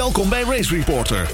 [0.00, 1.30] Welkom bij Race Reporter,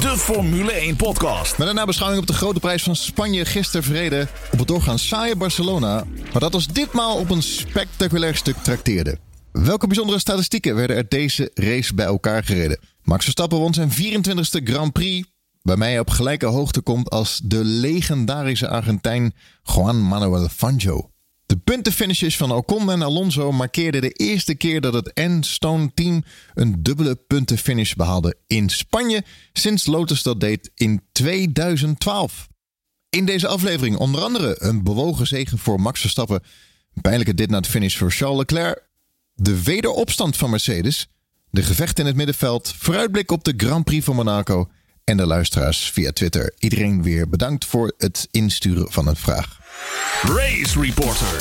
[0.00, 1.58] de Formule 1 podcast.
[1.58, 5.36] Met een nabeschouwing op de grote prijs van Spanje gisteren verreden op het doorgaans saaie
[5.36, 9.18] Barcelona, maar dat ons ditmaal op een spectaculair stuk trakteerde.
[9.52, 12.78] Welke bijzondere statistieken werden er deze race bij elkaar gereden?
[13.02, 15.28] Max Verstappen won zijn 24e Grand Prix,
[15.62, 21.13] waarmee hij op gelijke hoogte komt als de legendarische Argentijn Juan Manuel Fangio.
[21.46, 26.24] De puntenfinishes van Ocon en Alonso markeerden de eerste keer dat het Enstone team
[26.54, 32.48] een dubbele puntenfinish behaalde in Spanje sinds Lotus dat deed in 2012.
[33.10, 36.42] In deze aflevering onder andere een bewogen zegen voor Max Verstappen,
[37.00, 38.82] pijnlijke dit na het finish voor Charles Leclerc,
[39.34, 41.08] de wederopstand van Mercedes,
[41.50, 44.68] de gevecht in het middenveld, vooruitblik op de Grand Prix van Monaco
[45.04, 46.54] en de luisteraars via Twitter.
[46.58, 49.63] Iedereen weer bedankt voor het insturen van een vraag.
[50.22, 51.38] Race Reporter.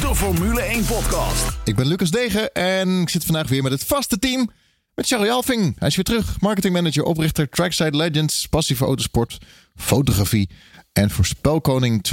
[0.00, 1.48] De Formule 1 podcast.
[1.64, 4.50] Ik ben Lucas Degen en ik zit vandaag weer met het vaste team.
[4.94, 5.76] Met Charlie Alving.
[5.78, 6.40] Hij is weer terug.
[6.40, 8.46] Marketingmanager, oprichter Trackside Legends.
[8.46, 9.38] Passie voor autosport,
[9.76, 10.48] fotografie
[10.92, 12.04] en voorspelkoning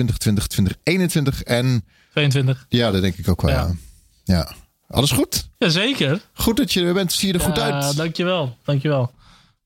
[1.39, 1.43] 2020-2021.
[1.43, 2.65] En 22.
[2.69, 3.51] ja, dat denk ik ook wel.
[3.51, 3.75] Ja.
[4.23, 4.35] Ja.
[4.35, 4.51] ja.
[4.87, 5.49] Alles goed?
[5.57, 6.21] Jazeker.
[6.33, 7.13] Goed dat je er bent.
[7.13, 7.95] Zie je er goed Ja, uit.
[7.95, 8.57] dankjewel.
[8.63, 9.11] Dankjewel.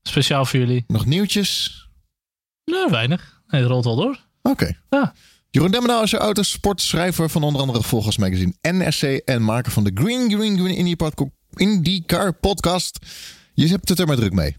[0.02, 0.84] Speciaal voor jullie.
[0.86, 1.76] Nog nieuwtjes?
[2.70, 3.40] Nou, weinig.
[3.48, 4.18] Nee, het rolt wel door.
[4.42, 4.76] Oké.
[4.90, 5.12] Ja.
[5.50, 9.90] Jeroen Demmenau is autosport, schrijver van onder andere Volgers Magazine NRC en maker van de
[9.94, 12.98] Green Green Green Indie Pod- IndyCar podcast.
[13.54, 14.56] Je hebt het er maar druk mee.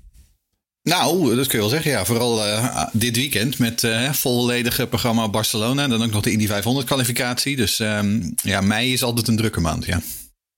[0.84, 1.92] Nou, dat kun je wel zeggen.
[1.92, 5.84] Ja, vooral eh, dit weekend met eh volledige programma Barcelona.
[5.84, 7.56] En dan ook nog de Indy 500 kwalificatie.
[7.56, 9.86] Dus ehm, ja, mei is altijd een drukke maand.
[9.86, 10.02] Ja.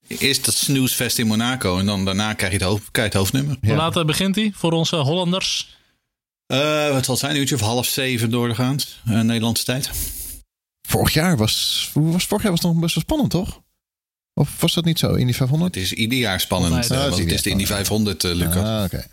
[0.08, 1.78] Eerst dat snoesfest in Monaco.
[1.78, 3.56] En dan daarna krijg je het, hoofd, krijg je het hoofdnummer.
[3.60, 5.76] Hoe laat eh, begint hij voor onze Hollanders?
[6.52, 7.32] Eh, wat zal het zijn?
[7.34, 8.96] Een uurtje of half zeven doorgaand.
[9.04, 9.90] eh, Nederlandse tijd.
[10.88, 13.60] Vorig jaar was, hoe was vorig jaar was het nog best wel spannend, toch?
[14.34, 15.74] Of was dat niet zo in die 500?
[15.74, 16.72] Het is ieder jaar spannend.
[16.72, 18.64] Eh, Ja, het is want het ieder is de Indy 500, eh, Lucas.
[18.64, 19.04] Ah, oké.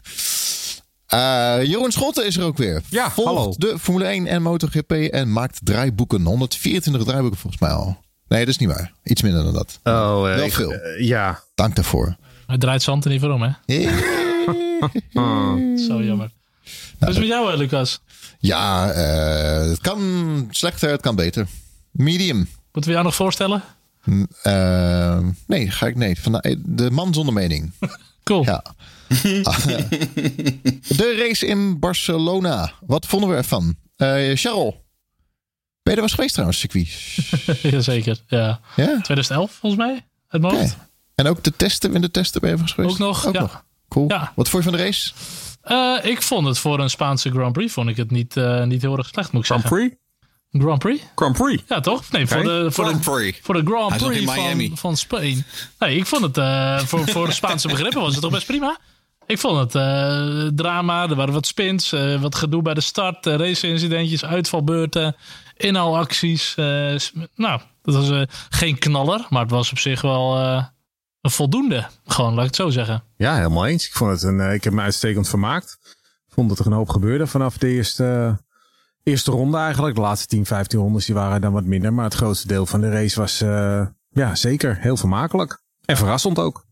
[1.63, 2.81] Jeroen Schotten is er ook weer.
[2.89, 3.53] Ja, Volgt hallo.
[3.57, 6.25] de Formule 1 en MotoGP en maakt draaiboeken.
[6.25, 7.97] 124 draaiboeken volgens mij al.
[8.27, 8.93] Nee, dat is niet waar.
[9.03, 9.79] Iets minder dan dat.
[9.83, 10.73] Oh, Wel ik- veel.
[10.99, 11.43] ja.
[11.55, 12.15] Dank daarvoor.
[12.47, 13.51] Hij draait zand er niet voor om, hè?
[15.87, 16.31] Zo jammer.
[16.99, 18.01] Dus met jou, eh, Lucas.
[18.39, 21.47] Ja, eh, het kan slechter, het kan beter.
[21.91, 22.37] Medium.
[22.71, 23.63] Moeten we jou nog voorstellen?
[24.41, 26.19] Eh, nee, ga ik nee.
[26.21, 27.71] Van de, de man zonder mening.
[28.23, 28.43] Cool.
[28.43, 28.63] Ja.
[30.97, 32.71] de race in Barcelona.
[32.85, 33.75] Wat vonden we ervan?
[33.95, 34.73] Eh Charles.
[35.83, 36.89] Ben je er was geweest trouwens, circuit?
[37.73, 38.19] Jazeker.
[38.27, 38.59] Ja.
[38.75, 38.85] Ja?
[39.01, 40.05] 2011, volgens mij.
[40.27, 40.43] Het.
[40.43, 40.75] Oké.
[41.15, 42.91] En ook de testen, in de testen ben je geweest?
[42.91, 43.63] Ook nog, ja.
[43.87, 44.05] Cool.
[44.07, 44.31] Ja.
[44.35, 45.11] Wat vond je van de race?
[45.69, 48.81] Eh, ik vond het voor een Spaanse Grand Prix vond ik het niet, eh, niet
[48.81, 49.79] heel erg slecht, moet ik Grand zeggen.
[49.79, 49.95] Prix?
[50.63, 51.03] Grand Prix?
[51.15, 51.63] Grand Prix.
[51.67, 52.11] Ja, toch?
[52.11, 53.39] Nee, voor de, voor Grand de, Prix.
[53.41, 55.43] voor de Grand Prix van, van Spanje.
[55.79, 58.77] Nee, ik vond het eh, voor, voor de Spaanse begrippen was het toch best prima.
[59.25, 61.09] Ik vond het eh, drama.
[61.09, 65.15] Er waren wat spins, eh, wat gedoe bij de start, uh, race-incidentjes, uitvalbeurten,
[65.57, 66.55] inhaalacties.
[66.55, 66.95] eh,
[67.35, 70.63] nou, dat was eh, geen knaller, maar het was op zich wel eh,
[71.29, 71.87] een voldoende.
[72.05, 73.03] Gewoon, laat ik het zo zeggen.
[73.17, 73.85] Ja, helemaal eens.
[73.85, 75.77] Ik, vond het een, eh, ik heb me uitstekend vermaakt.
[76.27, 78.37] Ik vond dat er een hoop gebeurde vanaf de eerste,
[79.03, 79.95] eerste ronde eigenlijk.
[79.95, 81.93] De laatste 10, 15 rondes die waren dan wat minder.
[81.93, 85.61] Maar het grootste deel van de race was eh, ja, zeker heel vermakelijk.
[85.85, 86.67] En verrassend ook.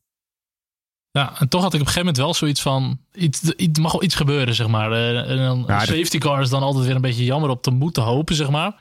[1.11, 2.99] Ja, en toch had ik op een gegeven moment wel zoiets van...
[3.13, 4.91] Iets, iets, mag wel iets gebeuren, zeg maar.
[4.91, 7.71] Eh, en dan, Ja, safety car is dan altijd weer een beetje jammer op te
[7.71, 8.75] moeten hopen, zeg maar.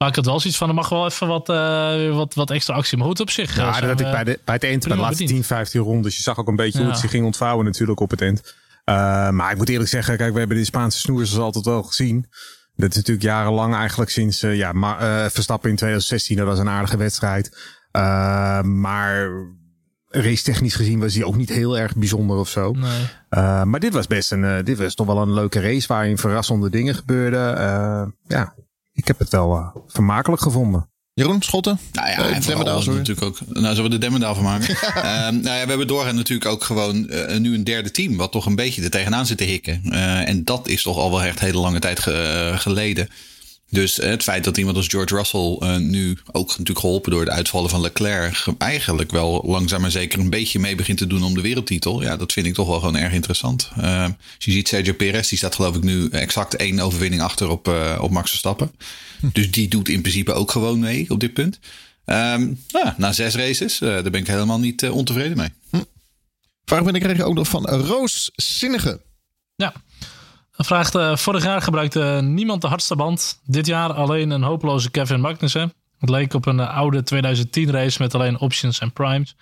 [0.00, 2.74] Maar ik had wel zoiets van, er mag wel even wat, eh, wat, wat extra
[2.74, 2.98] actie.
[2.98, 3.56] Maar goed, op zich.
[3.56, 5.46] Ja, eh, dat had ik bij, de, bij het eind, bij de laatste bediend.
[5.46, 6.16] 10, 15 rondes.
[6.16, 8.54] Je zag ook een beetje hoe het zich ging ontvouwen natuurlijk op het eind.
[8.84, 8.94] Eh,
[9.30, 12.26] maar ik moet eerlijk zeggen, kijk, we hebben de Spaanse snoers altijd wel gezien.
[12.76, 16.36] Dat is natuurlijk jarenlang eigenlijk sinds eh, ja, maar, eh, Verstappen in 2016.
[16.36, 17.56] Dat was een aardige wedstrijd.
[17.90, 19.30] Eh, maar
[20.10, 22.72] race technisch gezien was hij ook niet heel erg bijzonder of zo.
[22.72, 23.06] Nee.
[23.28, 26.18] Eh, maar dit was best een, eh, dit was toch wel een leuke race waarin
[26.18, 27.58] verrassende dingen gebeurden.
[27.58, 28.54] Eh, ja,
[28.92, 30.88] ik heb het wel eh, vermakelijk gevonden.
[31.12, 31.78] Jeroen Schotten?
[31.92, 33.38] Nou ja, Eh, en Demmendaal, natuurlijk ook.
[33.48, 34.76] Nou, zullen we de Demmendaal van maken?
[34.94, 38.32] Ehm, nou ja, we hebben doorgaan natuurlijk ook gewoon eh, nu een derde team, wat
[38.32, 39.82] toch een beetje er tegenaan zit te hikken.
[39.90, 43.08] Eh, en dat is toch al wel echt hele lange tijd ge- eh, geleden.
[43.70, 47.24] Dus eh, het feit dat iemand als George Russell eh, nu ook natuurlijk geholpen door
[47.24, 51.06] de uitvallen van Leclerc ge- eigenlijk wel langzaam maar zeker een beetje mee begint te
[51.06, 52.02] doen om de wereldtitel.
[52.02, 53.68] Ja, dat vind ik toch wel gewoon erg interessant.
[53.76, 57.68] Als je ziet Sergio Perez, die staat geloof ik nu exact één overwinning achter op,
[57.68, 58.72] eh, op Max Verstappen.
[59.32, 61.58] Dus die doet in principe ook gewoon mee op dit punt.
[62.04, 65.48] Ehm, nou, ja, na zes races, eh, daar ben ik helemaal niet ontevreden mee.
[66.64, 69.00] Vraag ben ik kreeg ook nog van Roos Zinnige.
[69.56, 69.72] Ja.
[70.52, 73.40] Vraagt, eh, vorig jaar gebruikte niemand de hardste band.
[73.44, 75.72] Dit jaar alleen een hopeloze Kevin Magnussen.
[75.98, 79.36] Het leek op een eh, oude 2010 race met alleen options en primes.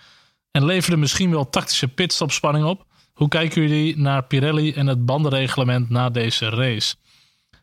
[0.51, 2.85] en leverde misschien wel tactische pitstopspanning op.
[3.13, 6.95] Hoe kijken jullie naar Pirelli en het bandenreglement na deze race?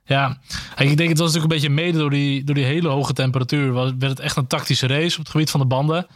[0.04, 0.38] Ja,
[0.76, 3.72] ik denk het was natuurlijk een beetje mede door die, door die hele hoge temperatuur.
[3.72, 6.06] Was, werd het echt een tactische race op het gebied van de banden.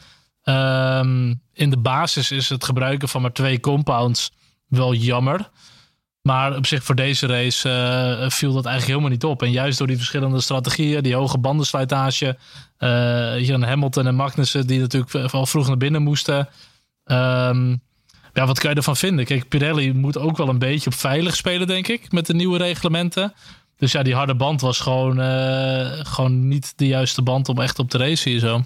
[0.43, 4.33] Ehm, in de basis is het gebruiken van maar twee compounds
[4.67, 5.51] wel jammer.
[6.23, 9.43] Maar op zich voor deze race uh, viel dat eigenlijk helemaal niet op.
[9.43, 12.37] En juist door die verschillende strategieën, die hoge bandenslijtage.
[12.79, 16.49] Uh, hier Hamilton en Magnussen die natuurlijk al vroeg naar binnen moesten.
[17.05, 17.81] Um,
[18.33, 19.25] ja, wat kan je ervan vinden?
[19.25, 22.59] Kijk, Pirelli moet ook wel een beetje op veilig spelen, denk ik, met de nieuwe
[22.59, 23.33] reglementen.
[23.77, 25.17] Dus ja, die harde band was gewoon,
[26.07, 28.63] gewoon niet de juiste band om echt op te racen hier zo.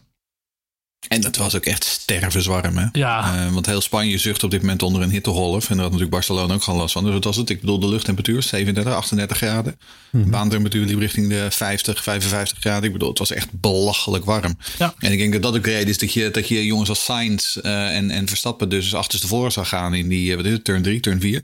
[1.08, 2.76] En dat was ook echt stervenswarm.
[2.76, 2.86] Hè?
[2.92, 3.46] Ja.
[3.46, 5.62] Uh, want heel Spanje zucht op dit moment onder een hittegolf.
[5.62, 7.04] En daar had natuurlijk Barcelona ook gewoon last van.
[7.04, 7.50] Dus wat was het?
[7.50, 9.78] Ik bedoel, de luchttemperatuur 37, 38 graden.
[10.10, 10.30] Mm-hmm.
[10.30, 12.84] Baantemperatuur liep richting de 50, 55 graden.
[12.84, 14.58] Ik bedoel, het was echt belachelijk warm.
[14.78, 14.94] Ja.
[14.98, 17.56] En ik denk dat dat ook reden is dat je, dat je jongens als Sainz
[17.56, 21.00] uh, en, en Verstappen dus achterstevoren zou gaan in die, wat is het, turn 3,
[21.00, 21.42] turn 4.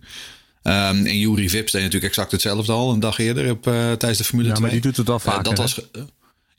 [0.63, 4.19] Um, en Jury Vips deed natuurlijk exact hetzelfde al een dag eerder op, uh, tijdens
[4.19, 4.67] de Formule ja, 2.
[4.67, 5.43] maar die doet het wel vaker.
[5.43, 5.81] dat was,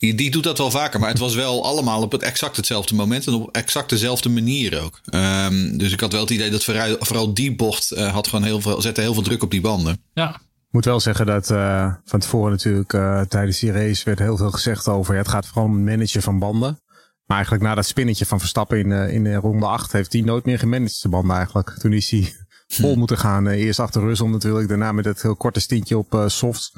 [0.01, 2.95] die, die, doet dat wel vaker, maar het was wel allemaal op het exact hetzelfde
[2.95, 5.01] moment en op exact dezelfde manier ook.
[5.13, 8.45] Um, dus ik had wel het idee dat vooral, vooral die bocht uh, had gewoon
[8.45, 10.03] heel veel, zette heel veel druk op die banden.
[10.13, 10.29] Ja.
[10.35, 14.37] Ik moet wel zeggen dat uh, van tevoren natuurlijk uh, tijdens die race werd heel
[14.37, 16.79] veel gezegd over ja, het gaat vooral om het managen van banden.
[17.25, 18.91] Maar eigenlijk na dat spinnetje van Verstappen in,
[19.25, 21.69] in ronde 8 heeft hij nooit meer gemanaged de banden eigenlijk.
[21.79, 22.33] Toen is hij
[22.67, 23.47] vol moeten gaan.
[23.47, 26.71] eerst achter Russell natuurlijk, daarna met het heel korte stintje op softs.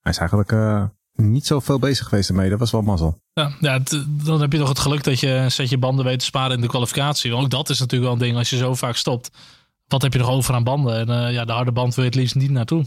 [0.00, 0.52] Hij is eigenlijk
[1.20, 2.50] niet zoveel bezig geweest ermee.
[2.50, 3.20] Dat was wel mazzel.
[3.32, 6.24] Ja, ja dan heb je toch het geluk dat je een setje banden weet te
[6.24, 7.30] sparen in de kwalificatie.
[7.30, 9.30] Want ook dat is natuurlijk wel een ding als je zo vaak stopt.
[9.88, 10.94] Wat heb je nog over aan banden?
[10.94, 12.86] En uh, ja, de harde band wil je het liefst niet naartoe.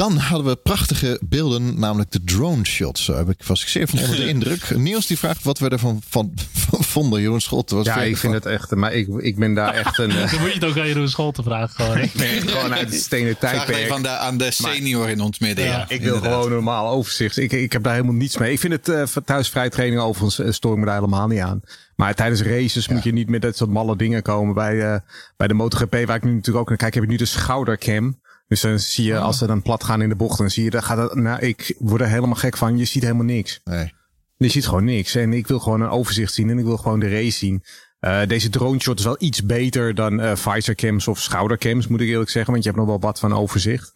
[0.00, 3.06] Dan hadden we prachtige beelden, namelijk de drone shots.
[3.06, 4.76] Daar heb ik, was ik zeer van onder de indruk.
[4.76, 7.20] Niels die vraagt wat we ervan van, van vonden.
[7.20, 10.08] Jeroen Schotten was Ja, ik vind het echt, maar ik, ik ben daar echt een...
[10.30, 11.84] Dan moet je het ook aan Jeroen Schotten vragen.
[11.84, 11.98] Gewoon.
[12.08, 13.86] ik ben echt gewoon uit het stenen tijdperk.
[13.86, 15.64] Van de, aan de senior in ons midden.
[15.64, 16.32] Ja, ja ik wil inderdaad.
[16.32, 17.36] gewoon normaal overzicht.
[17.36, 18.52] Ik, ik heb daar helemaal niets mee.
[18.52, 21.60] Ik vind het uh, thuisvrij training overigens uh, stoor ik me daar helemaal niet aan.
[21.96, 22.94] Maar tijdens races ja.
[22.94, 24.54] moet je niet met dat soort malle dingen komen.
[24.54, 24.96] Bij, uh,
[25.36, 28.18] bij de MotoGP, waar ik nu natuurlijk ook naar kijk, heb je nu de schoudercam.
[28.50, 30.70] Dus dan zie je, als ze dan plat gaan in de bocht, dan zie je,
[30.70, 32.78] dan gaat het, nou, ik word er helemaal gek van.
[32.78, 33.60] Je ziet helemaal niks.
[33.64, 33.92] Nee.
[34.36, 35.14] Je ziet gewoon niks.
[35.14, 37.64] En ik wil gewoon een overzicht zien en ik wil gewoon de race zien.
[38.00, 42.00] Uh, deze drone shot is wel iets beter dan uh, visor cams of schoudercams, moet
[42.00, 42.52] ik eerlijk zeggen.
[42.52, 43.92] Want je hebt nog wel wat van overzicht.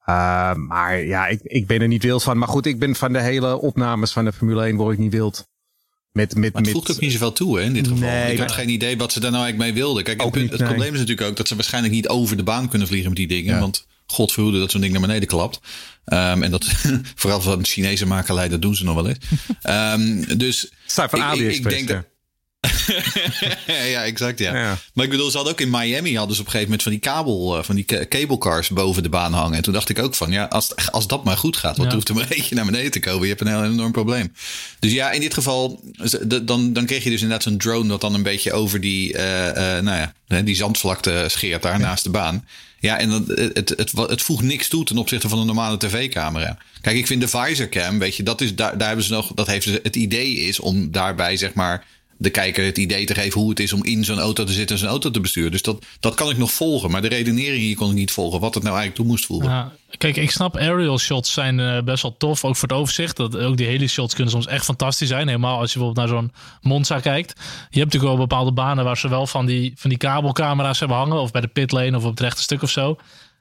[0.00, 2.38] Uh, maar ja, ik, ik ben er niet wild van.
[2.38, 5.12] Maar goed, ik ben van de hele opnames van de Formule 1 word ik niet
[5.12, 5.48] wild.
[6.12, 6.70] Met, met, maar het met...
[6.70, 8.08] voegt ook niet zoveel toe hè, in dit geval.
[8.08, 10.04] Nee, ik had geen idee wat ze daar nou eigenlijk mee wilden.
[10.04, 10.68] Kijk, het, niet, het nee.
[10.68, 13.28] probleem is natuurlijk ook dat ze waarschijnlijk niet over de baan kunnen vliegen met die
[13.28, 13.54] dingen.
[13.54, 13.60] Ja.
[13.60, 15.60] Want God verhoede dat zo'n ding naar beneden klapt.
[16.06, 16.64] Um, en dat
[17.14, 19.18] vooral van Chinese makelij, dat doen ze nog wel eens.
[19.62, 21.94] um, dus Staat van ik, ik, denk ja.
[21.94, 22.04] dat.
[23.66, 24.38] ja, exact.
[24.38, 24.56] Ja.
[24.56, 24.78] Ja.
[24.94, 26.92] Maar ik bedoel, ze hadden ook in Miami hadden ze op een gegeven moment van
[26.92, 29.56] die kabel, uh, van die ca- cablecars boven de baan hangen.
[29.56, 31.92] En toen dacht ik ook van, ja, als, als dat maar goed gaat, wat Ja.
[31.94, 33.22] hoeft er maar eentje naar beneden te komen?
[33.22, 34.32] Je hebt een heel enorm probleem.
[34.78, 35.80] Dus ja, in dit geval,
[36.42, 39.46] dan, dan kreeg je dus inderdaad zo'n drone dat dan een beetje over die, uh,
[39.46, 42.46] uh, nou ja, die zandvlakte scheert daar naast de baan.
[42.78, 46.58] Ja, en het, het, het, voegt niks toe ten opzichte van een normale tv-camera.
[46.80, 49.46] Kijk, ik vind de visorcam, weet je, dat is, daar, daar hebben ze nog, dat
[49.46, 51.84] heeft het idee is om daarbij, zeg maar,
[52.18, 54.76] de kijker het idee te geven hoe het is om in zo'n auto te zitten
[54.76, 55.50] en zo'n auto te besturen.
[55.50, 56.90] Dus dat, dat kan ik nog volgen.
[56.90, 58.40] Maar de redenering hier kon ik niet volgen.
[58.40, 59.50] Wat het nou eigenlijk toe moest voegen.
[59.50, 63.16] Ja, kijk, ik snap aerial shots zijn eh, best wel tof, ook voor het overzicht.
[63.16, 65.26] Dat, ook die heli shots kunnen soms echt fantastisch zijn.
[65.26, 67.32] Helemaal als je bijvoorbeeld naar zo'n Monza kijkt.
[67.70, 70.96] Je hebt natuurlijk wel bepaalde banen waar ze wel van die, van die kabelcamera's hebben
[70.96, 71.20] hangen.
[71.20, 72.96] Of bij de pitlane of op het rechte stuk of zo.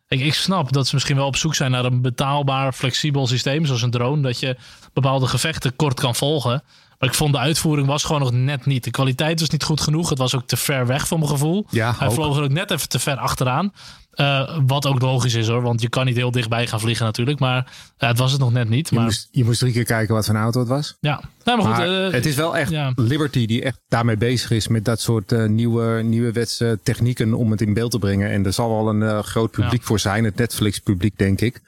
[0.07, 3.65] Ik, ik snap dat ze misschien wel op zoek zijn naar een betaalbaar, flexibel systeem.
[3.65, 4.21] Zoals een drone.
[4.21, 4.57] Dat je
[4.93, 6.63] bepaalde gevechten kort kan volgen.
[6.99, 8.83] Maar ik vond de uitvoering was gewoon nog net niet.
[8.83, 10.09] De kwaliteit was niet goed genoeg.
[10.09, 11.65] Het was ook te ver weg voor mijn gevoel.
[11.69, 12.13] Ja, Hij ook.
[12.13, 13.73] vloog er ook net even te ver achteraan.
[14.15, 15.61] Uh, wat ook logisch is hoor.
[15.61, 17.39] Want je kan niet heel dichtbij gaan vliegen natuurlijk.
[17.39, 17.57] Maar
[17.99, 18.89] uh, het was het nog net niet.
[18.89, 20.97] Je, Maar moest, je moest drie keer kijken wat voor een auto het was.
[20.99, 21.85] ja, nee, maar goed.
[21.85, 22.91] Uh, het is wel echt ja.
[22.95, 27.61] Liberty die echt daarmee bezig is met dat soort nieuwe, nieuwe wetse technieken om het
[27.61, 28.29] in beeld te brengen.
[28.31, 29.87] En er zal wel een groot publiek Ja.
[29.87, 30.23] voor zijn.
[30.23, 31.61] Het Netflix publiek denk ik.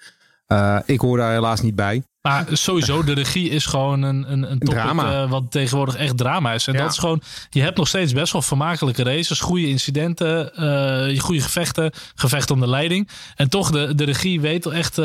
[0.48, 2.04] Uh, ik hoor daar helaas niet bij.
[2.22, 5.24] Maar sowieso, de regie is gewoon een, een, een topic Drama.
[5.24, 6.68] uh, wat tegenwoordig echt drama is.
[6.68, 6.82] En Ja.
[6.82, 10.52] dat is gewoon, je hebt nog steeds best wel vermakelijke races, goede incidenten,
[11.14, 13.10] uh, goede gevechten, gevechten om de leiding.
[13.36, 14.98] En toch, de, de regie weet echt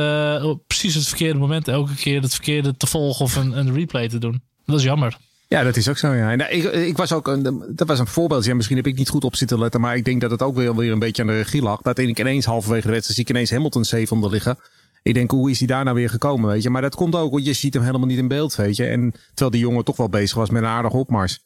[0.42, 4.08] op precies het verkeerde moment elke keer het verkeerde te volgen of een, een replay
[4.08, 4.42] te doen.
[4.66, 5.16] Dat is jammer.
[5.48, 6.12] Ja, dat is ook zo.
[6.12, 6.30] Ja.
[6.30, 8.44] En, ik, ik was ook een, dat was een voorbeeld.
[8.44, 10.56] Ja, misschien heb ik niet goed op zitten letten, maar ik denk dat het ook
[10.56, 11.80] weer, weer een beetje aan de regie lag.
[11.82, 14.58] Dat ik ineens halverwege de wedstrijd zie ik ineens Hamilton zevende liggen.
[15.02, 16.70] Ik denk, hoe is hij daar nou weer gekomen, weet je?
[16.70, 18.86] Maar dat komt ook, want je ziet hem helemaal niet in beeld, weet je?
[18.86, 21.42] En terwijl die jongen toch wel bezig was met een aardige opmars.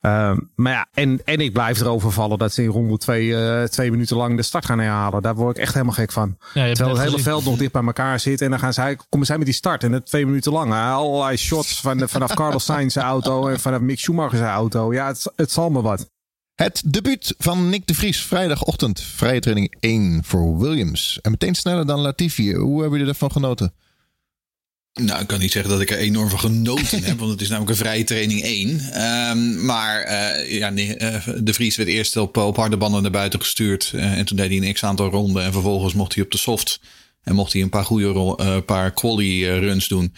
[0.00, 3.62] Ehm, maar ja, en, en ik blijf erover vallen dat ze in ronde twee, eh,
[3.62, 5.22] twee minuten lang de start gaan herhalen.
[5.22, 6.36] Daar word ik echt helemaal gek van.
[6.54, 7.24] Ja, Terwijl het hele gezien.
[7.24, 8.40] veld nog dicht bij elkaar zit.
[8.40, 9.84] En dan gaan zij, komen zij met die start.
[9.84, 10.72] En dat twee minuten lang.
[10.72, 10.80] hè.
[10.90, 14.92] Allerlei shots van, vanaf Carlos Sainz auto en vanaf Mick Schumacher's auto.
[14.92, 16.10] Ja, het, het zal me wat.
[16.56, 19.00] Het debuut van Nick de Vries vrijdagochtend.
[19.00, 21.18] Vrije training 1 voor Williams.
[21.22, 22.54] En meteen sneller dan Latifi.
[22.54, 23.72] Hoe hebben jullie ervan genoten?
[24.92, 27.48] Nou, ik kan niet zeggen dat ik er enorm van genoten heb, want het is
[27.48, 28.80] namelijk een vrije training 1.
[28.80, 33.10] Ehm, maar eh, ja, nee, eh, de Vries werd eerst op, op harde banden naar
[33.10, 33.92] buiten gestuurd.
[33.94, 35.42] eh, en toen deed hij een x-aantal ronden.
[35.42, 36.80] En vervolgens mocht hij op de soft.
[37.22, 40.14] En mocht hij een paar goede paar quali runs doen.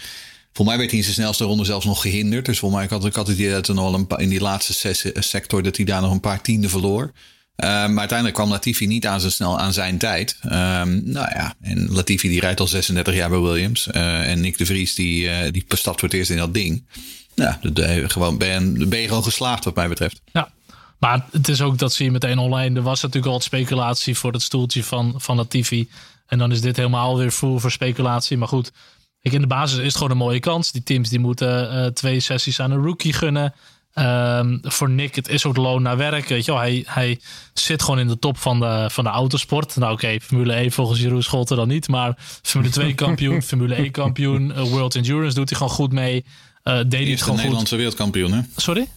[0.58, 2.46] Voor mij werd hij in zijn snelste ronde zelfs nog gehinderd.
[2.46, 4.72] Dus voor mij had ik altijd het idee dat wel een paar, in die laatste
[4.72, 7.12] ses- sector dat hij daar nog een paar tienden verloor.
[7.56, 10.36] Eh, maar uiteindelijk kwam Latifi niet aan zijn snel aan zijn tijd.
[10.42, 13.86] Ehm, nou ja, en Latifi die rijdt al 36 jaar bij Williams.
[13.86, 16.86] Eh, en Nick de Vries die, eh, die stapt voor het eerst in dat ding.
[17.34, 20.20] Ja, je gewoon, ben, ben je gewoon geslaagd wat mij betreft.
[20.32, 20.50] Ja,
[20.98, 22.76] maar het is ook dat zie je meteen online.
[22.76, 25.88] Er was natuurlijk al wat speculatie voor het stoeltje van, van Latifi.
[26.26, 28.36] En dan is dit helemaal weer voer voor speculatie.
[28.36, 28.72] Maar goed,
[29.20, 30.72] ik, in de basis is het gewoon een mooie kans.
[30.72, 33.54] Die teams die moeten eh, twee sessies aan een rookie gunnen.
[33.92, 36.28] Ehm, voor Nick, het is ook loon naar werk.
[36.28, 36.60] Weet je wel.
[36.60, 37.20] Hij, hij
[37.54, 39.76] zit gewoon in de top van de, van de autosport.
[39.76, 41.88] Nou oké, Formule 1 volgens Jeroen Scholten dan niet.
[41.88, 44.52] Maar Formule 2 kampioen, Formule 1 kampioen.
[44.52, 46.24] eh, World Endurance doet hij gewoon goed mee.
[46.62, 48.40] Eh deed hij het gewoon Nederlandse wereldkampioen, hè?
[48.56, 48.88] Sorry?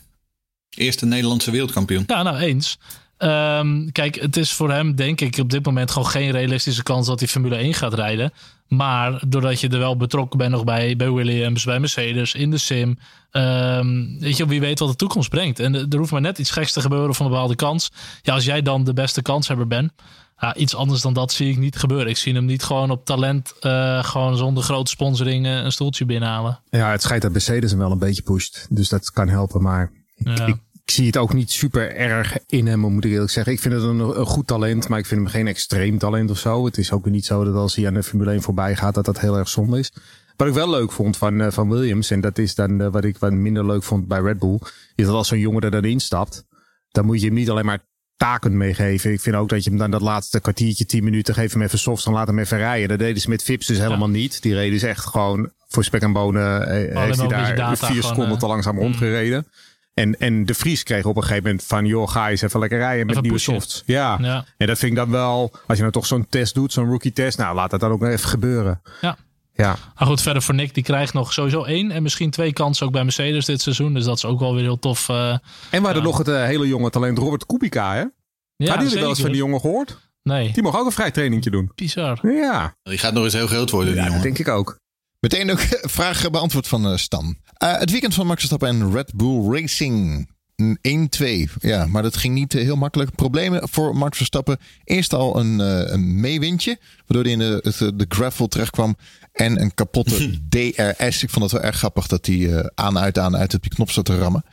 [0.69, 2.03] Eerste Nederlandse wereldkampioen.
[2.07, 2.77] Ja, nou eens.
[3.21, 7.07] Ehm, kijk, het is voor hem denk ik op dit moment gewoon geen realistische kans
[7.07, 8.33] dat hij Formule 1 gaat rijden.
[8.67, 12.57] Maar doordat je er wel betrokken bent nog bij, bij Williams, bij Mercedes, in de
[12.57, 12.97] sim.
[13.31, 15.59] ehm, weet je, wie weet wat de toekomst brengt.
[15.59, 17.91] En er hoeft maar net iets geks te gebeuren van een bepaalde kans.
[18.21, 19.91] Ja, als jij dan de beste kanshebber bent.
[20.39, 22.07] Ja, iets anders dan dat zie ik niet gebeuren.
[22.07, 26.59] Ik zie hem niet gewoon op talent, eh, gewoon zonder grote sponsoring een stoeltje binnenhalen.
[26.69, 28.67] Ja, het schijnt dat Mercedes hem wel een beetje pusht.
[28.69, 29.61] Dus dat kan helpen.
[29.61, 30.45] Maar Ja.
[30.45, 33.53] ik, ik zie het ook niet super erg in hem, moet ik eerlijk zeggen.
[33.53, 36.37] Ik vind het een, een goed talent, maar ik vind hem geen extreem talent of
[36.39, 36.65] zo.
[36.65, 39.05] Het is ook niet zo dat als hij aan de Formule 1 voorbij gaat, dat
[39.05, 39.91] dat heel erg zonde is.
[40.35, 43.03] Wat ik wel leuk vond van, eh, van Williams, en dat is dan eh, wat
[43.03, 44.59] ik wat minder leuk vond bij Red Bull,
[44.95, 46.43] is dat als zo'n jongen er dan instapt,
[46.89, 47.85] dan moet je hem niet alleen maar
[48.17, 49.11] taken meegeven.
[49.11, 51.79] Ik vind ook dat je hem dan dat laatste kwartiertje, tien minuten, geef hem even
[51.79, 52.87] soft en laat hem even rijden.
[52.89, 54.41] Dat deden ze met Vips dus helemaal niet.
[54.41, 56.67] Die reden dus echt gewoon voor spek en bonen.
[56.67, 56.73] eh,
[57.03, 59.47] heeft hij daar data vier seconden te langzaam rondgereden.
[59.93, 62.77] En, en de Vries kreeg op een gegeven moment van, joh, ga eens even lekker
[62.77, 63.53] rijden met Even nieuwe pushen.
[63.61, 63.83] softs.
[63.85, 64.17] Ja.
[64.21, 64.45] Ja.
[64.57, 67.11] en dat vind ik dan wel, als je nou toch zo'n test doet, zo'n rookie
[67.13, 68.81] test, nou laat dat dan ook nog even gebeuren.
[69.01, 69.17] Ja.
[69.53, 72.85] Ja, Maar goed, verder voor Nick, die krijgt nog sowieso één en misschien twee kansen
[72.85, 73.93] ook bij Mercedes dit seizoen.
[73.93, 75.09] Dus dat is ook wel weer heel tof.
[75.09, 75.39] eh en
[75.79, 77.99] we hadden nog het eh, hele jonge talent Robert Kubica, hè?
[77.99, 79.97] ja, Hadden jullie wel eens van die jongen gehoord?
[80.23, 81.71] Nee, Die mag ook een vrij trainingje doen.
[81.75, 82.19] bizar.
[82.21, 84.33] Ja, Die gaat nog eens heel groot worden, die ja dat jongen.
[84.35, 84.77] denk ik ook.
[85.19, 85.59] Meteen ook
[85.99, 87.37] vraag beantwoord van eh, Stan.
[87.61, 90.29] Eh, het weekend van Max Verstappen en Red Bull Racing.
[90.55, 91.49] Een 1-2.
[91.59, 93.15] Ja, maar dat ging niet eh, heel makkelijk.
[93.15, 94.57] Problemen voor Max Verstappen.
[94.83, 96.77] Eerst al een, eh, een meewindje.
[97.05, 98.97] Waardoor hij in de, het, de gravel terecht kwam.
[99.31, 101.23] En een kapotte DRS.
[101.23, 103.91] Ik vond het wel erg grappig dat hij aan, uit, aan, uit op die knop
[103.91, 104.43] zat te rammen.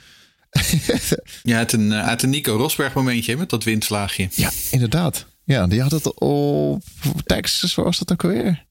[1.43, 4.29] Ja, het een, uit een Nico Rosberg momentje met dat windslaagje.
[4.31, 5.27] Ja, inderdaad.
[5.45, 6.83] Ja, die had het op
[7.25, 7.75] Texas.
[7.75, 8.67] Waar was dat ook alweer?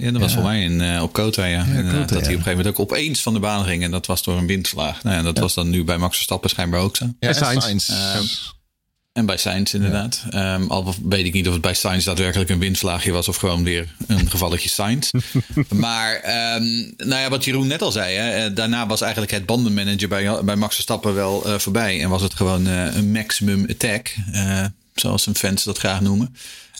[0.00, 1.64] Ja, dat was voor mij in, eh, op Kota, ja.
[1.64, 3.82] Kota, dat hij op een gegeven moment ook opeens van de baan ging.
[3.82, 5.02] En dat was door een windvlaag.
[5.02, 7.04] Nou, ja, dat was dan nu bij Max Verstappen schijnbaar ook zo.
[7.20, 7.64] Ja, En Sainz.
[7.64, 7.88] Sainz.
[7.88, 8.24] Ehm,
[9.12, 10.22] En bij Sainz inderdaad.
[10.30, 13.64] Ehm, al weet ik niet of het bij Sainz daadwerkelijk een windvlaagje was of gewoon
[13.64, 15.10] weer een gevalletje Sainz.
[15.68, 16.64] maar ehm,
[16.96, 20.44] nou ja, wat Jeroen net al zei, hè, eh, daarna was eigenlijk het bandenmanager bij,
[20.44, 22.00] bij Max Verstappen wel eh, voorbij.
[22.02, 26.34] En was het gewoon eh, een maximum attack, eh, zoals zijn fans dat graag noemen.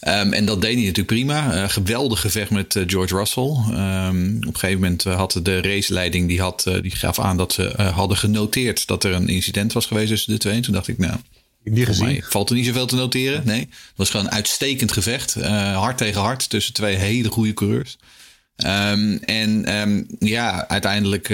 [0.05, 1.53] Ehm, en dat deed hij natuurlijk prima.
[1.53, 3.57] Eh, geweldig gevecht met eh, George Russell.
[3.73, 7.53] Ehm, op een gegeven moment eh, had de raceleiding die, had, die gaf aan dat
[7.53, 10.55] ze hadden genoteerd dat er een incident was geweest tussen de twee.
[10.55, 11.17] En toen dacht ik, nou,
[11.63, 12.05] Niet gezien.
[12.05, 13.43] mij valt er niet zoveel te noteren.
[13.45, 15.35] Nee, het was gewoon een uitstekend gevecht.
[15.75, 17.97] Hard tegen hard tussen twee hele goede coureurs.
[18.57, 21.29] Ehm, en ja, uiteindelijk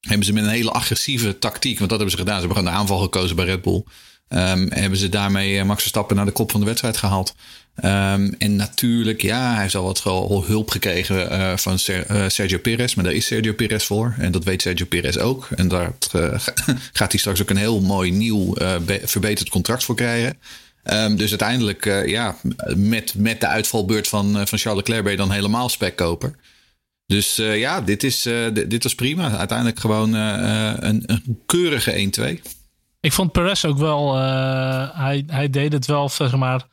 [0.00, 2.40] hebben ze met een hele agressieve tactiek, want dat hebben ze gedaan.
[2.40, 3.84] Ze hebben gewoon de aanval gekozen bij Red Bull.
[4.30, 7.34] Ehm, hebben ze daarmee eh, Max Verstappen naar de kop van de wedstrijd gehaald.
[7.74, 10.02] Ehm, en natuurlijk, ja, hij heeft al wat
[10.46, 12.94] hulp gekregen eh, van eh, Sergio Perez.
[12.94, 14.14] Maar daar is Sergio Perez voor.
[14.18, 15.48] En dat weet Sergio Perez ook.
[15.56, 15.92] En daar
[16.92, 20.38] gaat hij straks ook een heel mooi nieuw be- verbeterd contract voor krijgen.
[20.82, 22.36] Ehm, dus uiteindelijk, ja,
[22.76, 26.34] met, met de uitvalbeurt van, van Charles Leclerc ben je dan helemaal spekkoper.
[27.06, 28.22] Dus ja, dit, is,
[28.52, 29.38] dit, was prima.
[29.38, 32.10] Uiteindelijk gewoon een, een keurige
[32.44, 32.59] 1-2.
[33.00, 36.66] Ik vond Perez ook wel, eh, hij, hij deed het wel, zeg maar,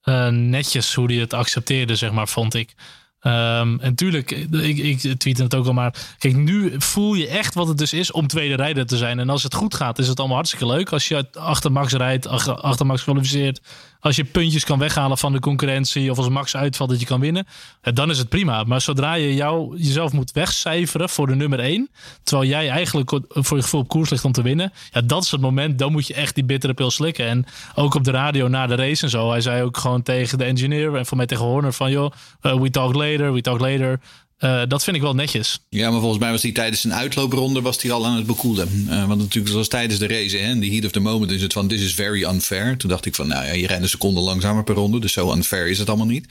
[0.00, 2.74] eh, netjes hoe hij het accepteerde, zeg maar, vond ik.
[3.20, 7.54] Ehm, en tuurlijk, ik, ik tweette het ook al, maar kijk, nu voel je echt
[7.54, 9.18] wat het dus is om tweede rijder te zijn.
[9.18, 10.92] En als het goed gaat, is het allemaal hartstikke leuk.
[10.92, 13.60] Als je achter Max rijdt, achter, achter Max kwalificeert,
[14.00, 17.20] als je puntjes kan weghalen van de concurrentie of als Max uitvalt dat je kan
[17.20, 17.46] winnen,
[17.80, 18.64] dan is het prima.
[18.64, 21.90] Maar zodra je jou, jezelf moet wegcijferen voor de nummer 1,
[22.22, 25.30] terwijl jij eigenlijk voor je gevoel op koers ligt om te winnen, ja, dat is
[25.30, 27.26] het moment, dan moet je echt die bittere pil slikken.
[27.26, 30.38] En ook op de radio na de race en zo, hij zei ook gewoon tegen
[30.38, 33.60] de engineer en voor mij tegen Horner van, joh, uh, we talk later, we talk
[33.60, 34.00] later.
[34.40, 35.58] Uh, dat vind ik wel netjes.
[35.68, 38.86] Ja, maar volgens mij was hij tijdens een uitloopronde was hij al aan het bekoelen.
[38.88, 41.42] Uh, want natuurlijk zoals tijdens de race, hè, in de heat of the moment is
[41.42, 42.76] het van this is very unfair.
[42.76, 45.32] Toen dacht ik van, nou ja, je rijdt een seconde langzamer per ronde, dus zo
[45.32, 46.26] unfair is het allemaal niet.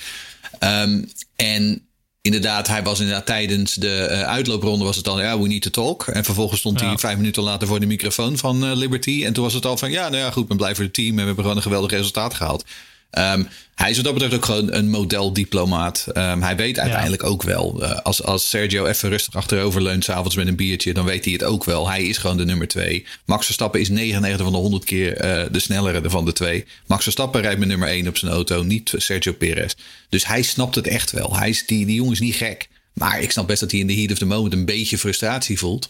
[0.59, 1.81] Um, en
[2.21, 5.69] inderdaad, hij was inderdaad tijdens de uh, uitloopronde was het al, ja, we need to
[5.69, 6.07] talk.
[6.07, 6.87] En vervolgens stond ja.
[6.87, 9.25] hij vijf minuten later voor de microfoon van Liberty.
[9.25, 11.09] En toen was het al van, ja, nou ja, goed, ben blij voor het team
[11.09, 12.65] en we hebben gewoon een geweldig resultaat gehaald.
[13.11, 16.07] Um, hij is wat dat betreft ook gewoon een modeldiplomaat.
[16.13, 17.83] Um, hij weet uiteindelijk ook wel.
[17.83, 21.33] Uh, als, als Sergio even rustig achterover leunt, s'avonds met een biertje, dan weet hij
[21.33, 21.89] het ook wel.
[21.89, 23.05] Hij is gewoon de nummer twee.
[23.25, 26.65] Max Verstappen is 99 van de 100 keer uh, de snellere van de twee.
[26.85, 29.73] Max Verstappen rijdt met nummer 1 op zijn auto, niet Sergio Perez.
[30.09, 31.35] Dus hij snapt het echt wel.
[31.37, 32.69] Hij is, die, die jongen is niet gek.
[32.93, 35.57] Maar ik snap best dat hij in de heat of the moment een beetje frustratie
[35.57, 35.89] voelt.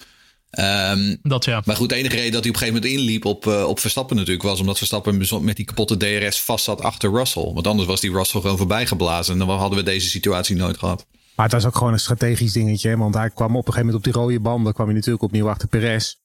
[0.51, 1.61] Um, dat ja.
[1.65, 3.79] Maar goed, de enige reden dat hij op een gegeven moment inliep op, uh, op
[3.79, 7.51] Verstappen natuurlijk was omdat Verstappen met die kapotte DRS vast zat achter Russell.
[7.53, 10.77] Want anders was die Russell gewoon voorbij geblazen en dan hadden we deze situatie nooit
[10.77, 11.05] gehad.
[11.35, 14.07] Maar het was ook gewoon een strategisch dingetje, want hij kwam op een gegeven moment
[14.07, 16.15] op die rode banden, kwam hij natuurlijk opnieuw achter Perez.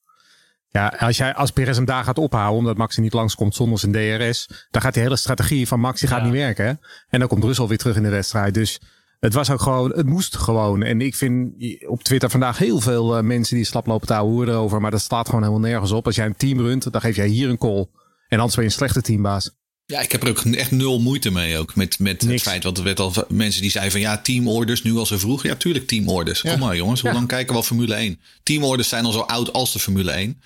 [0.69, 3.79] Ja, als, jij, als Perez hem daar gaat ophouden, omdat Max er niet langskomt zonder
[3.79, 6.25] zijn DRS, dan gaat die hele strategie van Max die gaat ja.
[6.25, 6.65] niet werken.
[6.65, 6.73] Hè?
[7.09, 8.53] En dan komt Russell weer terug in de wedstrijd.
[8.53, 8.79] Dus
[9.25, 10.83] het was ook gewoon, het moest gewoon.
[10.83, 11.53] En ik vind
[11.87, 14.81] op Twitter vandaag heel veel uh, mensen die slaplopen te horen erover.
[14.81, 16.05] Maar dat staat gewoon helemaal nergens op.
[16.05, 17.85] Als jij een team runt, dan geef jij hier een call.
[18.27, 19.51] En anders ben je een slechte teambaas.
[19.85, 21.75] Ja, ik heb er ook echt nul moeite mee ook.
[21.75, 24.95] Met, met het feit, want er werd al mensen die zeiden van ja, teamorders nu
[24.95, 25.43] al zo vroeg.
[25.43, 26.41] Ja, tuurlijk teamorders.
[26.41, 26.51] Ja.
[26.51, 27.15] Kom maar jongens, hoe ja.
[27.15, 28.19] lang kijken we al Formule 1?
[28.43, 30.41] Teamorders zijn al zo oud als de Formule 1.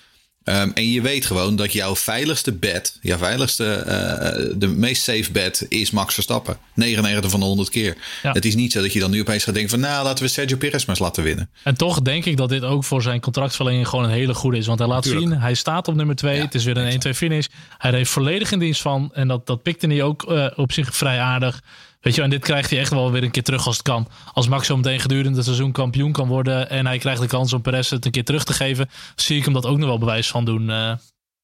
[0.50, 5.32] Um, en je weet gewoon dat jouw veiligste bet, jouw veiligste, uh, de meest safe
[5.32, 6.58] bet is Max Verstappen.
[6.74, 7.96] 99 van de 100 keer.
[8.22, 8.32] Ja.
[8.32, 10.30] Het is niet zo dat je dan nu opeens gaat denken van nou laten we
[10.30, 11.50] Sergio Perez maar eens laten winnen.
[11.62, 14.66] En toch denk ik dat dit ook voor zijn contractverlenging gewoon een hele goede is.
[14.66, 16.36] Want hij laat zien, hij staat op nummer 2.
[16.36, 17.46] Ja, het is weer een 1-2 finish.
[17.78, 19.10] Hij reed volledig in dienst van.
[19.12, 21.60] En dat, dat pikte hij ook uh, op zich vrij aardig.
[22.00, 24.08] Weet je, en dit krijgt hij echt wel weer een keer terug als het kan.
[24.32, 27.52] Als Max zo meteen gedurende het seizoen kampioen kan worden en hij krijgt de kans
[27.52, 29.98] om Perez het een keer terug te geven, zie ik hem dat ook nog wel
[29.98, 30.68] bewijs van doen.
[30.68, 30.92] Uh.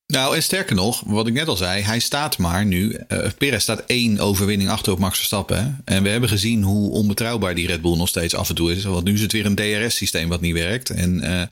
[0.06, 3.00] Nou, en sterker nog, wat ik net al zei, hij staat maar nu.
[3.08, 5.80] Uh, Perez staat één overwinning achter op Max Verstappen.
[5.84, 8.84] En we hebben gezien hoe onbetrouwbaar die Red Bull nog steeds af en toe is.
[8.84, 10.90] Want nu is het weer een DRS-systeem wat niet werkt.
[10.90, 11.42] En uh,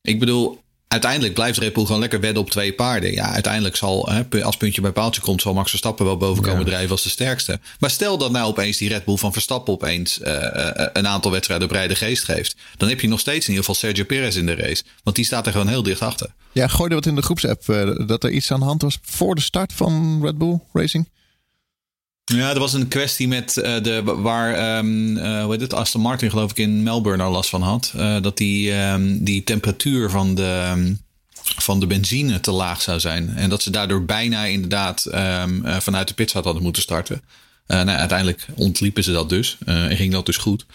[0.00, 0.62] ik bedoel,
[0.96, 3.12] uiteindelijk blijft Red Bull gewoon lekker wedden op twee paarden.
[3.12, 6.60] Ja, uiteindelijk zal, hè, als puntje bij paaltje komt, zal Max Verstappen wel boven komen
[6.60, 6.66] ja.
[6.66, 7.60] drijven als de sterkste.
[7.78, 11.30] Maar stel dat nou opeens die Red Bull van Verstappen opeens uh, uh, een aantal
[11.30, 12.56] wedstrijden op rij de geest geeft.
[12.76, 14.82] Dan heb je nog steeds in ieder geval Sergio Perez in de race.
[15.02, 16.30] Want die staat er gewoon heel dicht achter.
[16.52, 19.34] Ja, gooide wat in de groepsapp uh, dat er iets aan de hand was voor
[19.34, 21.08] de start van Red Bull Racing.
[22.34, 26.00] Ja, er was een kwestie met uh, de waar um, uh, hoe heet het, Aston
[26.00, 27.92] Martin geloof ik in Melbourne al last van had.
[27.96, 31.00] Uh, dat die, um, die temperatuur van de, um,
[31.42, 33.36] van de benzine te laag zou zijn.
[33.36, 35.06] En dat ze daardoor bijna inderdaad
[35.62, 37.22] vanuit de pitstop hadden moeten starten.
[37.66, 39.56] nou, uiteindelijk ontliepen ze dat dus.
[39.64, 40.66] en ging dat dus goed.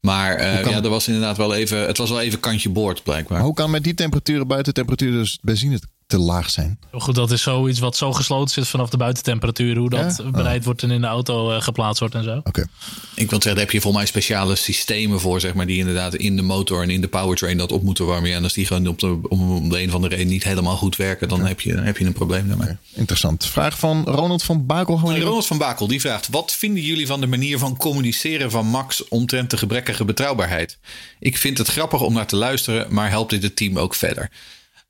[0.00, 3.36] Maar ja, er was inderdaad wel even, het was wel even kantje boord blijkbaar.
[3.36, 6.78] Maar hoe kan met die temperaturen buiten temperatuur dus benzine te laag zijn.
[6.92, 9.76] Goed, dat is zoiets wat zo gesloten zit vanaf de buitentemperatuur.
[9.76, 10.30] Hoe dat ja?
[10.30, 10.64] bereid oh.
[10.64, 12.36] wordt en in de auto uh, geplaatst wordt en zo.
[12.36, 12.48] Oké.
[12.48, 12.66] Okay.
[13.14, 16.14] Ik wil zeggen, daar heb je volgens mij speciale systemen voor, zeg maar, die inderdaad
[16.14, 18.30] in de motor en in de powertrain dat op moeten warmen.
[18.30, 20.76] Ja, en als die gewoon op de, om de een van de reden niet helemaal
[20.76, 21.50] goed werken, dan okay.
[21.50, 22.66] heb, je, heb je een probleem daarmee.
[22.66, 22.78] Okay.
[22.94, 23.46] Interessant.
[23.46, 24.98] Vraag van Ronald van Bakel.
[24.98, 28.66] Nee, Ronald van Bakel die vraagt: Wat vinden jullie van de manier van communiceren van
[28.66, 30.78] Max omtrent de gebrekkige betrouwbaarheid?
[31.18, 34.30] Ik vind het grappig om naar te luisteren, maar helpt dit het team ook verder?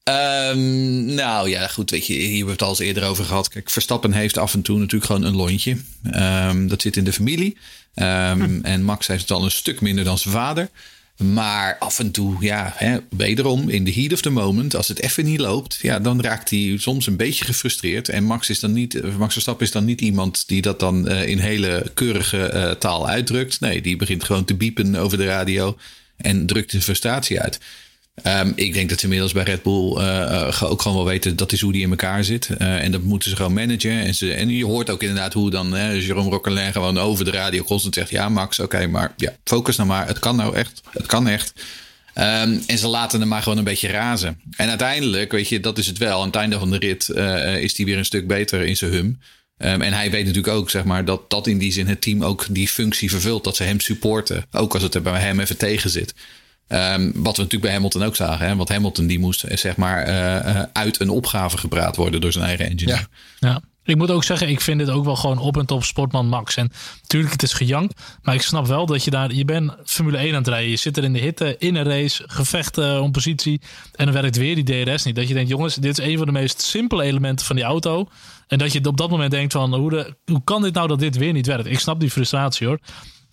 [0.08, 3.48] Um, nou ja, goed, weet je, hier hebben we het al eens eerder over gehad.
[3.48, 5.76] Kijk, Verstappen heeft af en toe natuurlijk gewoon een lontje.
[6.14, 7.56] Um, dat zit in de familie.
[7.94, 8.04] Um,
[8.40, 8.60] hm.
[8.62, 10.68] En Max heeft het al een stuk minder dan zijn vader.
[11.16, 15.00] Maar af en toe, ja, hè, wederom in de heat of the moment, als het
[15.00, 18.08] even niet loopt, ja, dan raakt hij soms een beetje gefrustreerd.
[18.08, 21.28] En Max is dan niet, Max Verstappen is dan niet iemand die dat dan uh,
[21.28, 23.60] in hele keurige uh, taal uitdrukt.
[23.60, 25.78] Nee, die begint gewoon te biepen over de radio
[26.16, 27.58] en drukt zijn frustratie uit.
[28.24, 31.52] Um, ik denk dat ze inmiddels bij Red Bull uh, ook gewoon wel weten dat
[31.52, 32.48] is hoe die in elkaar zit.
[32.58, 33.90] Uh, en dat moeten ze gewoon managen.
[33.90, 37.30] En, ze, en je hoort ook inderdaad hoe dan uh, Jerome Roquelin gewoon over de
[37.30, 40.06] radio constant zegt: Ja, Max, oké, maar ja, focus nou maar.
[40.06, 40.80] Het kan nou echt.
[40.90, 41.52] Het kan echt.
[42.14, 44.40] Um, en ze laten hem maar gewoon een beetje razen.
[44.56, 46.20] En uiteindelijk, weet je, dat is het wel.
[46.20, 47.08] Aan het einde van de rit
[47.62, 49.18] is hij weer een stuk beter in zijn hum.
[49.56, 52.24] Ehm, en hij weet natuurlijk ook, zeg maar, dat dat in die zin het team
[52.24, 53.44] ook die functie vervult.
[53.44, 54.44] Dat ze hem supporten.
[54.52, 56.14] Ook als het er bij hem even tegen zit.
[56.68, 58.46] Ehm, wat we natuurlijk bij Hamilton ook zagen.
[58.46, 58.56] Hè?
[58.56, 62.66] Want Hamilton die moest zeg maar uh, uit een opgave gepraat worden door zijn eigen
[62.66, 63.08] engineer.
[63.38, 63.48] Ja.
[63.48, 63.60] ja.
[63.86, 66.56] Ik moet ook zeggen, ik vind dit ook wel gewoon op en top sportman Max.
[66.56, 68.00] En natuurlijk, het is gejankt.
[68.22, 70.70] Maar ik snap wel dat je daar, je bent Formule 1 aan het rijden.
[70.70, 73.60] Je zit er in de hitte, in een race, gevechten om positie.
[73.94, 75.14] En dan werkt weer die DRS niet.
[75.14, 78.08] Dat je denkt, jongens, dit is een van de meest simpele elementen van die auto.
[78.46, 81.16] En dat je op dat moment denkt van, hoe, hoe kan dit nou dat dit
[81.16, 81.66] weer niet werkt?
[81.66, 82.78] Ik snap die frustratie hoor.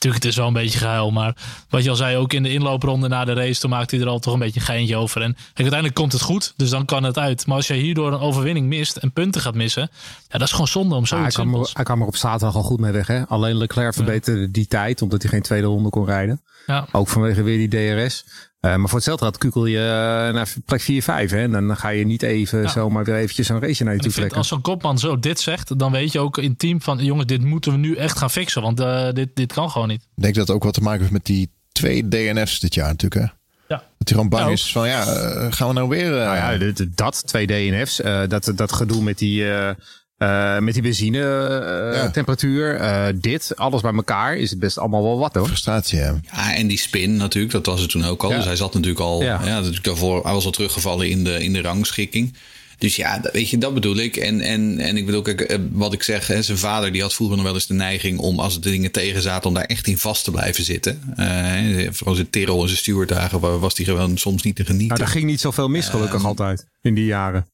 [0.03, 1.11] Natuurlijk, het is wel een beetje gehuil.
[1.11, 1.35] Maar
[1.69, 4.11] wat je al zei, ook in de inloopronde na de race, toen maakte hij er
[4.11, 5.21] al toch een beetje een geintje over.
[5.21, 7.47] En uiteindelijk komt het goed, dus dan kan het uit.
[7.47, 9.89] Maar als je hierdoor een overwinning mist en punten gaat missen,
[10.27, 12.55] ja, dat is gewoon zonde om zoiets hij, kwam er, hij kwam er op zaterdag
[12.55, 13.07] al goed mee weg.
[13.07, 13.27] Hè?
[13.27, 16.41] Alleen Leclerc verbeterde die tijd, omdat hij geen tweede ronde kon rijden.
[16.65, 16.85] Ja.
[16.91, 18.25] Ook vanwege weer die DRS.
[18.65, 21.31] Uh, maar voor hetzelfde had kukel je uh, naar plek 4, 5.
[21.31, 21.41] Hè?
[21.41, 22.69] En dan ga je niet even ja.
[22.69, 24.37] zomaar weer eventjes een race naar je toe trekken.
[24.37, 26.97] Als zo'n kopman zo dit zegt, dan weet je ook in team van...
[26.97, 28.61] jongens, dit moeten we nu echt gaan fixen.
[28.61, 30.01] Want uh, dit, dit kan gewoon niet.
[30.15, 32.87] Ik denk dat het ook wat te maken heeft met die twee DNF's dit jaar
[32.87, 33.21] natuurlijk.
[33.21, 33.27] Hè?
[33.67, 33.83] Ja.
[33.97, 35.03] Dat hij gewoon bang is van ja,
[35.51, 36.09] gaan we nou weer...
[36.09, 37.95] Nou ja, dat, twee DNF's.
[38.27, 39.41] dat, dat gedoe met die...
[39.41, 39.69] Uh,
[40.59, 42.11] met die benzine uh, ja.
[42.11, 45.45] temperatuur, uh, dit, alles bij elkaar, is het best allemaal wel wat hoor.
[45.45, 46.19] Frustratie, ja.
[46.31, 48.29] Ja, en die spin natuurlijk, dat was het toen ook al.
[48.29, 48.35] Ja.
[48.35, 49.41] Dus hij zat natuurlijk al, ja.
[49.45, 52.33] ja, natuurlijk daarvoor, hij was al teruggevallen in de, in de rangschikking.
[52.77, 54.17] Dus ja, weet je, dat bedoel ik.
[54.17, 57.35] En, en, en ik bedoel, kijk, wat ik zeg, hè, zijn vader die had vroeger
[57.35, 59.97] nog wel eens de neiging om, als de dingen tegen zaten, om daar echt in
[59.97, 61.01] vast te blijven zitten.
[61.19, 64.87] Uh, vooral zijn Terrell en zijn stewarddagen was die gewoon soms niet te genieten.
[64.87, 67.47] Nou, er ging niet zoveel mis, gelukkig uh, altijd, in die jaren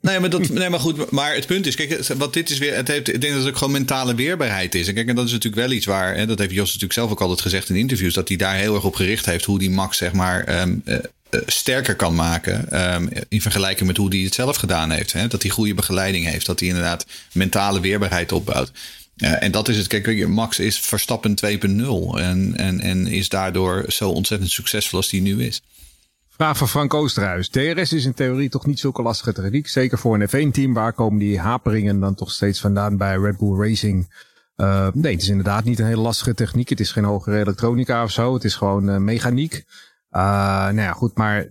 [0.00, 1.10] nee, maar dat, nee, maar goed.
[1.10, 2.74] Maar het punt is, kijk, wat dit is weer.
[2.74, 4.88] Het heeft, ik denk dat het ook gewoon mentale weerbaarheid is.
[4.88, 6.16] En kijk, en dat is natuurlijk wel iets waar.
[6.16, 8.14] Hè, dat heeft Jos natuurlijk zelf ook altijd gezegd in interviews.
[8.14, 9.44] Dat hij daar heel erg op gericht heeft.
[9.44, 10.60] Hoe die Max, zeg maar.
[10.60, 10.98] Um, uh,
[11.46, 12.84] sterker kan maken.
[12.94, 15.12] Um, in vergelijking met hoe hij het zelf gedaan heeft.
[15.12, 15.26] Hè?
[15.26, 16.46] Dat hij goede begeleiding heeft.
[16.46, 18.72] Dat hij inderdaad mentale weerbaarheid opbouwt.
[19.16, 19.86] Uh, en dat is het.
[19.86, 21.50] Kijk, Max is Verstappen 2.0.
[22.18, 25.62] En, en, en is daardoor zo ontzettend succesvol als hij nu is.
[26.36, 27.48] Vraag van Frank Oosterhuis.
[27.48, 29.68] DRS is in theorie toch niet zulke lastige techniek.
[29.68, 30.74] Zeker voor een F1-team.
[30.74, 34.14] Waar komen die haperingen dan toch steeds vandaan bij Red Bull Racing?
[34.56, 36.68] Uh, nee, het is inderdaad niet een hele lastige techniek.
[36.68, 38.34] Het is geen hogere elektronica of zo.
[38.34, 39.64] Het is gewoon uh, mechaniek.
[40.10, 40.20] Uh,
[40.62, 41.48] nou ja, goed, maar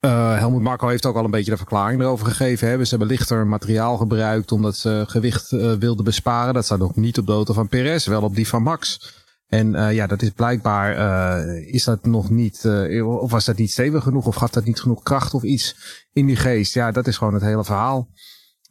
[0.00, 2.68] Helmut Marko heeft ook al een beetje de verklaring erover gegeven.
[2.68, 2.84] Hè.
[2.84, 6.54] Ze hebben lichter materiaal gebruikt omdat ze gewicht wilden besparen.
[6.54, 9.14] Dat staat nog niet op de auto van Perez, wel op die van Max.
[9.46, 13.56] En uh, ja, dat is blijkbaar, uh, is dat nog niet, uh, of was dat
[13.56, 15.76] niet stevig genoeg, of gaf dat niet genoeg kracht of iets
[16.12, 16.74] in die geest?
[16.74, 18.08] Ja, dat is gewoon het hele verhaal.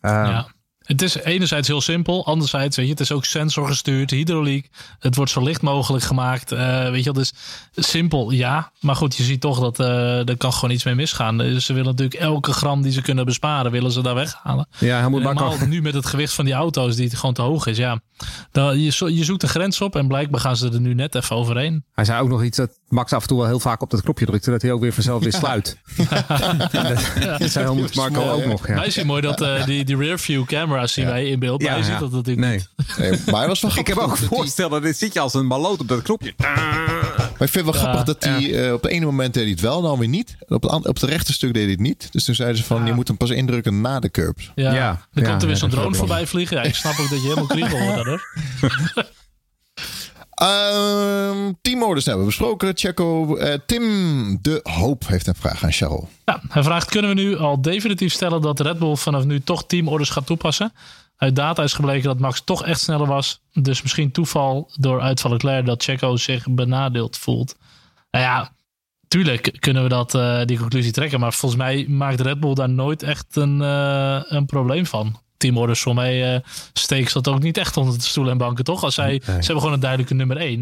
[0.01, 0.54] ja.
[0.85, 4.69] Het is enerzijds heel simpel, anderzijds, weet je, het is ook sensorgestuurd, hydrauliek.
[4.99, 6.51] Het wordt zo licht mogelijk gemaakt.
[6.51, 7.33] Uh, weet je, dus
[7.75, 8.71] simpel, ja.
[8.79, 11.37] Maar goed, je ziet toch dat uh, er kan gewoon iets mee misgaan.
[11.37, 14.67] Dus ze willen natuurlijk elke gram die ze kunnen besparen, willen ze daar weghalen.
[14.77, 17.65] Ja, hij moet maar nu met het gewicht van die auto's, die gewoon te hoog
[17.65, 17.99] is, ja.
[18.51, 21.35] Dan, je, je zoekt een grens op en blijkbaar gaan ze er nu net even
[21.35, 21.83] overheen.
[21.93, 24.01] Hij zei ook nog iets dat Max af en toe wel heel vaak op dat
[24.01, 25.77] knopje drukte, dat hij ook weer vanzelf weer sluit.
[25.97, 28.67] dat, dat zei Helmut Marco ook nog.
[28.67, 28.89] Ja.
[28.89, 30.45] Zien mooi dat uh, die, die rearview
[30.75, 32.57] camera's zien wij in beeld, maar ja, je ziet dat natuurlijk nee.
[32.77, 32.97] niet.
[32.97, 35.79] Nee, maar hij was wel Ik heb ook voorstellen, dit zit je als een maloot
[35.79, 36.33] op dat knopje.
[36.37, 39.51] Maar ik vind het wel grappig dat hij uh, op het ene moment deed hij
[39.51, 40.35] het wel, dan weer niet.
[40.47, 42.07] Op het, op het rechte stuk deed hij het niet.
[42.11, 44.51] Dus toen zeiden ze van, je moet hem pas indrukken na de curbs.
[44.55, 45.07] Ja, ja.
[45.13, 46.57] er komt er weer zo'n drone voorbij vliegen.
[46.57, 48.33] Ja, ik snap ook dat je helemaal kriegel wordt daardoor.
[50.41, 52.71] Uh, teammodus hebben we besproken.
[52.75, 53.37] Checo.
[53.37, 56.03] Uh, Tim de Hoop heeft een vraag aan Charles.
[56.25, 59.65] Ja, hij vraagt: kunnen we nu al definitief stellen dat Red Bull vanaf nu toch
[59.65, 60.73] teamorders gaat toepassen?
[61.17, 63.41] Uit data is gebleken dat Max toch echt sneller was.
[63.53, 67.55] Dus misschien toeval door uitval Leclerc dat Checo zich benadeeld voelt.
[68.11, 68.51] Nou ja,
[69.07, 71.19] tuurlijk kunnen we dat, uh, die conclusie trekken.
[71.19, 75.81] Maar volgens mij maakt Red Bull daar nooit echt een, uh, een probleem van teamorders
[75.81, 76.39] voor mij uh,
[76.73, 78.83] steekt dat ook niet echt onder de stoelen en banken, toch?
[78.83, 80.59] Als zij, Ze hebben gewoon een duidelijke nummer één.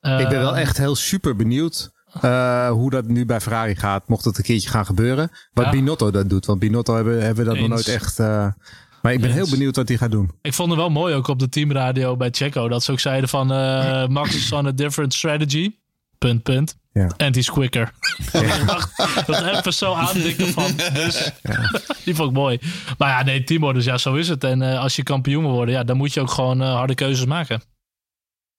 [0.00, 4.08] ik ben wel eh, echt heel super benieuwd uh, hoe dat nu bij Ferrari gaat,
[4.08, 5.30] mocht het een keertje gaan gebeuren.
[5.52, 5.70] Wat ja.
[5.70, 6.46] Binotto dat doet.
[6.46, 8.18] Want Binotto hebben, hebben we dat nog nooit echt...
[8.18, 8.46] Uh,
[9.02, 10.30] maar ik ben heel benieuwd wat hij gaat doen.
[10.42, 12.68] Ik vond het wel mooi ook op de teamradio bij Checo.
[12.68, 15.74] Dat ze ook zeiden van uh, Max is on a different strategy.
[16.18, 16.76] Punt, punt.
[16.96, 17.10] Ja.
[17.16, 17.92] And he's quicker.
[18.32, 18.88] Ja.
[19.26, 20.70] dat even zo aandikken van.
[20.94, 21.70] Dus ja.
[22.04, 22.58] die vond ik mooi.
[22.98, 24.44] Maar ja, nee, Timo, dus ja, zo is het.
[24.44, 26.94] En uh, als je kampioen wil worden, ja, dan moet je ook gewoon uh, harde
[26.94, 27.62] keuzes maken.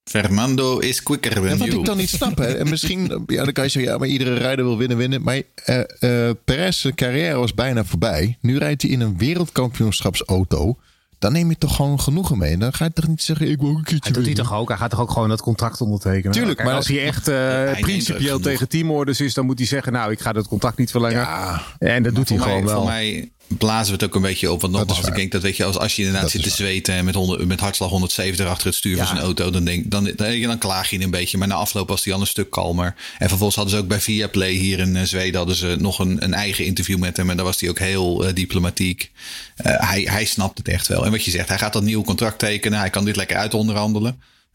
[0.09, 1.79] Fernando is quicker than ja, wat you.
[1.79, 2.37] ik dan niet snap.
[2.37, 2.53] Hè.
[2.57, 5.21] En misschien, ja, dan kan je zeggen, ja, maar iedere rijder wil winnen, winnen.
[5.21, 8.37] Maar uh, uh, Perez' carrière was bijna voorbij.
[8.41, 10.77] Nu rijdt hij in een wereldkampioenschapsauto
[11.19, 12.57] dan neem je toch gewoon genoegen mee.
[12.57, 14.67] Dan ga je toch niet zeggen, ik wil een keertje Hij doet hij toch ook?
[14.67, 16.31] Hij gaat toch ook gewoon dat contract ondertekenen?
[16.31, 20.11] Tuurlijk, maar als hij echt uh, principieel tegen teamorders is, dan moet hij zeggen, nou,
[20.11, 21.21] ik ga dat contract niet verlengen.
[21.21, 22.75] Ja, en dat doet hij gewoon wel.
[22.75, 24.61] Voor mij, blazen we het ook een beetje op.
[24.61, 26.93] Want nogmaals, ik denk dat weet je, als, als je inderdaad Dat zit te zweten
[26.93, 28.97] en met, 100, met hartslag 170 achter het stuur Ja.
[28.97, 31.37] van zijn auto, dan, denk, dan, dan, dan klaag je een beetje.
[31.37, 32.95] Maar na afloop was hij al een stuk kalmer.
[33.17, 36.23] En vervolgens hadden ze ook bij Viaplay hier in eh, Zweden hadden ze nog een,
[36.23, 37.29] een eigen interview met hem.
[37.29, 39.11] En daar was hij ook heel eh, diplomatiek.
[39.55, 41.05] Eh, hij, hij snapt het echt wel.
[41.05, 42.79] En wat je zegt, hij gaat dat nieuw contract tekenen.
[42.79, 43.53] Hij kan dit lekker uit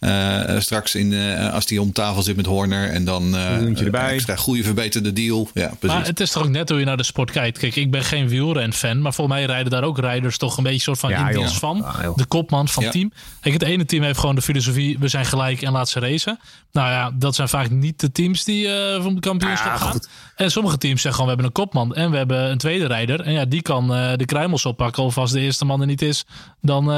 [0.03, 3.51] Eh, eh, straks in, eh, als hij om tafel zit met Horner en dan eh
[3.51, 4.09] Miljoentje erbij.
[4.09, 5.49] een extra goede verbeterde deal.
[5.55, 5.97] Ja, precies.
[5.99, 7.59] Maar het is toch ook net hoe je naar de sport kijkt.
[7.59, 10.81] Kijk, ik ben geen wielren-fan, maar volgens mij rijden daar ook rijders toch een beetje
[10.81, 11.85] soort van Ja, van.
[12.03, 12.17] Joh.
[12.17, 12.88] de kopman van Ja.
[12.88, 13.12] het team.
[13.41, 16.38] Kijk, het ene team heeft gewoon de filosofie, we zijn gelijk en laat ze racen.
[16.73, 19.91] Nou ja, dat zijn vaak niet de teams die eh van het kampioenschap Ja, gaan.
[19.93, 20.09] goed.
[20.37, 23.21] En sommige teams zeggen gewoon, we hebben een kopman en we hebben een tweede rijder.
[23.21, 25.03] En ja, die kan eh, de kruimels oppakken.
[25.03, 26.25] Of als de eerste man er niet is,
[26.61, 26.91] dan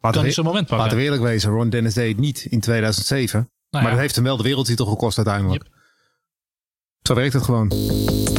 [0.00, 0.76] eh, kan hij moment pakken.
[0.76, 3.50] Laten we eerlijk wezen, Ron Dennis deed het niet in 2007.
[3.70, 5.64] Nou maar dat heeft hem wel de wereldtitel gekost uiteindelijk.
[7.02, 7.72] Zo werkt het gewoon.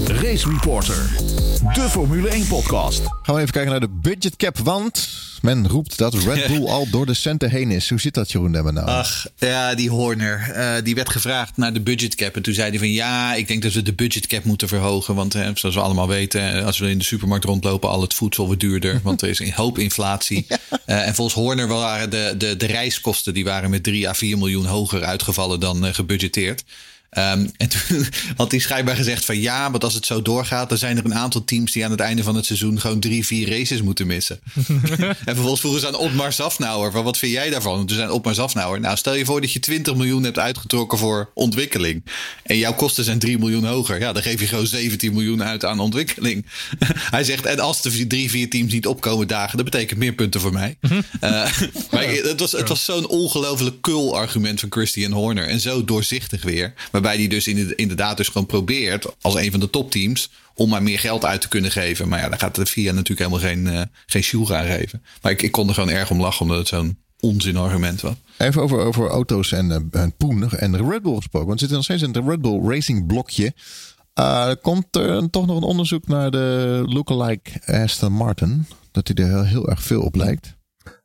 [0.08, 1.49] Race Reporter.
[1.60, 3.02] De Formule 1 podcast.
[3.22, 5.10] Gaan we even kijken naar de budget cap, want
[5.42, 7.90] men roept dat Red Bull al door de centen heen is.
[7.90, 8.88] Hoe zit dat, Jeroen Demmer nou?
[8.88, 10.52] Ach, ja, die Horner.
[10.54, 12.36] eh, die werd gevraagd naar de budgetcap.
[12.36, 15.16] En toen zei hij van ja, ik denk dat we de budgetcap moeten verhogen.
[15.16, 18.14] Want eh, zoals we allemaal weten, eh, als we in de supermarkt rondlopen, al het
[18.14, 19.00] voedsel wordt duurder.
[19.04, 20.48] Want er is een hoop inflatie.
[20.86, 24.38] Eh, en volgens Horner waren de, de, de reiskosten die waren met 3 à 4
[24.38, 26.64] miljoen hoger uitgevallen dan eh, gebudgeteerd.
[27.10, 30.78] Ehm, en toen had hij schijnbaar gezegd van ja, want als het zo doorgaat, dan
[30.78, 33.50] zijn er een aantal teams die aan het einde van het seizoen gewoon drie, vier
[33.50, 34.40] races moeten missen.
[35.06, 37.80] en vervolgens vroegen ze aan Otmar Safnauer van wat vind jij daarvan?
[37.80, 40.98] En toen zei Otmar Safnauer, nou stel je voor dat je 20 miljoen hebt uitgetrokken
[40.98, 42.04] voor ontwikkeling.
[42.44, 44.00] En jouw kosten zijn 3 miljoen hoger.
[44.00, 46.46] Ja, dan geef je gewoon 17 miljoen uit aan ontwikkeling.
[47.16, 50.42] hij zegt, en als de drie, vier teams niet opkomen dagen, dat betekent meer punten
[50.42, 50.78] voor mij.
[51.20, 51.30] Eh,
[51.92, 55.48] maar het was, het was zo'n ongelooflijk kul argument van Christian Horner.
[55.48, 56.74] En zo doorzichtig weer.
[57.02, 60.84] Waarbij hij dus in- inderdaad dus gewoon probeert als een van de topteams om maar
[60.84, 62.08] meer geld uit te kunnen geven.
[62.08, 65.04] Maar ja, daar gaat de FIA natuurlijk helemaal geen, eh geen aan geven.
[65.22, 68.14] Maar ik, ik kon er gewoon erg om lachen omdat het zo'n onzin argument was.
[68.38, 71.48] Even over, over auto's en, eh, en Poen en Red Bull gesproken.
[71.48, 73.54] Want we zitten nog steeds in het Red Bull Racing blokje.
[74.14, 78.66] Eh, komt er toch nog een onderzoek naar de lookalike Aston Martin?
[78.92, 80.58] Dat hij er heel, heel erg veel op lijkt.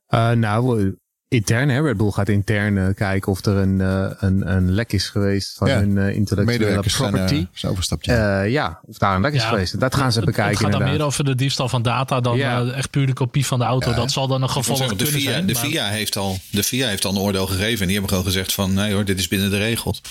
[0.07, 0.95] Eh, nou,
[1.29, 1.81] intern, hè?
[1.83, 5.57] Red Bull gaat intern eh, kijken of er een, eh, een, een lek is geweest
[5.57, 5.79] van Ja.
[5.79, 7.35] hun eh, intellectuele property.
[7.35, 8.51] eh, zijn.
[8.51, 8.81] Ja.
[8.87, 9.81] of daar een lek is Ja, geweest.
[9.81, 12.37] Dat gaan ze Het- bekijken Het gaat dan meer over de diefstal van data dan
[12.37, 12.61] Ja.
[12.61, 13.91] eh, echt puur de kopie van de auto.
[13.91, 13.97] Ja.
[13.97, 15.47] Dat zal dan een gevolg de, kunnen zijn.
[15.47, 17.81] de, maar- FIA heeft al, de FIA heeft al een oordeel gegeven.
[17.81, 20.03] En die hebben gewoon gezegd van nee hoor, dit is binnen de regels.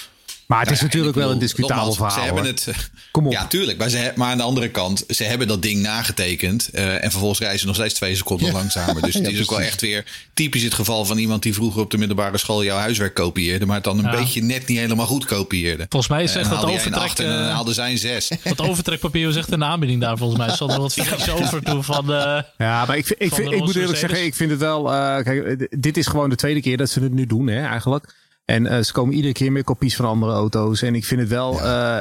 [0.48, 2.18] Maar het is Nou ja, natuurlijk wel een discutabel nogmaals, verhaal.
[2.28, 2.76] Ze hebben hoor.
[2.76, 3.32] het, Kom op.
[3.32, 3.78] Ja, tuurlijk.
[3.78, 6.70] Maar, ze, maar aan de andere kant, ze hebben dat ding nagetekend.
[6.70, 8.54] eh, en vervolgens reizen ze nog steeds twee seconden Ja.
[8.54, 9.02] langzamer.
[9.02, 11.82] Dus Ja, het is ook wel echt weer typisch het geval van iemand die vroeger
[11.82, 13.66] op de middelbare school jouw huiswerk kopieerde.
[13.66, 14.18] Maar het dan een Ja.
[14.20, 15.86] beetje net niet helemaal goed kopieerde.
[15.90, 18.30] Volgens mij dan dat overtrek, acht en dan eh, haalde zij een zes.
[18.44, 20.56] dat overtrekpapier was echt een aanbieding daar volgens mij.
[20.56, 22.14] Zal er wat vinkjes over toe van...
[22.14, 24.94] eh, Ja, maar ik, vind- ik, ik moet eerlijk zeggen, ik vind het wel.
[24.94, 28.14] eh, kijk, dit is gewoon de tweede keer dat ze het nu doen, hè, eigenlijk.
[28.46, 30.82] En eh, ze komen iedere keer met kopies van andere auto's.
[30.82, 32.00] En ik vind het wel, eh,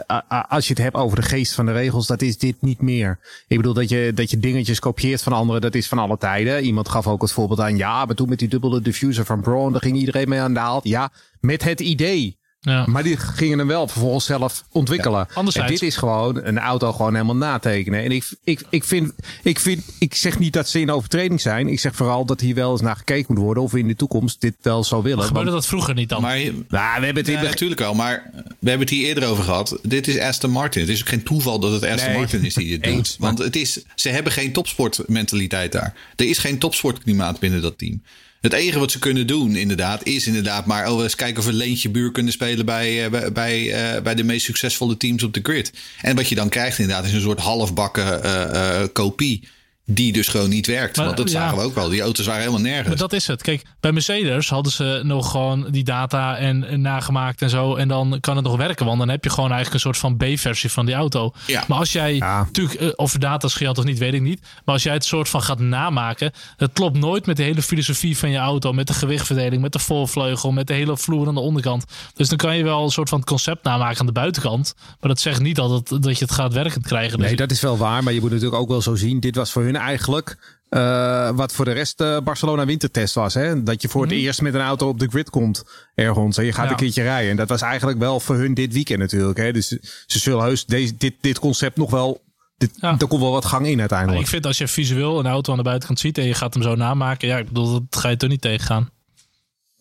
[0.48, 3.18] als je het hebt over de geest van de regels, dat is dit niet meer.
[3.48, 6.64] Ik bedoel dat je, dat je dingetjes kopieert van anderen, dat is van alle tijden.
[6.64, 9.72] Iemand gaf ook het voorbeeld aan, ja, maar toen met die dubbele diffuser van Braun,
[9.72, 10.80] daar ging iedereen mee aan de haal.
[10.82, 12.40] Ja, met het idee.
[12.64, 12.86] Ja.
[12.86, 15.18] Maar die gingen hem wel vervolgens zelf ontwikkelen.
[15.28, 18.02] Ja, anderzijds- En dit is gewoon een auto gewoon helemaal natekenen.
[18.04, 21.68] En ik, ik, ik, vind, ik, vind, ik zeg niet dat ze in overtreding zijn.
[21.68, 23.62] Ik zeg vooral dat hier wel eens naar gekeken moet worden.
[23.62, 25.24] Of we in de toekomst dit wel zou willen.
[25.24, 26.22] Gebeurde Want, dat vroeger niet dan?
[26.22, 27.94] Maar nou, we hebben het Ja, natuurlijk wel.
[27.94, 29.78] Maar we hebben het hier eerder over gehad.
[29.82, 30.80] Dit is Aston Martin.
[30.82, 32.18] Het is ook geen toeval dat het Aston Nee.
[32.18, 33.16] Martin is die dit Eens, doet.
[33.18, 35.94] Want het is, ze hebben geen topsportmentaliteit daar.
[36.16, 38.02] Er is geen topsportklimaat binnen dat team.
[38.42, 41.52] Het enige wat ze kunnen doen, inderdaad, is inderdaad maar oh, eens kijken of we
[41.52, 45.40] Leentje Buur kunnen spelen bij, eh, bij, eh, bij de meest succesvolle teams op de
[45.42, 45.72] grid.
[46.00, 49.48] En wat je dan krijgt, inderdaad, is een soort halfbakken eh, kopie.
[49.86, 50.96] Die dus gewoon niet werkt.
[50.96, 51.40] Maar, Want dat ja.
[51.40, 51.88] zagen we ook wel.
[51.88, 52.88] Die auto's waren helemaal nergens.
[52.88, 53.42] Maar dat is het.
[53.42, 57.74] Kijk, bij Mercedes hadden ze nog gewoon die data en, en nagemaakt en zo.
[57.74, 58.86] En dan kan het nog werken.
[58.86, 61.32] Want dan heb je gewoon eigenlijk een soort van B-versie van die auto.
[61.46, 61.64] Ja.
[61.68, 62.42] Maar als jij, Ja.
[62.42, 64.40] natuurlijk, eh, of data scheelt of niet, weet ik niet.
[64.40, 66.32] Maar als jij het soort van gaat namaken.
[66.56, 68.72] Het klopt nooit met de hele filosofie van je auto.
[68.72, 71.84] Met de gewichtverdeling, met de voorvleugel, met de hele vloer aan de onderkant.
[72.14, 74.74] Dus dan kan je wel een soort van het concept namaken aan de buitenkant.
[74.76, 77.18] Maar dat zegt niet dat, het, dat je het gaat werkend krijgen.
[77.18, 78.02] Dus Nee, dat is wel waar.
[78.02, 79.20] Maar je moet natuurlijk ook wel zo zien.
[79.20, 80.36] Dit was voor hun eigenlijk
[80.68, 83.34] eh, wat voor de rest eh, Barcelona wintertest was.
[83.34, 83.62] Hè?
[83.62, 85.64] Dat je voor het eerst met een auto op de grid komt
[85.94, 86.36] ergens.
[86.38, 86.70] En je gaat Ja.
[86.70, 87.30] een keertje rijden.
[87.30, 89.38] En dat was eigenlijk wel voor hun dit weekend natuurlijk.
[89.38, 89.52] Hè?
[89.52, 89.68] Dus
[90.06, 92.22] ze zullen heus deze, dit, dit concept nog wel...
[92.56, 92.96] Dit, Ja.
[92.98, 94.20] Er komt wel wat gang in Maar uiteindelijk.
[94.20, 96.62] ik vind als je visueel een auto aan de buitenkant ziet en je gaat hem
[96.62, 97.28] zo namaken.
[97.28, 98.90] Ja, ik bedoel, dat ga je toch niet tegengaan.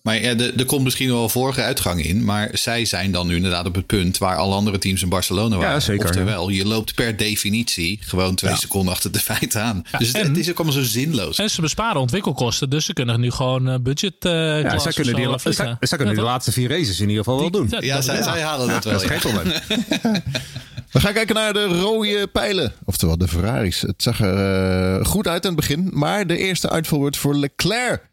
[0.02, 2.24] Maar ja, er, komt misschien wel vorige uitgang in.
[2.26, 5.56] Maar zij zijn dan nu inderdaad op het punt waar alle andere teams in Barcelona
[5.58, 5.74] waren.
[5.74, 9.84] Ja, zeker, Oftewel, je loopt per definitie gewoon twee seconden achter de feiten aan.
[9.98, 11.38] dus het, en- het is ook allemaal zo zinloos.
[11.38, 15.16] En ze besparen ontwikkelkosten, dus ze kunnen nu gewoon eh, budget eh Ja, zij kunnen,
[15.16, 15.66] die, afvliegen.
[15.66, 16.26] zij, zij kunnen Ja, die toch?
[16.32, 17.68] laatste vier races in ieder geval wel doen.
[17.70, 18.94] Ja, Ja, dat- zij, zij halen dat wel.
[19.00, 19.18] Dat is ja.
[19.20, 19.54] geen probleem.
[20.92, 22.74] We gaan kijken naar de rode pijlen.
[22.86, 23.82] Oftewel de Ferraris.
[23.82, 24.36] Het zag er
[25.00, 25.90] eh, goed uit aan het begin.
[25.94, 28.10] Maar de eerste uitval wordt voor Leclerc.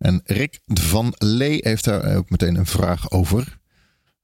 [0.00, 3.58] En Rick van Lee heeft daar ook meteen een vraag over.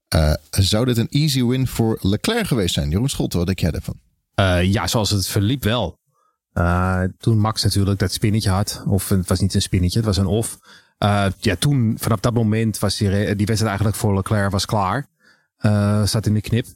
[0.09, 2.91] Eh, zou dit een easy win voor Leclerc geweest zijn?
[2.91, 4.01] Jeroen Scholte, wat denk jij daarvan?
[4.35, 5.99] Eh, ja, zoals het verliep wel.
[6.53, 8.83] Eh, toen Max natuurlijk dat spinnetje had.
[8.87, 10.59] Of het was niet een spinnetje, het was een off.
[11.39, 15.09] Ja, toen, vanaf dat moment was die, die wedstrijd eigenlijk voor Leclerc was klaar.
[16.07, 16.67] Zat in de knip.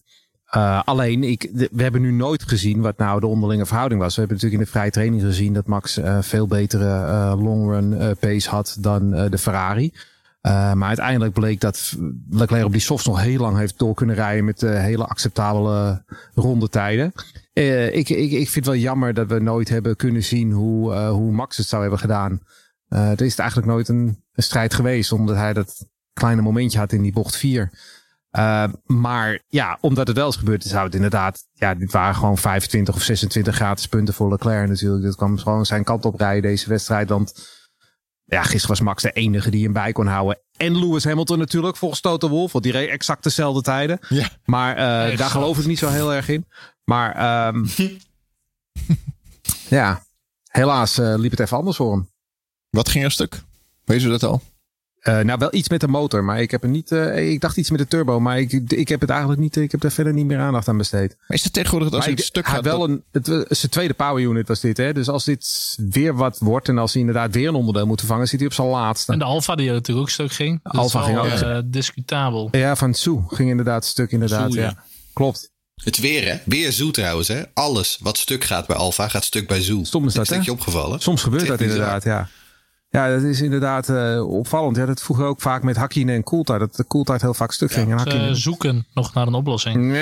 [0.50, 4.14] Eh, alleen, ik, we hebben nu nooit gezien wat nou de onderlinge verhouding was.
[4.14, 8.10] We hebben natuurlijk in de vrije training gezien dat Max eh, veel betere run eh,
[8.20, 9.92] pace had dan de Ferrari.
[10.42, 11.96] Maar uiteindelijk bleek dat
[12.30, 17.12] Leclerc op die softs nog heel lang heeft door kunnen rijden met hele acceptabele rondetijden.
[17.52, 21.32] Ik, ik, ik vind het wel jammer dat we nooit hebben kunnen zien hoe, hoe
[21.32, 22.40] Max het zou hebben gedaan.
[22.88, 27.02] Er is eigenlijk nooit een, een strijd geweest, omdat hij dat kleine momentje had in
[27.02, 27.70] die bocht 4.
[28.30, 31.46] Eh, maar ja, omdat het wel is gebeurd, zou het inderdaad.
[31.52, 35.04] Ja, dit waren gewoon 25 of 26 gratis punten voor Leclerc natuurlijk.
[35.04, 37.08] Dat kwam gewoon zijn kant op rijden, deze wedstrijd.
[37.08, 37.48] Want
[38.24, 40.40] ja, gisteren was Max de enige die hem bij kon houden.
[40.56, 42.52] En Lewis Hamilton natuurlijk, volgens Toto Wolff.
[42.52, 43.98] Want die reed exact dezelfde tijden.
[44.08, 44.28] Ja.
[44.44, 46.46] Maar eh, daar geloof ik niet zo heel erg in.
[46.84, 47.66] Maar ehm,
[49.78, 50.02] ja,
[50.44, 52.10] helaas eh, liep het even anders voor hem.
[52.70, 53.42] Wat ging er stuk?
[53.84, 54.42] Weet u dat al?
[55.00, 56.92] Eh, nou, wel iets met de motor, maar ik heb er niet.
[56.92, 59.56] eh, ik dacht iets met de turbo, maar ik, ik heb het eigenlijk niet.
[59.56, 61.16] Ik heb er verder niet meer aandacht aan besteed.
[61.26, 62.64] Maar is het tegenwoordig dat als Maar het ik- stuk hij gaat...
[62.64, 63.02] wel dat- een.
[63.12, 64.92] Het was zijn tweede power unit was dit, hè?
[64.92, 68.28] Dus als dit weer wat wordt en als hij inderdaad weer een onderdeel moet vervangen,
[68.28, 69.12] zit hij op zijn laatste.
[69.12, 70.60] En de Alfa die er natuurlijk ook stuk ging.
[70.62, 72.48] Dat Alfa is ging ook eh, discutabel.
[72.52, 74.52] Ja, van Sue ging inderdaad stuk, inderdaad.
[74.52, 74.62] Ja.
[74.62, 74.82] ja.
[75.12, 75.50] Klopt.
[75.84, 76.36] Het weer, hè?
[76.44, 77.42] Weer Zoe trouwens, hè?
[77.54, 79.84] Alles wat stuk gaat bij Alfa gaat stuk bij Zoe.
[79.86, 80.42] Stom is dat, dat hè?
[80.44, 81.00] je opgevallen?
[81.00, 82.28] Soms gebeurt Het is dat inderdaad, ja.
[82.90, 84.76] Ja, dat is inderdaad eh, opvallend.
[84.76, 86.60] Ja, dat vroeger ook vaak met Hakkinen en Coulthard.
[86.60, 87.90] Dat de Coulthard heel vaak stuk ging.
[87.90, 88.36] En Hakkinen...
[88.36, 89.92] zoeken nog naar een oplossing.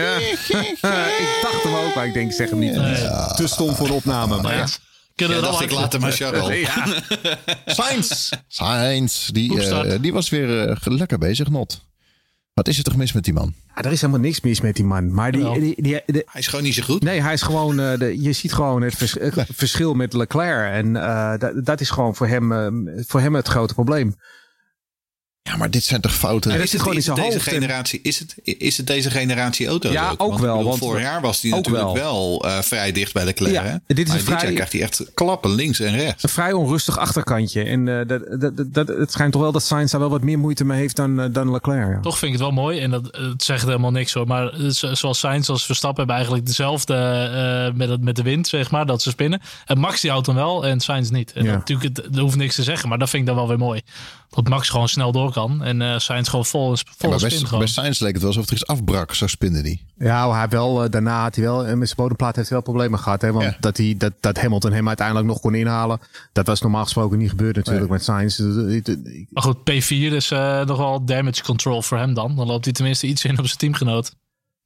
[0.81, 1.05] Ja.
[1.07, 2.75] ik dacht hem ook, maar ik denk, zeg hem niet.
[3.37, 4.43] Te stom voor de opname.
[4.43, 4.59] Maar Ja.
[4.59, 4.67] ja.
[5.19, 6.61] Kunnen Ja, dacht ik later maar Charles.
[6.61, 6.87] Ja.
[7.67, 8.31] Sainz!
[8.49, 11.87] Sainz, die, eh, die was weer eh, lekker bezig, Not.
[12.59, 13.55] Wat is er toch mis met die man?
[13.77, 15.15] Ja, er is helemaal niks mis met die man.
[15.15, 17.03] Maar die, die, die, de- Hij is gewoon niet zo goed.
[17.03, 17.81] nee, hij is gewoon.
[17.81, 19.17] eh, de, je ziet gewoon het vers-
[19.63, 20.73] verschil met Leclerc.
[20.73, 24.15] En eh, dat, dat is gewoon voor hem, eh, voor hem het grote probleem.
[25.49, 26.51] Ja, maar dit zijn toch fouten?
[26.51, 28.77] Ja, dat is het, gewoon is in zijn deze hoofd en- generatie, is, het, is
[28.77, 30.11] het deze generatie auto's Ja, ook?
[30.13, 31.95] ook Want, ik wel, bedoel, want- vorig jaar was ook natuurlijk wel.
[31.95, 33.53] wel, eh, vrij dicht bij Leclerc.
[33.53, 33.75] Ja, hè?
[33.87, 36.23] dit is maar een dit vrij- jaar krijgt hij echt klappen links en rechts.
[36.23, 37.63] Een vrij onrustig achterkantje.
[37.63, 40.23] En eh, dat, dat, dat, dat- het schijnt toch wel dat Sainz daar wel wat
[40.23, 41.91] meer moeite mee heeft dan, eh, dan Leclerc.
[41.95, 42.01] ja.
[42.01, 42.79] Toch vind ik het wel mooi.
[42.81, 44.27] En dat het zegt helemaal niks hoor.
[44.27, 44.53] Maar
[44.93, 48.87] zoals Sainz als Verstappen hebben eigenlijk dezelfde eh, met, het, met de wind, zeg maar.
[48.87, 49.41] Dat ze spinnen.
[49.67, 51.33] En Max die houdt hem wel en Sainz niet.
[51.33, 51.51] En Ja.
[51.51, 52.89] dat, natuurlijk, het, er hoeft niks te zeggen.
[52.89, 53.81] Maar dat vind ik dan wel weer mooi.
[54.31, 55.63] Dat Max gewoon snel door kan.
[55.63, 58.47] En eh Sainz gewoon vol, vol Ja, maar spin bij, Sainz leek het wel alsof
[58.47, 59.15] er iets afbrak.
[59.15, 59.87] Zo spinde die.
[59.99, 62.73] Ja, hij wel, eh, daarna had hij wel, eh, met zijn bodemplaat heeft hij wel
[62.73, 63.23] problemen gehad.
[63.23, 63.33] Hè?
[63.33, 63.57] Want Ja.
[63.61, 66.01] dat, hij, dat, dat Hamilton hem uiteindelijk nog kon inhalen.
[66.33, 68.37] Dat was normaal gesproken niet gebeurd natuurlijk met Sainz.
[68.37, 68.83] Dus,
[69.31, 72.37] Maar goed, P4 is eh, nog wel damage control voor hem dan.
[72.37, 74.15] Dan loopt hij tenminste iets in op zijn teamgenoot.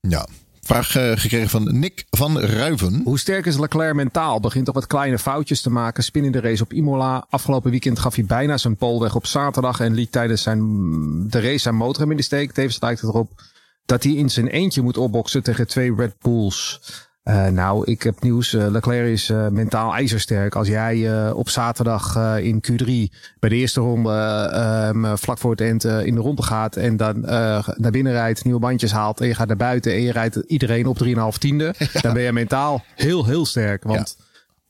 [0.01, 0.27] Ja.
[0.67, 3.01] Vraag eh, gekregen van Nick van Ruiven.
[3.05, 4.41] Hoe sterk is Leclerc mentaal?
[4.41, 6.05] Begint toch wat kleine foutjes te maken.
[6.05, 7.27] Spin in de race op Imola.
[7.31, 9.81] Afgelopen weekend gaf hij bijna zijn pole weg op zaterdag.
[9.81, 10.61] En liet tijdens zijn,
[11.29, 12.53] de race zijn motor in de steek.
[12.53, 13.43] Tevens lijkt het erop
[13.87, 16.81] dat hij in zijn eentje moet opboksen tegen twee Red Bulls.
[17.23, 18.55] Eh, nou, ik heb nieuws.
[18.55, 20.55] Eh, Leclerc is eh, mentaal ijzersterk.
[20.55, 22.87] Als jij op zaterdag in Q3
[23.39, 26.97] bij de eerste ronde eh, ehm, vlak voor het eind in de ronde gaat en
[26.97, 27.21] dan
[27.77, 30.87] naar binnen rijdt, nieuwe bandjes haalt en je gaat naar buiten en je rijdt iedereen
[30.87, 33.83] op 3,5 tiende, dan ben je mentaal heel, heel sterk.
[33.83, 34.17] Want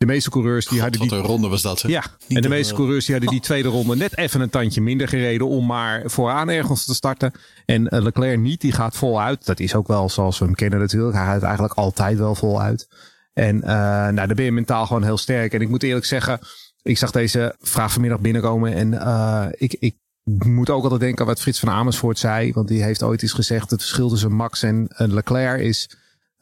[0.07, 1.83] de meeste coureurs die hadden Wat die een ronde was dat.
[1.83, 1.89] Hè?
[1.89, 5.09] ja, en de meeste coureurs die hadden die tweede ronde net even een tandje minder
[5.09, 7.33] gereden om maar vooraan ergens te starten.
[7.67, 9.47] En eh, Leclerc niet, die gaat voluit.
[9.47, 11.17] Dat is ook wel zoals we hem kennen natuurlijk.
[11.17, 12.89] Hij gaat eigenlijk altijd wel voluit.
[13.33, 13.69] En eh,
[14.09, 15.53] nou, dan ben je mentaal gewoon heel sterk.
[15.53, 16.39] En ik moet eerlijk zeggen,
[16.83, 21.27] ik zag deze vraag vanmiddag binnenkomen en eh, ik, ik moet ook altijd denken aan
[21.27, 22.53] wat Frits van Amersfoort zei.
[22.53, 25.91] Want die heeft ooit eens gezegd, het verschil tussen Max en Leclerc is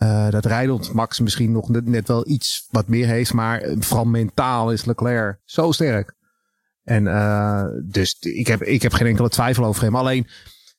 [0.00, 3.32] eh, dat rijdend Max misschien nog net, wel iets wat meer heeft.
[3.32, 6.14] Maar eh, vooral mentaal is Leclerc zo sterk.
[6.84, 9.96] En eh, dus ik heb, ik heb geen enkele twijfel over hem.
[9.96, 10.26] Alleen,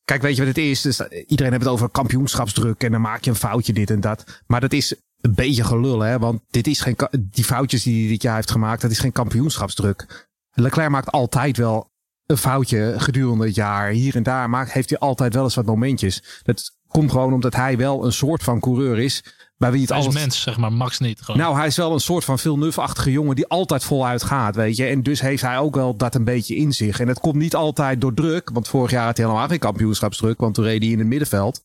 [0.05, 0.81] kijk, weet je wat het is?
[0.81, 2.83] Dus, iedereen heeft het over kampioenschapsdruk.
[2.83, 4.41] En dan maak je een foutje, dit en dat.
[4.47, 6.19] Maar dat is een beetje gelul, hè?
[6.19, 9.11] Want dit is geen, die foutjes die hij dit jaar heeft gemaakt, dat is geen
[9.11, 10.29] kampioenschapsdruk.
[10.51, 11.91] Leclerc maakt altijd wel
[12.25, 13.89] een foutje gedurende het jaar.
[13.89, 16.41] Hier en daar maakt, heeft hij altijd wel eens wat momentjes.
[16.43, 19.23] Dat komt gewoon omdat hij wel een soort van coureur is.
[19.57, 20.23] Bij wie het Hij is altijd...
[20.23, 20.73] mens, zeg maar.
[20.73, 21.21] Max niet.
[21.21, 21.39] Gewoon.
[21.39, 24.85] Nou, hij is wel een soort van Villeneuve-achtige jongen die altijd voluit gaat, weet je.
[24.85, 26.99] En dus heeft hij ook wel dat een beetje in zich.
[26.99, 30.39] En het komt niet altijd door druk, want vorig jaar had hij helemaal geen kampioenschapsdruk,
[30.39, 31.63] want toen reed hij in het middenveld.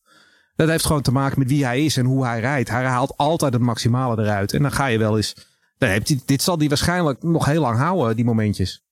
[0.57, 2.71] Dat heeft gewoon te maken met wie hij is en hoe hij rijdt.
[2.71, 4.53] Hij haalt altijd het maximale eruit.
[4.53, 5.35] En dan ga je wel eens...
[5.79, 8.86] Dan heb je, dit zal hij waarschijnlijk nog heel lang houden, die momentjes.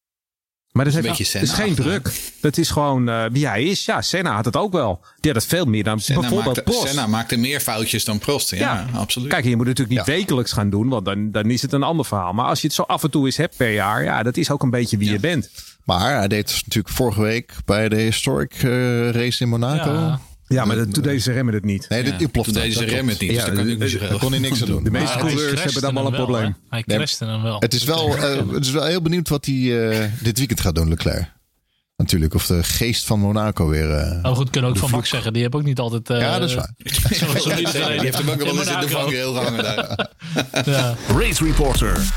[0.75, 2.11] Maar dat, een heeft, beetje het is geen druk.
[2.41, 3.85] Dat is gewoon eh, wie hij is.
[3.85, 5.01] Ja, Senna had het ook wel.
[5.20, 6.87] Die had het veel meer dan Senna bijvoorbeeld maakte, Prost.
[6.87, 8.51] Senna maakte meer foutjes dan Prost.
[8.51, 8.87] Ja, Ja.
[8.99, 9.29] absoluut.
[9.29, 11.83] Kijk, je moet het natuurlijk niet wekelijks gaan doen, want dan, dan is het een
[11.83, 12.33] ander verhaal.
[12.33, 14.51] Maar als je het zo af en toe eens hebt per jaar, ja, dat is
[14.51, 15.12] ook een beetje wie Ja.
[15.12, 15.51] je bent.
[15.85, 20.18] Maar hij deed dus natuurlijk vorige week bij de Historic eh, Race in Monaco.
[20.49, 20.57] Ja.
[20.57, 21.88] Ja, maar dat, toen deze remmen het niet.
[21.88, 23.90] Nee, dit, Ja, toen deden ze dat remmen het niet, dus daar kan ik niet
[23.90, 24.84] zoveel Daar kon hij niks aan doen.
[24.84, 26.45] De meeste coureurs hebben dan wel een probleem.
[26.45, 26.51] hè?
[26.68, 27.57] Hij crashte hem wel.
[27.61, 30.74] Het is wel, eh, het is wel heel benieuwd wat hij eh, dit weekend gaat
[30.74, 31.32] doen, Leclerc.
[31.97, 33.90] Natuurlijk, of de geest van Monaco weer...
[33.95, 35.32] eh, Oh goed, kunnen we ook van Max zeggen.
[35.32, 36.11] Die heb ook niet altijd...
[36.11, 36.70] eh, ja, dat is waar.
[37.45, 40.09] Ja, die heeft hem ook wel eens in de vangrail gehangen daar.
[40.64, 40.95] Ja.
[41.18, 42.12] Race Reporter.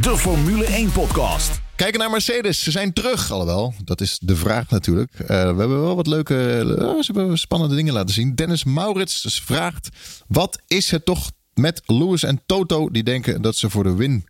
[0.00, 1.60] De Formule 1 podcast.
[1.76, 2.62] Kijken naar Mercedes.
[2.62, 3.74] Ze zijn terug, alhoewel.
[3.84, 5.12] Dat is de vraag natuurlijk.
[5.12, 8.34] Eh, we hebben wel wat leuke, eh, ze hebben spannende dingen laten zien.
[8.34, 9.88] Dennis Maurits vraagt:
[10.26, 14.26] wat is het toch met Lewis en Toto die denken dat ze voor de win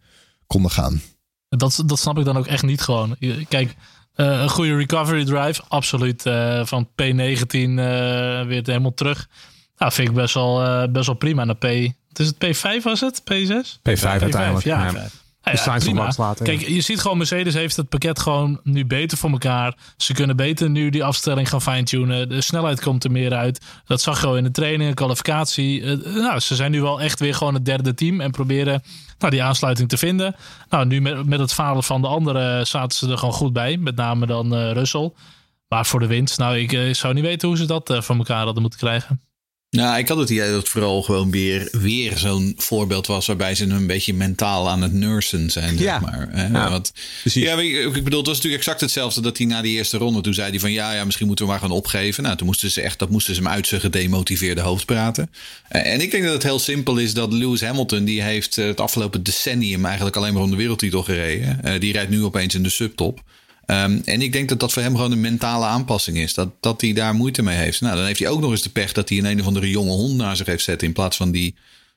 [0.46, 1.02] konden gaan?
[1.48, 3.16] Dat, dat snap ik dan ook echt niet gewoon.
[3.48, 3.74] Kijk,
[4.14, 6.26] eh, een goede recovery drive, absoluut.
[6.26, 7.86] eh, van P19 eh,
[8.46, 9.28] weer helemaal terug.
[9.76, 11.44] Nou, vind ik best wel, eh, best wel prima.
[11.44, 11.62] Naar P,
[12.08, 13.20] wat is het P5 was het?
[13.20, 13.78] P6?
[13.78, 14.64] P5 uiteindelijk.
[14.64, 14.84] ja.
[14.84, 14.92] Ja.
[14.92, 15.08] Ja,
[15.94, 16.44] Max laten.
[16.44, 19.76] Kijk, je ziet gewoon Mercedes heeft het pakket gewoon nu beter voor elkaar.
[19.96, 22.28] Ze kunnen beter nu die afstelling gaan fine-tunen.
[22.28, 23.60] De snelheid komt er meer uit.
[23.84, 25.82] Dat zag je al in de training, de kwalificatie.
[25.82, 28.82] Eh, nou, ze zijn nu wel echt weer gewoon het derde team en proberen
[29.18, 30.36] nou, die aansluiting te vinden.
[30.68, 33.76] Nou, nu met, met het falen van de anderen zaten ze er gewoon goed bij.
[33.76, 35.12] Met name dan eh Russell.
[35.68, 38.44] Maar voor de winst, nou, ik eh, zou niet weten hoe ze dat voor elkaar
[38.44, 39.20] hadden moeten krijgen.
[39.74, 43.54] Nou, ik had het idee dat het vooral gewoon weer, weer zo'n voorbeeld was waarbij
[43.54, 45.78] ze een beetje mentaal aan het nursen zijn.
[45.78, 45.78] Ja.
[45.78, 46.28] Zeg maar.
[46.30, 46.46] hè.
[46.46, 46.92] Ja, Want,
[47.24, 50.34] ja, ik bedoel, het was natuurlijk exact hetzelfde dat hij na die eerste ronde, toen
[50.34, 52.22] zei hij van ja, ja, misschien moeten we maar gaan opgeven.
[52.22, 55.30] Nou, toen moesten ze echt, dat moesten ze hem uit zijn gedemotiveerde hoofd praten.
[55.68, 58.66] Eh, En ik denk dat het heel simpel is dat Lewis Hamilton, die heeft eh,
[58.66, 61.62] het afgelopen decennium eigenlijk alleen maar om de wereldtitel gereden.
[61.62, 63.22] Eh, die rijdt nu opeens in de subtop.
[63.66, 66.34] Ehm, en ik denk dat dat voor hem gewoon een mentale aanpassing is.
[66.34, 67.80] Dat, dat hij daar moeite mee heeft.
[67.80, 69.70] Nou, dan heeft hij ook nog eens de pech dat hij een een of andere
[69.70, 70.86] jonge hond naar zich heeft zetten.
[70.86, 71.54] In plaats van die,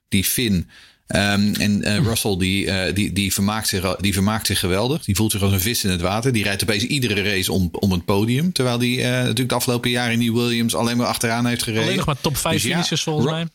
[0.09, 0.69] die Finn.
[1.07, 5.03] Ehm, en eh, Russell die, eh, die, die, vermaakt zich, die vermaakt zich geweldig.
[5.03, 6.33] Die voelt zich als een vis in het water.
[6.33, 8.51] Die rijdt opeens iedere race om, om het podium.
[8.51, 11.83] Terwijl hij eh, natuurlijk de afgelopen jaren in die Williams alleen maar achteraan heeft gereden.
[11.83, 13.47] Alleen nog maar top 5 Dus ja, finishes volgens mij.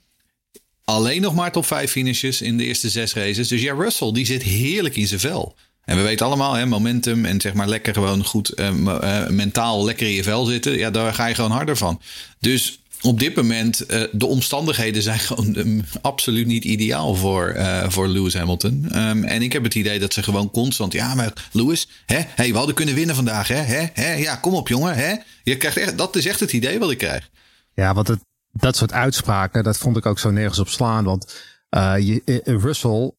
[0.84, 3.48] Alleen nog maar top 5 finishes in de eerste zes races.
[3.48, 5.56] Dus ja, Russell die zit heerlijk in zijn vel.
[5.84, 9.84] En we weten allemaal, hè, momentum en zeg maar lekker gewoon goed eh, eh, mentaal
[9.84, 10.78] lekker in je vel zitten.
[10.78, 12.00] Ja, daar ga je gewoon harder van.
[12.38, 17.56] Dus op dit moment, eh, de omstandigheden zijn gewoon eh, absoluut niet ideaal voor,
[17.88, 18.88] voor Lewis Hamilton.
[18.90, 22.50] Ehm, en ik heb het idee dat ze gewoon constant, ja, maar Lewis, hè, hey,
[22.50, 25.14] we hadden kunnen winnen vandaag, hè, hè, hè, ja, kom op jongen, hè.
[25.42, 27.30] Je krijgt echt, dat is echt het idee wat ik krijg.
[27.74, 28.20] Ja, want het,
[28.52, 31.04] dat soort uitspraken, dat vond ik ook zo nergens op slaan.
[31.04, 31.34] Want
[31.72, 33.12] eh, Russell,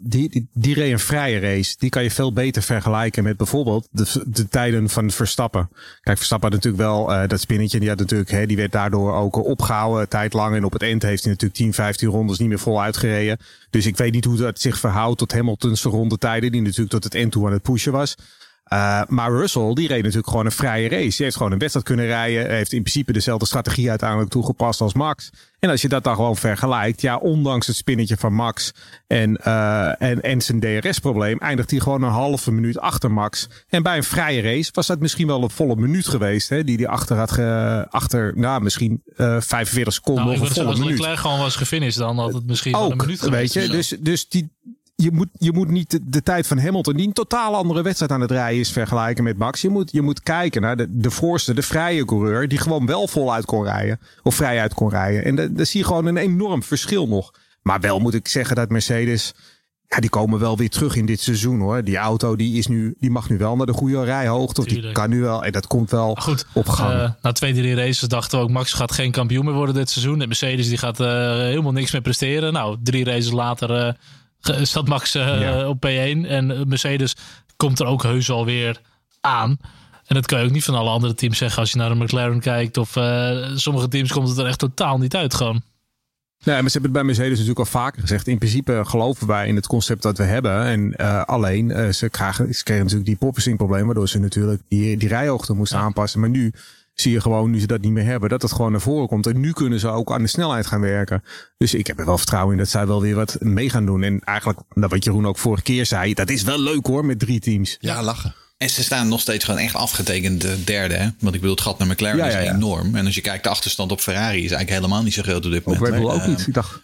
[0.00, 1.74] die, die, die een vrije race.
[1.78, 5.68] Die kan je veel beter vergelijken met bijvoorbeeld de, de tijden van Verstappen.
[6.00, 7.80] Kijk, Verstappen had natuurlijk wel dat spinnetje.
[7.80, 10.56] Die, had natuurlijk, hè, die werd daardoor ook opgehouden tijd lang.
[10.56, 13.38] En op het eind heeft hij natuurlijk 10, 15 rondes niet meer vol uitgereden.
[13.70, 16.52] Dus ik weet niet hoe dat zich verhoudt tot Hamilton's rondetijden.
[16.52, 18.14] Die natuurlijk tot het eind toe aan het pushen was.
[18.72, 21.16] Uh, maar Russell, die reed natuurlijk gewoon een vrije race.
[21.16, 22.50] Die heeft gewoon een wedstrijd kunnen rijden.
[22.50, 25.30] Heeft in principe dezelfde strategie uiteindelijk toegepast als Max.
[25.58, 28.72] En als je dat dan gewoon vergelijkt, ja, ondanks het spinnetje van Max
[29.06, 33.48] en, uh, en, en zijn DRS-probleem, eindigt hij gewoon een halve minuut achter Max.
[33.68, 36.76] En bij een vrije race was dat misschien wel een volle minuut geweest, hè, die
[36.76, 40.70] hij achter had, ge, achter, nou, misschien uh, 45 seconden Nou, of een volle zeggen,
[40.70, 40.98] als minuut.
[40.98, 43.54] Leclerc gewoon was gefinished, dan had het misschien Ook, een minuut geweest.
[43.54, 44.50] weet je, dus, dus die,
[44.96, 48.12] je moet, je moet niet de, de, tijd van Hamilton, die een totaal andere wedstrijd
[48.12, 49.60] aan het rijden is, vergelijken met Max.
[49.60, 53.08] Je moet, je moet kijken naar de, de voorste, de vrije coureur, die gewoon wel
[53.08, 54.00] voluit kon rijden.
[54.22, 55.24] Of vrijuit kon rijden.
[55.24, 57.30] En daar zie je gewoon een enorm verschil nog.
[57.62, 59.34] Maar wel moet ik zeggen dat Mercedes,
[59.88, 61.84] ja, die komen wel weer terug in dit seizoen hoor.
[61.84, 64.60] Die auto die is nu, die mag nu wel naar de goede rijhoogte.
[64.60, 65.44] Of die kan nu wel.
[65.44, 66.92] En dat komt wel Goed, op gang.
[66.92, 69.90] eh, na twee, drie races dachten we ook, Max gaat geen kampioen meer worden dit
[69.90, 70.20] seizoen.
[70.20, 72.52] En Mercedes die gaat eh, helemaal niks meer presteren.
[72.52, 73.92] Nou, drie races later eh,
[74.62, 75.68] staat Max eh, Ja.
[75.68, 76.26] op P1.
[76.28, 77.16] En eh, Mercedes
[77.56, 78.80] komt er ook heus alweer
[79.20, 79.58] aan.
[80.06, 81.94] En dat kan je ook niet van alle andere teams zeggen als je naar de
[81.94, 82.76] McLaren kijkt.
[82.76, 85.62] Of eh, sommige teams komt het er echt totaal niet uit gewoon.
[86.44, 88.26] Nee, maar ze hebben het bij Mercedes natuurlijk al vaker gezegd.
[88.26, 90.64] In principe geloven wij in het concept dat we hebben.
[90.64, 93.84] En uh, alleen, uh, ze, krijgen, ze kregen natuurlijk die poppersing probleem.
[93.84, 95.84] Waardoor ze natuurlijk die, die rijhoogte moesten ja.
[95.84, 96.20] aanpassen.
[96.20, 96.52] Maar nu
[96.94, 99.26] zie je gewoon, nu ze dat niet meer hebben, dat het gewoon naar voren komt.
[99.26, 101.22] En nu kunnen ze ook aan de snelheid gaan werken.
[101.56, 104.02] Dus ik heb er wel vertrouwen in dat zij wel weer wat mee gaan doen.
[104.02, 107.18] En eigenlijk, nou, wat Jeroen ook vorige keer zei, dat is wel leuk hoor, met
[107.18, 107.76] drie teams.
[107.80, 108.34] Ja, lachen.
[108.56, 110.94] En ze staan nog steeds gewoon echt afgetekend derde.
[110.94, 111.08] Hè?
[111.18, 112.40] Want ik bedoel, het gat naar McLaren ja, ja, ja.
[112.40, 112.94] is enorm.
[112.94, 115.52] En als je kijkt, de achterstand op Ferrari is eigenlijk helemaal niet zo groot op
[115.52, 115.84] dit moment.
[115.84, 116.82] Op Red Bull ook niet, ik dacht.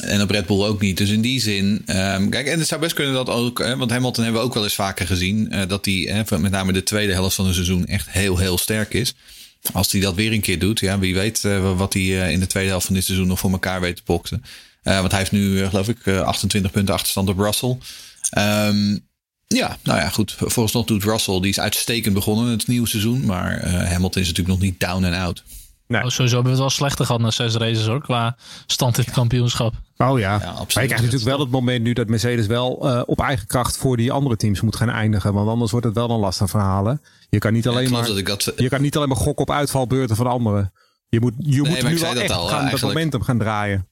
[0.00, 0.96] En op Red Bull ook niet.
[0.96, 1.82] Dus in die zin.
[1.86, 3.58] Um, kijk, en het zou best kunnen dat ook.
[3.58, 5.48] Hè, want Hamilton hebben we ook wel eens vaker gezien.
[5.52, 8.94] Uh, dat hij met name de tweede helft van het seizoen echt heel, heel sterk
[8.94, 9.14] is.
[9.72, 12.40] Als hij dat weer een keer doet, ja, wie weet uh, wat hij uh, in
[12.40, 14.44] de tweede helft van dit seizoen nog voor elkaar weet te boksen.
[14.82, 17.78] want hij heeft nu, geloof ik, 28 punten achterstand op Russell.
[18.38, 19.08] Um,
[19.46, 20.34] ja, nou ja, goed.
[20.38, 23.24] Volgens nog doet Russell, die is uitstekend begonnen in het nieuwe seizoen.
[23.24, 25.42] Maar Hamilton is natuurlijk nog niet down en out.
[25.90, 26.02] Nee.
[26.02, 28.36] Oh, sowieso hebben we het wel slechter gehad na zes races hoor, qua
[28.66, 29.74] stand in het kampioenschap.
[29.96, 30.74] Oh ja, ja absoluut.
[30.74, 33.76] maar je krijgt natuurlijk wel het moment nu dat Mercedes wel uh, op eigen kracht
[33.76, 35.32] voor die andere teams moet gaan eindigen.
[35.32, 37.02] Want anders wordt het wel een lastig verhalen.
[37.28, 38.52] Je kan niet alleen, ja, maar, dat...
[38.56, 40.72] je kan niet alleen maar gokken op uitvalbeurten van anderen.
[41.08, 43.88] Je moet, je nee, moet nu wel echt al, gaan, dat momentum gaan draaien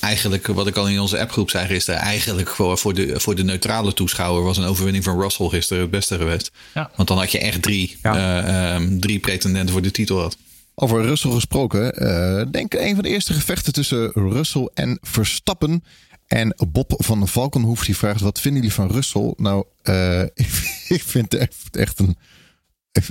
[0.00, 3.44] eigenlijk, wat ik al in onze appgroep zei gisteren, eigenlijk voor, voor, de, voor de
[3.44, 6.50] neutrale toeschouwer was een overwinning van Russell gisteren het beste geweest.
[6.74, 6.90] Ja.
[6.96, 8.74] Want dan had je echt drie, ja.
[8.74, 10.36] uh, um, drie pretendenten voor de titel had.
[10.82, 15.84] Over Russell gesproken, uh, denk een van de eerste gevechten tussen Russell en Verstappen.
[16.26, 19.34] En Bob van Valkenhoef die vraagt: wat vinden jullie van Russell?
[19.36, 20.20] Nou, uh,
[20.96, 22.16] ik vind het echt, echt een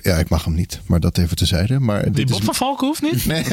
[0.01, 1.80] ja, ik mag hem niet, maar dat even tezijde.
[1.80, 2.45] Maar die dit Bob is...
[2.45, 3.26] van Valken hoeft niet?
[3.26, 3.43] Nee.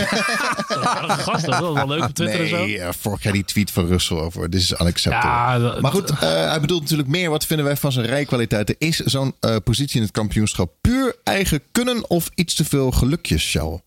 [1.26, 2.66] gast, dat is wel leuk op Twitter nee, en zo.
[2.66, 5.28] Ja, vorig jaar die tweet van Russell over, dit is unacceptable.
[5.28, 8.74] Ja, dat, maar goed, uh, hij bedoelt natuurlijk meer, wat vinden wij van zijn rijkwaliteiten?
[8.78, 13.42] Is zo'n uh, positie in het kampioenschap puur eigen kunnen of iets te veel gelukjes,
[13.42, 13.84] Sjouw?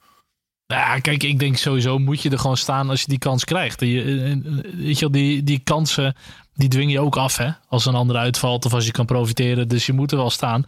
[0.74, 3.80] Ja, kijk, ik denk sowieso moet je er gewoon staan als je die kans krijgt.
[3.80, 4.04] Die,
[4.78, 6.16] weet je, die, die kansen,
[6.54, 7.50] die dwing je ook af, hè?
[7.68, 9.68] Als een ander uitvalt of als je kan profiteren.
[9.68, 10.66] Dus je moet er wel staan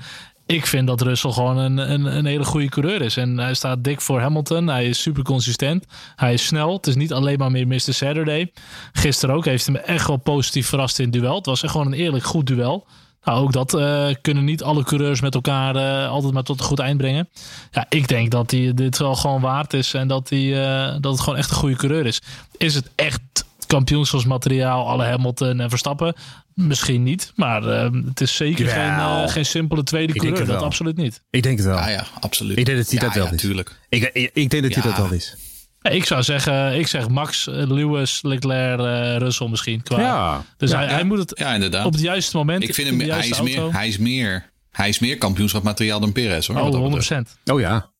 [0.51, 3.17] ik vind dat Russell gewoon een, een, een, hele goede coureur is.
[3.17, 4.67] En hij staat dik voor Hamilton.
[4.67, 5.85] Hij is super consistent.
[6.15, 6.73] Hij is snel.
[6.73, 7.79] Het is niet alleen maar meer Mr.
[7.79, 8.51] Saturday.
[8.91, 11.35] Gisteren ook heeft hij me echt wel positief verrast in het duel.
[11.35, 12.87] Het was echt gewoon een eerlijk goed duel.
[13.23, 16.65] Nou, ook dat uh, kunnen niet alle coureurs met elkaar uh, altijd maar tot een
[16.65, 17.29] goed eind brengen.
[17.71, 21.11] Ja, ik denk dat hij dit wel gewoon waard is en dat, hij, uh, dat
[21.11, 22.21] het gewoon echt een goede coureur is.
[22.57, 23.21] Is het echt
[23.67, 26.15] kampioenschapsmateriaal alle Hamilton en Verstappen?
[26.53, 30.45] Misschien niet, maar uh, het is zeker geen, uh, geen simpele tweede coureur.
[30.45, 31.21] Dat absoluut niet.
[31.29, 31.77] Ik denk het wel.
[31.77, 32.57] Ja, ja absoluut.
[32.57, 33.41] Ik denk dat hij ja, dat wel ja, is.
[33.41, 33.79] Tuurlijk.
[33.89, 35.35] Ik, ik, ik denk dat hij dat wel is.
[35.81, 39.83] Ik zou zeggen, ik zeg Max, Lewis, Leclerc, uh, Russell misschien.
[39.83, 39.99] Qua.
[39.99, 40.45] Ja.
[40.57, 41.85] Dus hij, hij moet het ja, inderdaad.
[41.85, 42.63] op het juiste moment.
[42.63, 46.47] Ik vind hem, hij is, meer, hij, is meer, hij is meer kampioenschapmateriaal dan Perez
[46.47, 46.57] hoor.
[46.57, 47.17] Oh, 100%.
[47.45, 47.90] Oh ja.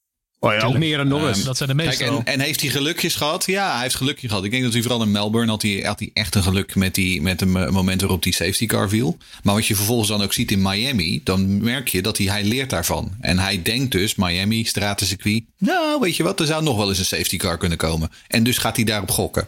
[0.43, 1.37] Oh ja, ook meer dan Norris.
[1.37, 2.03] Um, dat zijn de meeste.
[2.03, 3.45] Kijk, en, en, heeft hij gelukjes gehad?
[3.45, 4.45] Ja, hij heeft gelukjes gehad.
[4.45, 6.95] Ik denk dat hij vooral in Melbourne had hij, had hij echt een geluk met,
[6.95, 9.17] die, met een moment waarop die safety car viel.
[9.43, 12.43] Maar wat je vervolgens dan ook ziet in Miami, dan merk je dat hij, hij
[12.43, 13.11] leert daarvan.
[13.19, 16.99] En hij denkt dus, Miami, stratencircuit, nou weet je wat, er zou nog wel eens
[16.99, 18.11] een safety car kunnen komen.
[18.27, 19.47] En dus gaat hij daarop gokken.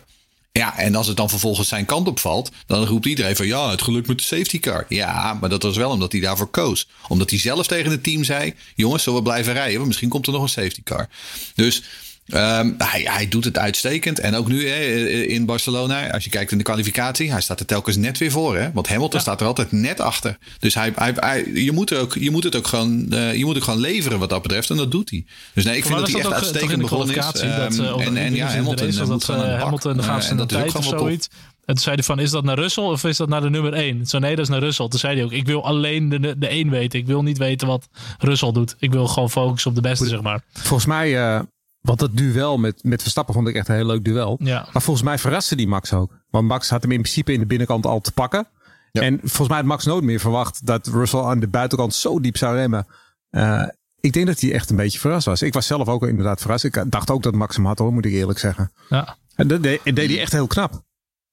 [0.59, 3.69] Ja, en als het dan vervolgens zijn kant op valt, dan roept iedereen van ja,
[3.69, 4.85] het geluk met de safety car.
[4.89, 6.87] Ja, maar dat was wel omdat hij daarvoor koos.
[7.07, 9.75] Omdat hij zelf tegen het team zei: jongens, zullen we blijven rijden?
[9.75, 11.09] Want misschien komt er nog een safety car.
[11.55, 11.83] Dus
[12.25, 14.19] Um, hij, hij, doet het uitstekend.
[14.19, 17.65] En ook nu hè, in Barcelona, als je kijkt in de kwalificatie, hij staat er
[17.65, 18.57] telkens net weer voor.
[18.57, 18.71] Hè?
[18.71, 19.19] Want Hamilton ja.
[19.19, 20.37] staat er altijd net achter.
[20.59, 23.45] Dus hij, hij, hij, je, moet er ook, je, moet het ook gewoon, uh, je
[23.45, 24.69] moet het gewoon leveren wat dat betreft.
[24.69, 25.25] En dat doet hij.
[25.53, 27.41] Dus nee, ik vind dat hij echt ook, uitstekend begonnen is.
[27.41, 30.75] Um, dat, uh, en, en ja, Hamilton race, dat, uh, Hamilton de gaafste uh, tijd
[30.75, 31.29] of zoiets.
[31.65, 33.73] En toen zei hij van, is dat naar Russell of is dat naar de nummer
[33.73, 34.05] 1?
[34.05, 34.87] Zo nee, dat is naar Russell.
[34.87, 36.99] Toen zei hij ook, ik wil alleen de, de 1 weten.
[36.99, 37.87] Ik wil niet weten wat
[38.19, 38.75] Russell doet.
[38.79, 40.43] Ik wil gewoon focussen op de beste, zeg maar.
[40.53, 41.39] Volgens mij uh,
[41.83, 44.39] want dat duel met, met Verstappen vond ik echt een heel leuk duel.
[44.39, 44.67] Ja.
[44.73, 46.11] Maar volgens mij verraste die Max ook.
[46.29, 48.47] Want Max had hem in principe in de binnenkant al te pakken.
[48.91, 49.01] Ja.
[49.01, 52.37] En volgens mij had Max nooit meer verwacht dat Russell aan de buitenkant zo diep
[52.37, 52.87] zou remmen.
[53.31, 53.67] Uh,
[53.99, 55.41] ik denk dat hij echt een beetje verrast was.
[55.41, 56.63] Ik was zelf ook inderdaad verrast.
[56.63, 58.71] Ik dacht ook dat Max hem had hoor, moet ik eerlijk zeggen.
[58.89, 59.17] Ja.
[59.35, 60.83] En dat deed, deed hij echt heel knap.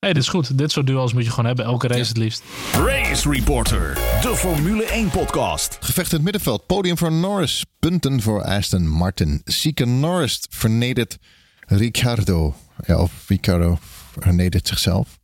[0.01, 0.59] Nee, dit is goed.
[0.59, 1.65] Dit soort duels moet je gewoon hebben.
[1.65, 2.07] Elke race ja.
[2.07, 2.43] het liefst.
[2.73, 5.77] Race Reporter, de Formule 1 podcast.
[5.81, 6.67] Gevecht in het middenveld.
[6.67, 7.65] Podium voor Norris.
[7.79, 9.41] Punten voor Aston Martin.
[9.45, 11.19] Zieke Norris vernedert
[11.67, 12.55] Ricciardo.
[12.87, 13.79] Ja, of Ricciardo
[14.21, 15.19] vernedert zichzelf.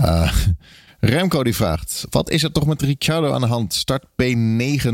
[0.00, 0.32] Uh,
[1.00, 2.06] Remco die vraagt.
[2.10, 3.74] Wat is er toch met Ricciardo aan de hand?
[3.74, 4.88] Start P9,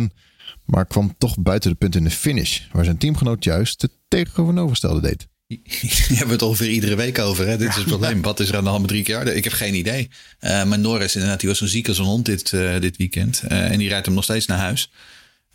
[0.65, 2.61] maar kwam toch buiten de punten in de finish.
[2.73, 5.29] Waar zijn teamgenoot juist het tegenovergestelde deed.
[6.09, 7.47] Je hebben het ongeveer iedere week over.
[7.47, 7.57] Hè?
[7.57, 8.23] Dit is het probleem.
[8.23, 9.31] Wat is er aan de hand met Ricciardo?
[9.31, 10.09] Ik heb geen idee.
[10.41, 13.43] Uh, maar Norris inderdaad, die was zo ziek als een hond dit, uh, dit weekend.
[13.45, 14.91] Uh, en die rijdt hem nog steeds naar huis.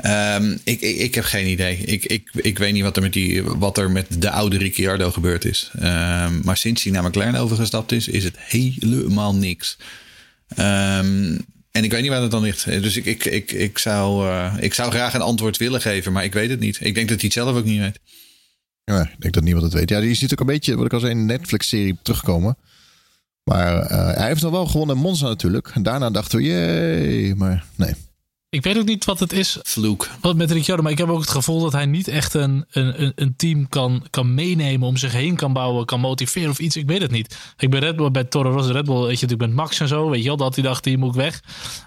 [0.06, 1.78] Um, ik, ik, ik, heb geen idee.
[1.78, 5.12] Ik, ik, ik weet niet wat er met, die, wat er met de oude Ricciardo
[5.12, 5.72] gebeurd is.
[5.76, 9.78] Um, maar sinds hij naar McLaren overgestapt is, is het helemaal niks.
[10.50, 12.66] Um, en ik weet niet waar dat dan ligt.
[12.66, 16.34] Dus ik, ik, ik, ik, zou, ik zou graag een antwoord willen geven, maar ik
[16.34, 16.78] weet het niet.
[16.82, 18.00] Ik denk dat hij het zelf ook niet weet.
[18.84, 19.90] Ja, ik denk dat niemand het weet.
[19.90, 22.58] Ja, die is natuurlijk een beetje, wat ik al zei, in een Netflix-serie terugkomen.
[23.44, 25.72] Maar uh, hij heeft nog wel gewonnen in Monza natuurlijk.
[25.74, 27.94] En daarna dachten we, jee, maar nee.
[28.50, 29.58] Ik weet ook niet wat het is.
[29.62, 30.10] Vloek.
[30.22, 33.12] Wat met Ricciardo, maar ik heb ook het gevoel dat hij niet echt een, een,
[33.16, 36.76] een team kan, kan meenemen, om zich heen kan bouwen, kan motiveren of iets.
[36.76, 37.38] Ik weet het niet.
[37.58, 39.88] Ik ben Red Bull, bij Toro Rosso Red Bull, weet je natuurlijk met Max en
[39.88, 41.44] zo, weet je wel, dat hij dacht, die moet ik weg.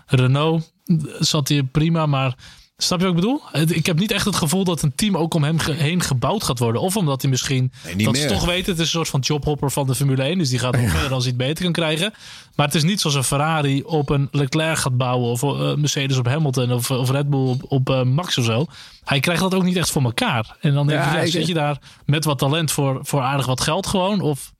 [0.06, 0.72] Renault
[1.18, 2.36] zat hij prima, maar
[2.78, 3.40] Snap je wat ik bedoel?
[3.76, 6.58] Ik heb niet echt het gevoel dat een team ook om hem heen gebouwd gaat
[6.58, 6.80] worden.
[6.80, 8.72] Of omdat hij misschien nee, dat ze toch weten.
[8.72, 10.38] Het is een soort van jobhopper van de Formule 1.
[10.38, 10.88] Dus die gaat nog ja.
[10.88, 12.12] verder als hij het beter kan krijgen.
[12.54, 15.30] Maar het is niet zoals een Ferrari op een Leclerc gaat bouwen.
[15.30, 16.72] Of uh, Mercedes op Hamilton.
[16.72, 18.66] Of, of Red Bull op, op uh, Max of zo.
[19.04, 20.56] Hij krijgt dat ook niet echt voor elkaar.
[20.60, 23.46] En dan denk ja, je, ja, zit je daar met wat talent voor, voor aardig
[23.46, 24.20] wat geld gewoon?
[24.20, 24.52] Of...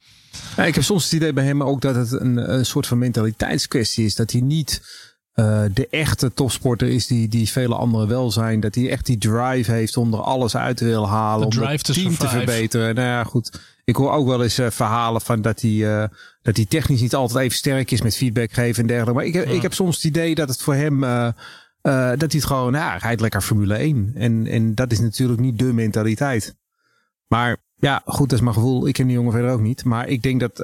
[0.57, 2.99] Ja, ik heb soms het idee bij hem ook dat het een, een soort van
[2.99, 4.15] mentaliteitskwestie is.
[4.15, 4.83] Dat hij niet
[5.37, 8.61] uh, de echte topsporter is die, die vele anderen wel zijn.
[8.61, 11.47] Dat hij echt die drive heeft om er alles uit te willen halen.
[11.47, 12.17] Om het team survive.
[12.17, 12.95] te verbeteren.
[12.95, 13.61] Nou ja, goed.
[13.85, 16.05] Ik hoor ook wel eens uh, verhalen van dat hij, uh,
[16.43, 19.19] dat hij technisch niet altijd even sterk is met feedback geven en dergelijke.
[19.19, 19.43] Maar ik, ja.
[19.43, 21.01] ik heb soms het idee dat het voor hem.
[21.01, 24.13] dat hij het gewoon, nou, hij rijdt lekker Formule 1.
[24.15, 26.57] En, en dat is natuurlijk niet de mentaliteit.
[27.27, 28.87] Maar ja, goed, dat is mijn gevoel.
[28.87, 29.85] Ik ken die jongen verder ook niet.
[29.85, 30.59] Maar ik denk dat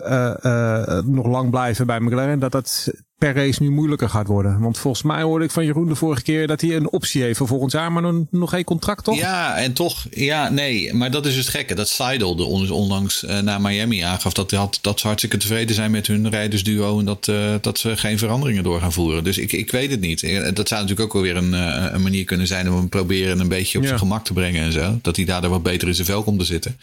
[1.06, 2.92] nog lang blijven bij McLaren, dat dat
[3.22, 4.60] per race nu moeilijker gaat worden.
[4.60, 7.38] Want volgens mij hoorde ik van Jeroen de vorige keer dat hij een optie heeft
[7.38, 9.18] voor volgend jaar, maar nog, nog geen contract, toch?
[9.18, 10.94] Ja, en toch, ja, nee.
[10.94, 11.74] Maar dat is het gekke.
[11.74, 15.74] Dat Seidel de on, onlangs uh, naar Miami aangaf dat, had, dat ze hartstikke tevreden
[15.74, 19.24] zijn met hun rijdersduo en dat, uh, dat ze geen veranderingen door gaan voeren.
[19.24, 20.20] Dus ik, ik weet het niet.
[20.54, 23.40] Dat zou natuurlijk ook wel weer een, uh, een manier kunnen zijn om hem proberen
[23.40, 23.88] een beetje op ja.
[23.88, 24.98] zijn gemak te brengen en zo.
[25.02, 26.76] Dat hij daardoor wat beter in zijn vel komt te zitten.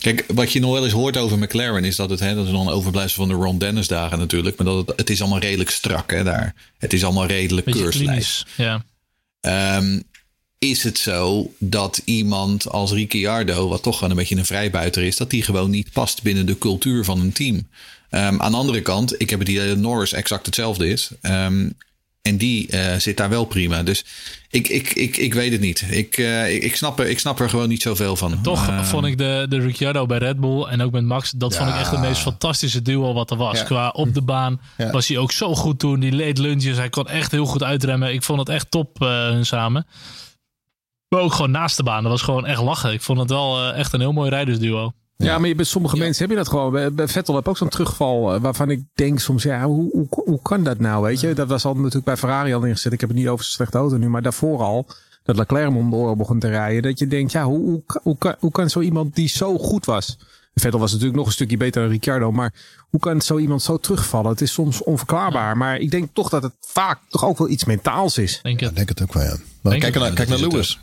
[0.00, 2.52] Kijk, wat je nog wel eens hoort over McLaren is dat het, hè, dat is
[2.52, 5.38] nog een overblijfsel van de Ron Dennis dagen natuurlijk, maar dat het, het is allemaal
[5.38, 6.54] redelijk strak hè, daar.
[6.78, 8.44] Het is allemaal redelijk keurslijf.
[8.56, 8.84] Ja.
[9.78, 10.02] Um,
[10.58, 15.16] is het zo dat iemand als Ricciardo, wat toch gewoon een beetje een vrijbuiter is,
[15.16, 17.54] dat die gewoon niet past binnen de cultuur van een team?
[18.10, 21.10] Um, aan de andere kant, ik heb het idee dat Norris exact hetzelfde is.
[21.22, 21.76] Um,
[22.26, 23.82] en die uh, zit daar wel prima.
[23.82, 24.04] Dus
[24.50, 25.84] ik, ik, ik, ik weet het niet.
[25.90, 28.42] Ik, uh, ik, ik, snap er, ik snap er gewoon niet zoveel van.
[28.42, 31.30] Toch uh, vond ik de, de Ricciardo bij Red Bull en ook met Max...
[31.30, 31.58] dat ja.
[31.58, 33.58] vond ik echt de meest fantastische duo wat er was.
[33.58, 33.64] Ja.
[33.64, 34.90] Qua op de baan ja.
[34.90, 36.00] was hij ook zo goed toen.
[36.00, 38.12] Die leed lunches, hij kon echt heel goed uitremmen.
[38.12, 39.86] Ik vond het echt top hun samen.
[41.08, 42.02] Maar ook gewoon naast de baan.
[42.02, 42.92] Dat was gewoon echt lachen.
[42.92, 44.92] Ik vond het wel echt een heel mooi rijdersduo.
[45.16, 46.02] Ja, ja, maar bij sommige ja.
[46.02, 46.94] mensen heb je dat gewoon.
[46.94, 50.64] Bij Vettel heb ook zo'n terugval waarvan ik denk soms, ja, hoe, hoe, hoe kan
[50.64, 51.32] dat nou, weet je?
[51.32, 52.92] Dat was al natuurlijk bij Ferrari al ingezet.
[52.92, 54.86] Ik heb het niet over zijn slechte auto nu, maar daarvoor al,
[55.22, 56.82] dat Leclerc om de oren begon te rijden.
[56.82, 59.84] Dat je denkt, ja, hoe, hoe, hoe, kan, hoe kan zo iemand die zo goed
[59.84, 60.18] was?
[60.54, 62.52] Vettel was natuurlijk nog een stukje beter dan Ricciardo, maar
[62.88, 64.30] hoe kan zo iemand zo terugvallen?
[64.30, 67.64] Het is soms onverklaarbaar, maar ik denk toch dat het vaak toch ook wel iets
[67.64, 68.40] mentaals is.
[68.42, 69.36] Denk het, ja, denk het ook wel, ja.
[69.60, 70.80] Maar kijk, naar, kijk naar Lewis.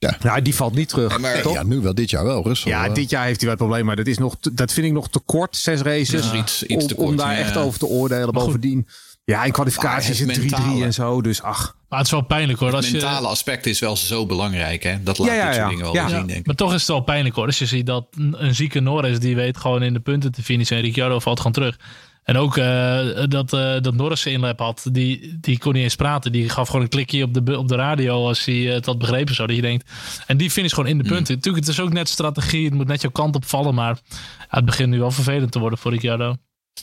[0.00, 0.16] Ja.
[0.22, 1.12] ja, die valt niet terug.
[1.12, 2.42] Ja, maar, ja, nu wel, dit jaar wel.
[2.42, 3.86] Russell, ja, dit jaar heeft hij wel het probleem.
[3.86, 6.30] Maar dat, is nog, dat vind ik nog te kort, zes races.
[6.30, 8.32] Ja, iets, iets om, te kort, om daar echt over te oordelen.
[8.32, 8.86] Bovendien,
[9.24, 11.20] ja, in kwalificaties is het 3-3 en zo.
[11.20, 11.76] Dus ach.
[11.88, 12.74] Maar het is wel pijnlijk hoor.
[12.74, 13.26] Het mentale je...
[13.26, 14.82] aspect is wel zo belangrijk.
[14.82, 15.02] Hè?
[15.02, 15.70] Dat laat ja, ja, dit soort ja.
[15.70, 16.08] dingen wel ja.
[16.08, 16.46] zien, denk ik.
[16.46, 17.46] Maar toch is het wel pijnlijk hoor.
[17.46, 20.76] Als je ziet dat een zieke Norris, die weet gewoon in de punten te finishen.
[20.76, 21.78] En Ricciardo valt gewoon terug.
[22.30, 26.32] En ook uh, dat, uh, dat Norris inlap had, die, die kon niet eens praten.
[26.32, 29.34] Die gaf gewoon een klikje op de, op de radio als hij het had begrepen.
[29.34, 29.90] Zo, dat je denkt.
[30.26, 31.34] En die finish gewoon in de punten.
[31.34, 31.34] Mm.
[31.34, 32.64] Natuurlijk, het is ook net strategie.
[32.64, 33.74] Het moet net jouw kant opvallen.
[33.74, 33.98] Maar
[34.38, 36.36] ja, het begint nu wel vervelend te worden voor Ricciardo.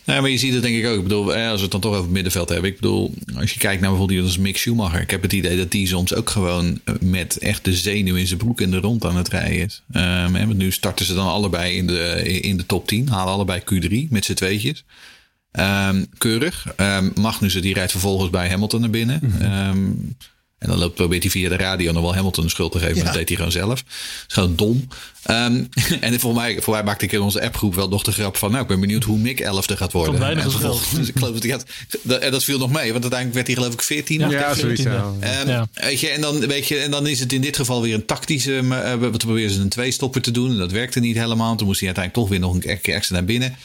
[0.03, 0.97] Ja, maar je ziet het denk ik ook.
[0.97, 2.69] Ik bedoel, als we het dan toch over het middenveld hebben.
[2.69, 5.01] Ik bedoel, als je kijkt naar bijvoorbeeld als Mick Schumacher.
[5.01, 8.39] Ik heb het idee dat die soms ook gewoon met echt de zenuw in zijn
[8.39, 9.83] broek in de rond aan het rijden is.
[9.95, 13.09] Um, want nu starten ze dan allebei in de, in de top 10.
[13.09, 14.83] Halen allebei Q3 met z'n tweetjes.
[15.59, 16.65] Um, keurig.
[16.77, 19.19] Um, Magnussen die rijdt vervolgens bij Hamilton naar binnen.
[19.21, 19.69] Mm -hmm.
[19.69, 20.15] um,
[20.57, 22.95] en dan loopt, probeert hij via de radio nog wel Hamilton de schuld te geven.
[22.95, 23.03] Ja.
[23.03, 23.83] Maar dat deed hij gewoon zelf.
[23.83, 24.87] Dat is gewoon dom.
[26.01, 28.49] en voor mij, voor mij maakte ik in onze appgroep wel nog de grap van...
[28.49, 30.19] nou, ik ben benieuwd hoe Mick elfde gaat worden.
[30.19, 32.91] weinig en dus ik geloof dat hij had, En dat viel nog mee.
[32.91, 34.19] Want uiteindelijk werd hij geloof ik 14.
[34.19, 35.67] Ja, ja.
[35.73, 38.05] Weet je, en, dan, weet je, en dan is het in dit geval weer een
[38.05, 38.61] tactische...
[38.63, 40.51] Uh, we proberen ze een twee-stopper te doen.
[40.51, 41.55] En dat werkte niet helemaal.
[41.55, 43.55] Toen moest hij uiteindelijk toch weer nog een keer extra naar binnen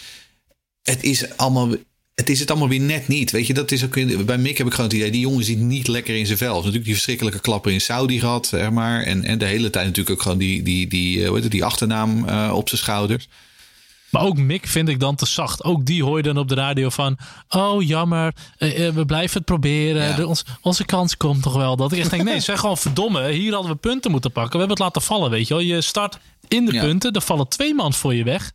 [0.82, 1.68] het is allemaal.
[2.14, 3.30] Het is het allemaal weer net niet.
[3.30, 4.24] Weet je, dat is ook.
[4.26, 5.10] Bij Mick heb ik gewoon het idee.
[5.10, 6.54] Die jongen zit niet lekker in zijn vel.
[6.56, 9.02] Natuurlijk die verschrikkelijke klappen in Saudi gehad, zeg maar.
[9.02, 11.64] En, en de hele tijd natuurlijk ook gewoon die, die, die, hoe heet het, die
[11.64, 13.28] achternaam uh, op zijn schouders.
[14.10, 15.64] Maar ook Mick vind ik dan te zacht.
[15.64, 17.16] Ook die hoor je dan op de radio van...
[17.48, 18.32] Oh, jammer.
[18.58, 20.02] eh, eh, we blijven het proberen.
[20.08, 20.16] Ja.
[20.16, 21.76] De- ons, onze kans komt toch wel.
[21.76, 23.30] Dat ik echt denk, nee, zeg gewoon verdomme.
[23.30, 24.52] Hier hadden we punten moeten pakken.
[24.52, 25.62] We hebben het laten vallen, weet je wel.
[25.62, 26.18] Je start
[26.48, 26.80] in de Ja.
[26.82, 27.12] punten.
[27.12, 28.52] Er vallen twee man voor je weg.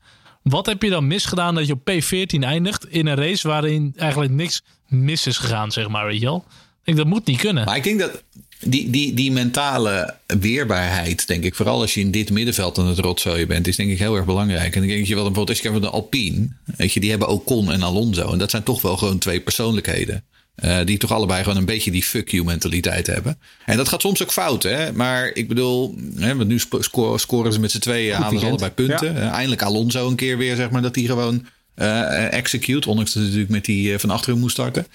[0.49, 2.85] Wat heb je dan misgedaan dat je op P14 eindigt...
[2.89, 6.35] in een race waarin eigenlijk niks mis is gegaan, zeg maar, weet je.
[6.35, 6.41] Ik
[6.83, 7.65] denk, dat moet niet kunnen.
[7.65, 8.23] Maar ik denk dat
[8.59, 12.99] die, die, die mentale weerbaarheid, denk ik, vooral als je in dit middenveld aan het
[12.99, 14.75] rotzooien bent, is denk ik heel erg belangrijk.
[14.75, 16.99] En ik denk dat je wel bijvoorbeeld, als je kijkt naar de Alpine, weet je,
[16.99, 18.31] die hebben Ocon en Alonso.
[18.31, 20.23] En dat zijn toch wel gewoon twee persoonlijkheden.
[20.57, 23.39] Eh, die toch allebei gewoon een beetje die fuck you mentaliteit hebben.
[23.65, 24.91] En dat gaat soms ook fout, hè.
[24.91, 28.71] Maar ik bedoel, hè, want nu sco- scoren ze met z'n tweeën, halen ze allebei
[28.71, 29.15] punten.
[29.21, 31.45] Eh, eindelijk Alonso een keer weer, zeg maar, dat hij gewoon
[31.75, 32.89] eh, execute.
[32.89, 34.87] Ondanks dat hij natuurlijk met die van achteren moest starten.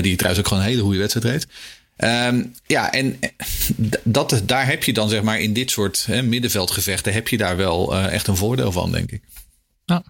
[0.00, 1.46] Die trouwens ook gewoon een hele goede wedstrijd reed.
[1.96, 3.18] Ehm, ja, en
[4.02, 7.12] dat, daar heb je dan zeg maar in dit soort hè, middenveldgevechten...
[7.12, 9.22] heb je daar wel echt een voordeel van, denk ik.
[9.84, 10.04] Ja.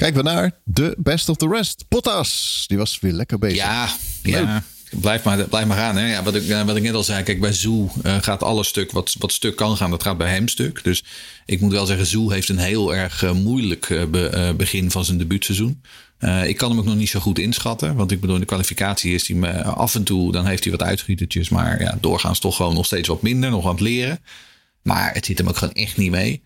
[0.00, 1.84] Kijken we naar de best of the rest.
[1.88, 3.56] Bottas, die was weer lekker bezig.
[3.56, 3.88] Ja,
[4.22, 4.62] ja.
[4.90, 5.96] Blijf maar, blijf maar gaan.
[5.96, 6.10] Hè.
[6.10, 8.68] Ja, wat, ik, eh, wat ik net al zei, kijk, bij Zoe eh, gaat alles
[8.68, 9.90] stuk wat, wat stuk kan gaan.
[9.90, 10.84] Dat gaat bij hem stuk.
[10.84, 11.04] Dus
[11.46, 15.18] ik moet wel zeggen, Zoe heeft een heel erg eh, moeilijk be- begin van zijn
[15.18, 15.82] debuutseizoen.
[16.46, 17.94] Ik kan hem ook nog niet zo goed inschatten.
[17.94, 20.72] Want ik bedoel, in de kwalificatie is hij me af en toe, dan heeft hij
[20.72, 21.48] wat uitschietertjes.
[21.48, 24.18] Maar ja, doorgaans toch gewoon nog steeds wat minder, nog aan het leren.
[24.82, 26.42] Maar het zit hem ook gewoon echt niet mee.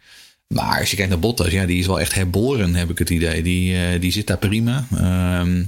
[0.55, 3.11] Maar als je kijkt naar Bottas, ja, die is wel echt herboren, heb ik het
[3.11, 3.43] idee.
[3.43, 4.87] Die, eh, die zit daar prima.
[4.97, 5.63] Ehm,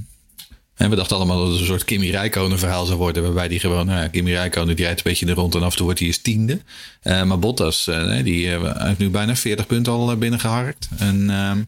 [0.77, 3.23] en we dachten allemaal dat het een soort Kimi Räikkönen verhaal zou worden.
[3.23, 5.69] Waarbij die gewoon, nou ja, Kimi Räikkönen die rijdt een beetje er rond en af
[5.69, 6.61] en toe wordt hij eens tiende.
[7.01, 10.87] Eh, maar Bottas, eh, die heeft nu bijna 40 punten al eh, binnengeharkt.
[10.97, 11.61] En ehm,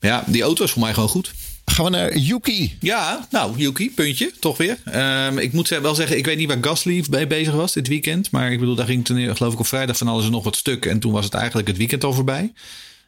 [0.00, 1.32] ja, die auto is voor mij gewoon goed.
[1.70, 2.76] Gaan we naar Yuki.
[2.80, 4.78] Ja, nou, Yuki, puntje, toch weer.
[4.84, 8.30] Ehm, ik moet wel zeggen, ik weet niet waar Gasly bij bezig was dit weekend.
[8.30, 10.56] Maar ik bedoel, daar ging toen, geloof ik, op vrijdag van alles en nog wat
[10.56, 10.86] stuk.
[10.86, 12.52] En toen was het eigenlijk het weekend al voorbij.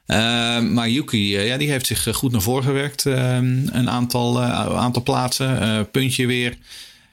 [0.07, 3.07] Ehm, maar Yuki, eh, ja, die heeft zich eh, goed naar voren gewerkt.
[3.07, 6.57] Ehm, een aantal, eh, aantal plaatsen, eh, puntje weer.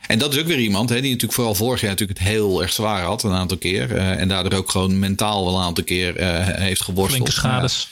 [0.07, 2.61] En dat is ook weer iemand hè, die natuurlijk vooral vorig jaar natuurlijk het heel
[2.61, 3.23] erg zwaar had.
[3.23, 3.95] Een aantal keer.
[3.95, 7.29] eh, en daardoor ook gewoon mentaal wel een aantal keer eh, heeft geworsteld.
[7.29, 7.89] Flinke schades.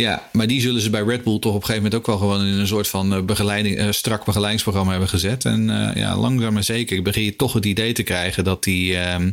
[0.00, 2.18] Ja, maar die zullen ze bij Red Bull toch op een gegeven moment ook wel
[2.18, 5.44] gewoon in een soort van eh, begeleiding, eh, strak begeleidingsprogramma hebben gezet.
[5.44, 8.96] En eh, ja, langzaam maar zeker begin je toch het idee te krijgen dat die,
[8.96, 9.30] ehm,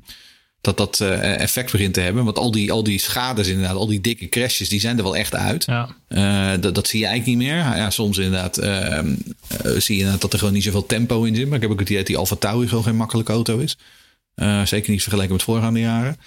[0.62, 2.24] dat, dat effect begint te hebben.
[2.24, 5.16] Want al die, al die schades inderdaad, al die dikke crashes, die zijn er wel
[5.16, 5.66] echt uit.
[5.66, 6.58] Ja.
[6.58, 7.58] Dat, dat zie je eigenlijk niet meer.
[7.58, 9.16] Ja, soms inderdaad ehm,
[9.48, 11.46] eh, zie je inderdaad dat er gewoon niet zoveel tempo in zit.
[11.48, 13.78] Maar ik heb ook het idee dat die Alfa Tauri gewoon geen makkelijke auto is.
[14.64, 16.18] Zeker niet vergeleken met voorgaande jaren.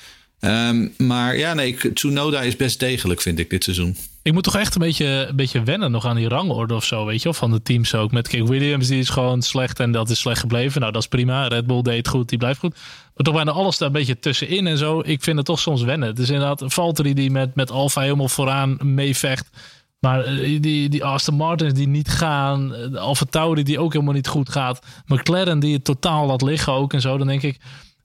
[0.40, 3.96] Ehm, maar ja, nee, Tsunoda is best degelijk, vind ik, dit seizoen.
[4.26, 7.04] Ik moet toch echt een beetje, een beetje wennen nog aan die rangorde of zo,
[7.04, 8.12] weet je wel, van de teams ook.
[8.12, 10.80] Met kijk, Williams die is gewoon slecht en dat is slecht gebleven.
[10.80, 11.46] Nou, dat is prima.
[11.46, 12.74] Red Bull deed goed, die blijft goed.
[13.14, 15.00] Maar toch bijna alles daar een beetje tussenin en zo.
[15.04, 16.08] Ik vind het toch soms wennen.
[16.08, 19.50] Het is inderdaad Valtteri die met, met Alfa helemaal vooraan meevecht.
[20.00, 22.74] Maar eh, die, die Aston Martins die niet gaan.
[22.96, 24.86] Alfa Tauri die ook helemaal niet goed gaat.
[25.06, 27.18] McLaren die het totaal laat liggen ook en zo.
[27.18, 27.58] Dan denk ik,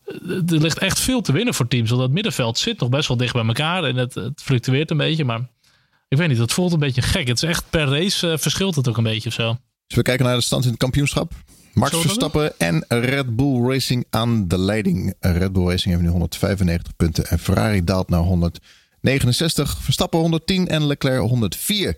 [0.05, 1.89] eh, er ligt echt veel te winnen voor teams.
[1.89, 3.83] Want dat middenveld zit nog best wel dicht bij elkaar.
[3.83, 5.49] En het fluctueert een beetje, maar...
[6.11, 7.27] Ik weet niet, dat voelt een beetje gek.
[7.27, 9.57] Het is echt per race eh, verschilt het ook een beetje of zo.
[9.87, 11.33] Dus we kijken naar de stand in het kampioenschap.
[11.73, 15.13] Max Verstappen en Red Bull Racing aan de leiding.
[15.19, 19.77] Red Bull Racing heeft nu 195 punten en Ferrari daalt naar 169.
[19.81, 21.95] Verstappen 110 en Leclerc 104.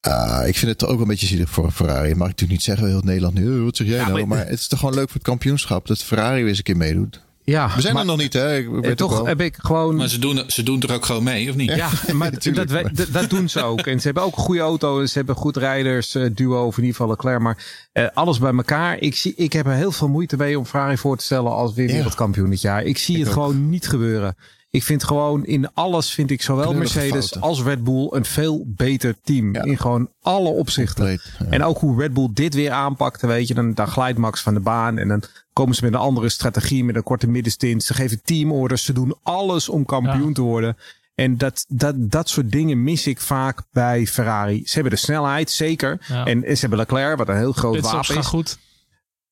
[0.00, 2.08] Ah, ik vind het ook een beetje zielig voor Ferrari.
[2.08, 3.56] Mag ik natuurlijk niet zeggen, heel Nederland nu.
[3.58, 4.12] "Eh, Wat zeg jij nou?
[4.12, 6.64] maar- Maar het is toch gewoon leuk voor het kampioenschap dat Ferrari weer eens een
[6.64, 7.20] keer meedoet.
[7.46, 8.56] Ja, We zijn maar, er nog niet, hè?
[8.56, 9.26] Ik eh, weet toch wel.
[9.26, 9.96] heb ik gewoon...
[9.96, 11.74] Maar ze doen, ze doen er ook gewoon mee, of niet?
[11.74, 13.80] Ja, maar natuurlijk, dat, we- dat, dat doen ze ook.
[13.80, 15.00] En ze hebben ook een goede auto.
[15.00, 17.40] en Ze hebben goed rijders, eh, duo, of in ieder geval Leclerc.
[17.40, 18.98] Maar eh, alles bij elkaar.
[18.98, 21.74] Ik, zie, ik heb er heel veel moeite mee om Ferrari voor te stellen als
[21.74, 22.82] weer wereldkampioen dit jaar.
[22.82, 23.34] Ik zie Ik het ook.
[23.34, 24.36] gewoon niet gebeuren.
[24.70, 27.40] Ik vind gewoon in alles vind ik zowel Mercedes fouten.
[27.40, 29.54] als Red Bull een veel beter team.
[29.54, 29.62] Ja.
[29.62, 31.04] In gewoon alle opzichten.
[31.06, 31.46] Compleet, ja.
[31.50, 33.54] En ook hoe Red Bull dit weer aanpakte, weet je.
[33.54, 36.84] Dan, dan glijdt Max van de baan en dan komen ze met een andere strategie,
[36.84, 37.82] met een korte middenstint.
[37.82, 40.32] Ze geven teamorders, ze doen alles om kampioen Ja.
[40.34, 40.76] te worden.
[41.14, 44.62] En dat, dat, dat soort dingen mis ik vaak bij Ferrari.
[44.66, 45.98] Ze hebben de snelheid, zeker.
[46.08, 46.24] Ja.
[46.24, 48.26] En, en ze hebben Leclerc, wat een heel groot Pitstops wapen gaan is.
[48.28, 48.58] goed.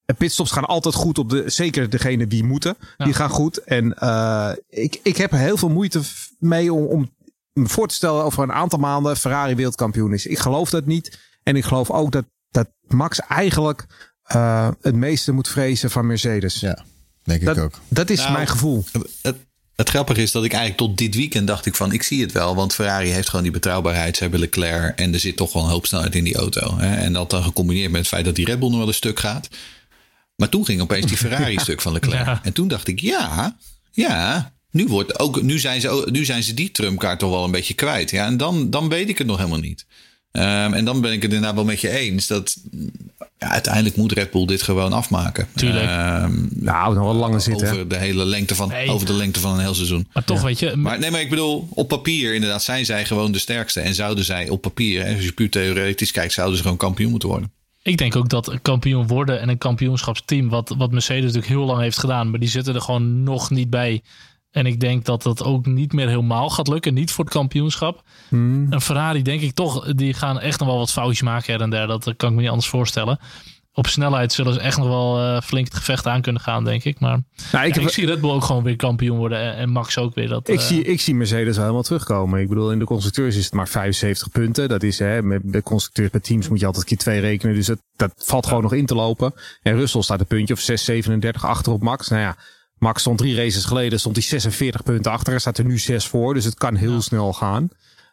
[0.06, 2.76] En pitstops gaan altijd goed op de, zeker degene die moeten.
[2.96, 3.04] Ja.
[3.04, 3.58] Die gaan goed.
[3.58, 6.00] En eh, ik, ik heb er heel veel moeite
[6.38, 7.10] mee om, om
[7.52, 10.26] me voor te stellen over een aantal maanden Ferrari wereldkampioen is.
[10.26, 11.18] Ik geloof dat niet.
[11.42, 13.86] En ik geloof ook dat, dat Max eigenlijk
[14.22, 16.60] eh, het meeste moet vrezen van Mercedes.
[16.60, 16.84] Ja,
[17.22, 17.80] denk ik dat, ook.
[17.88, 18.84] dat is Nou, mijn gevoel.
[19.22, 19.36] Het,
[19.74, 22.32] het grappige is dat ik eigenlijk tot dit weekend dacht ik van, ik zie het
[22.32, 22.54] wel.
[22.54, 24.16] Want Ferrari heeft gewoon die betrouwbaarheid.
[24.16, 26.78] Ze hebben Leclerc en er zit toch wel een hoop snelheid in die auto.
[26.78, 26.94] Hè?
[26.96, 29.20] En dat dan gecombineerd met het feit dat die Red Bull nog wel een stuk
[29.20, 29.48] gaat.
[30.44, 32.26] Maar toen ging opeens die Ferrari stuk van Leclerc.
[32.26, 32.40] Ja.
[32.42, 33.56] En toen dacht ik, ja,
[33.92, 37.50] ja, nu, wordt ook, nu, zijn ze, nu zijn ze die trumkaart toch wel een
[37.50, 38.10] beetje kwijt.
[38.10, 39.86] Ja, en dan, dan weet ik het nog helemaal niet.
[40.30, 42.56] Ehm, en dan ben ik het inderdaad wel met je eens dat
[43.38, 45.48] ja, uiteindelijk moet Red Bull dit gewoon afmaken.
[45.54, 45.86] Tuurlijk.
[45.86, 47.70] Ehm, Nou, nog wel langer zitten.
[47.70, 48.88] over de hele lengte van, Nee.
[48.90, 50.08] over de lengte van een heel seizoen.
[50.12, 53.32] Maar toch, weet je, Maar nee, maar ik bedoel, op papier inderdaad zijn zij gewoon
[53.32, 53.80] de sterkste.
[53.80, 57.10] En zouden zij op papier, hè, als je puur theoretisch kijkt, zouden ze gewoon kampioen
[57.10, 57.52] moeten worden.
[57.84, 61.64] Ik denk ook dat een kampioen worden en een kampioenschapsteam, wat, wat Mercedes natuurlijk heel
[61.64, 64.02] lang heeft gedaan, maar die zitten er gewoon nog niet bij.
[64.50, 66.94] En ik denk dat dat ook niet meer helemaal gaat lukken.
[66.94, 68.02] Niet voor het kampioenschap.
[68.28, 68.72] Hmm.
[68.72, 71.70] Een Ferrari, denk ik toch, die gaan echt nog wel wat foutjes maken her en
[71.70, 71.86] der.
[71.86, 73.18] Dat kan ik me niet anders voorstellen.
[73.76, 76.84] Op snelheid zullen ze echt nog wel eh, flink het gevecht aan kunnen gaan, denk
[76.84, 77.00] ik.
[77.00, 77.10] Maar
[77.52, 79.38] Nou, ik, ja, heb- ik zie Red Bull ook gewoon weer kampioen worden.
[79.40, 80.28] En, en Max ook weer.
[80.28, 82.40] Dat, Ik, eh, zie, ik zie Mercedes wel helemaal terugkomen.
[82.40, 84.68] Ik bedoel, in de constructeurs is het maar 75 punten.
[84.68, 87.54] Dat is, hè, met de constructeurs bij teams moet je altijd keer twee rekenen.
[87.54, 89.32] Dus dat, dat valt gewoon nog in te lopen.
[89.62, 92.08] En Russell staat een puntje of 6, 37 achter op Max.
[92.08, 92.36] Nou ja,
[92.78, 95.32] Max stond drie races geleden, stond hij 46 punten achter.
[95.32, 97.68] Er staat er nu 6 voor, dus het kan heel snel gaan.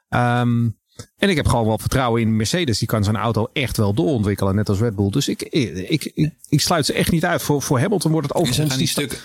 [0.09, 0.69] Ehm,
[1.17, 2.79] en ik heb gewoon wel vertrouwen in Mercedes.
[2.79, 5.09] Die kan zijn auto echt wel doorontwikkelen, net als Red Bull.
[5.09, 7.41] Dus ik, ik, ik, ik sluit ze echt niet uit.
[7.41, 8.77] Voor, voor Hamilton wordt het overigens...
[8.77, 9.21] die stuk.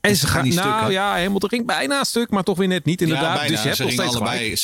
[0.00, 3.00] en ze gaan, nou stuk, ja, Hamilton ging bijna stuk, maar toch weer net niet
[3.02, 3.24] inderdaad.
[3.24, 3.48] Ja, bijna.
[3.48, 4.56] dus je hebt nog steeds allebei.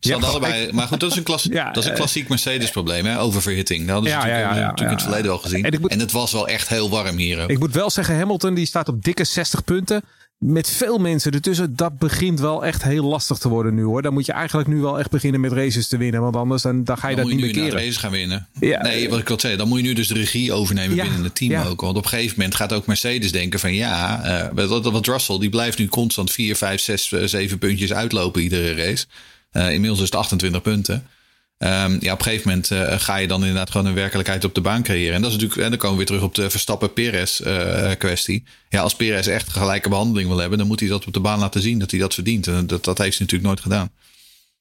[0.00, 0.72] Ze, allebei.
[0.72, 3.20] Maar goed, dat is een, klas, Ja, dat is een eh, klassiek Mercedes-probleem, hè?
[3.20, 3.80] Oververhitting.
[3.80, 5.64] Dat hadden ze Ja, natuurlijk, in het verleden al gezien.
[5.64, 7.42] En En, het was wel echt heel warm hier.
[7.42, 7.50] ook.
[7.50, 10.02] Ik moet wel zeggen, Hamilton die staat op dikke 60 punten.
[10.38, 11.76] Met veel mensen ertussen.
[11.76, 14.02] Dat begint wel echt heel lastig te worden nu hoor.
[14.02, 16.20] Dan moet je eigenlijk nu wel echt beginnen met races te winnen.
[16.20, 17.92] Want anders dan, dan ga je dan dat moet je niet nu meer naar keren.
[17.92, 18.48] race gaan winnen.
[18.60, 21.02] Ja, nee, wat ik wil zeggen, dan moet je nu dus de regie overnemen Ja,
[21.02, 21.64] binnen het team ja.
[21.64, 21.80] ook.
[21.80, 24.22] Want op een gegeven moment gaat ook Mercedes denken van ja,
[24.54, 28.74] eh wat, wat Russell die blijft nu constant 4, 5, 6, 7 puntjes uitlopen iedere
[28.74, 29.06] race.
[29.50, 31.06] Eh, inmiddels is het 28 punten.
[31.58, 34.54] Ehm, ja, op een gegeven moment eh, ga je dan inderdaad gewoon een werkelijkheid op
[34.54, 35.14] de baan creëren.
[35.14, 38.44] En dat is natuurlijk, en dan komen we weer terug op de Verstappen-Perez eh, kwestie.
[38.68, 41.38] Ja, als Perez echt gelijke behandeling wil hebben, dan moet hij dat op de baan
[41.38, 42.46] laten zien dat hij dat verdient.
[42.46, 43.90] En dat, dat heeft hij natuurlijk nooit gedaan.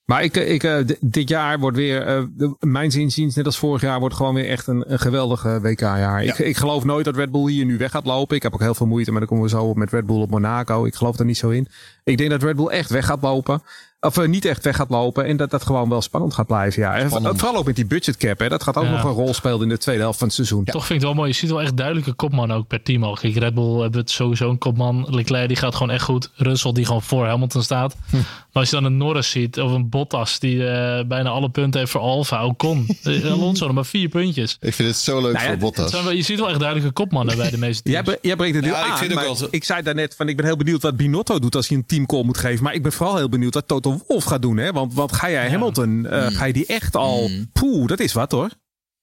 [0.06, 2.28] Maar ik, ik, eh, d- dit jaar wordt weer,
[2.60, 6.24] mijn zinziens, net als vorig jaar, wordt gewoon weer echt een, een geweldige WK-jaar.
[6.24, 8.36] Ik, ik geloof nooit dat Red Bull hier nu weg gaat lopen.
[8.36, 10.22] Ik heb ook heel veel moeite, maar dan komen we zo op met Red Bull
[10.22, 10.86] op Monaco.
[10.86, 11.68] Ik geloof daar niet zo in.
[12.04, 13.62] Ik denk dat Red Bull echt weg gaat lopen.
[14.08, 15.26] Of eh, niet echt weg gaat lopen.
[15.26, 16.82] En dat dat gewoon wel spannend gaat blijven.
[16.82, 16.96] Ja.
[16.96, 18.40] En vooral ook met die budgetcap.
[18.40, 18.50] Hè.
[18.50, 18.90] Dat gaat ook Ja.
[18.92, 20.64] nog een rol spelen in de tweede helft van het seizoen.
[20.64, 21.28] Toch vind ik het wel mooi.
[21.30, 23.14] Je ziet wel echt duidelijke kopman ook per team al.
[23.14, 25.06] Kijk, Red Bull hebben het sowieso een kopman.
[25.10, 26.30] Leclerc die gaat gewoon echt goed.
[26.36, 27.96] Russell die gewoon voor Hamilton staat.
[28.12, 31.80] Maar als je dan een Norris ziet of een Bottas die eh, bijna alle punten
[31.80, 32.46] heeft voor Alfa.
[32.46, 32.86] Ocon.
[33.04, 34.58] Eh, Alonso nog maar vier puntjes.
[34.62, 35.92] Ik vind het zo leuk Nou ja, voor Bottas.
[35.92, 38.10] wel- je ziet wel echt duidelijke kopmannen bij de meeste teams.
[38.22, 40.30] jij brengt het nu Ja, ik aan, vind ook maar wel- ik zei daarnet van
[40.30, 42.64] ik ben heel benieuwd wat Binotto doet als hij een teamcall moet geven.
[42.64, 44.58] Maar ik ben vooral heel benieuwd wat Toto Wolff gaat doen.
[44.58, 44.72] Hè?
[44.72, 46.36] Want, want ga jij Hamilton, eh, Hmm.
[46.36, 47.30] ga je die echt al...
[47.54, 48.50] Poeh, dat is wat hoor.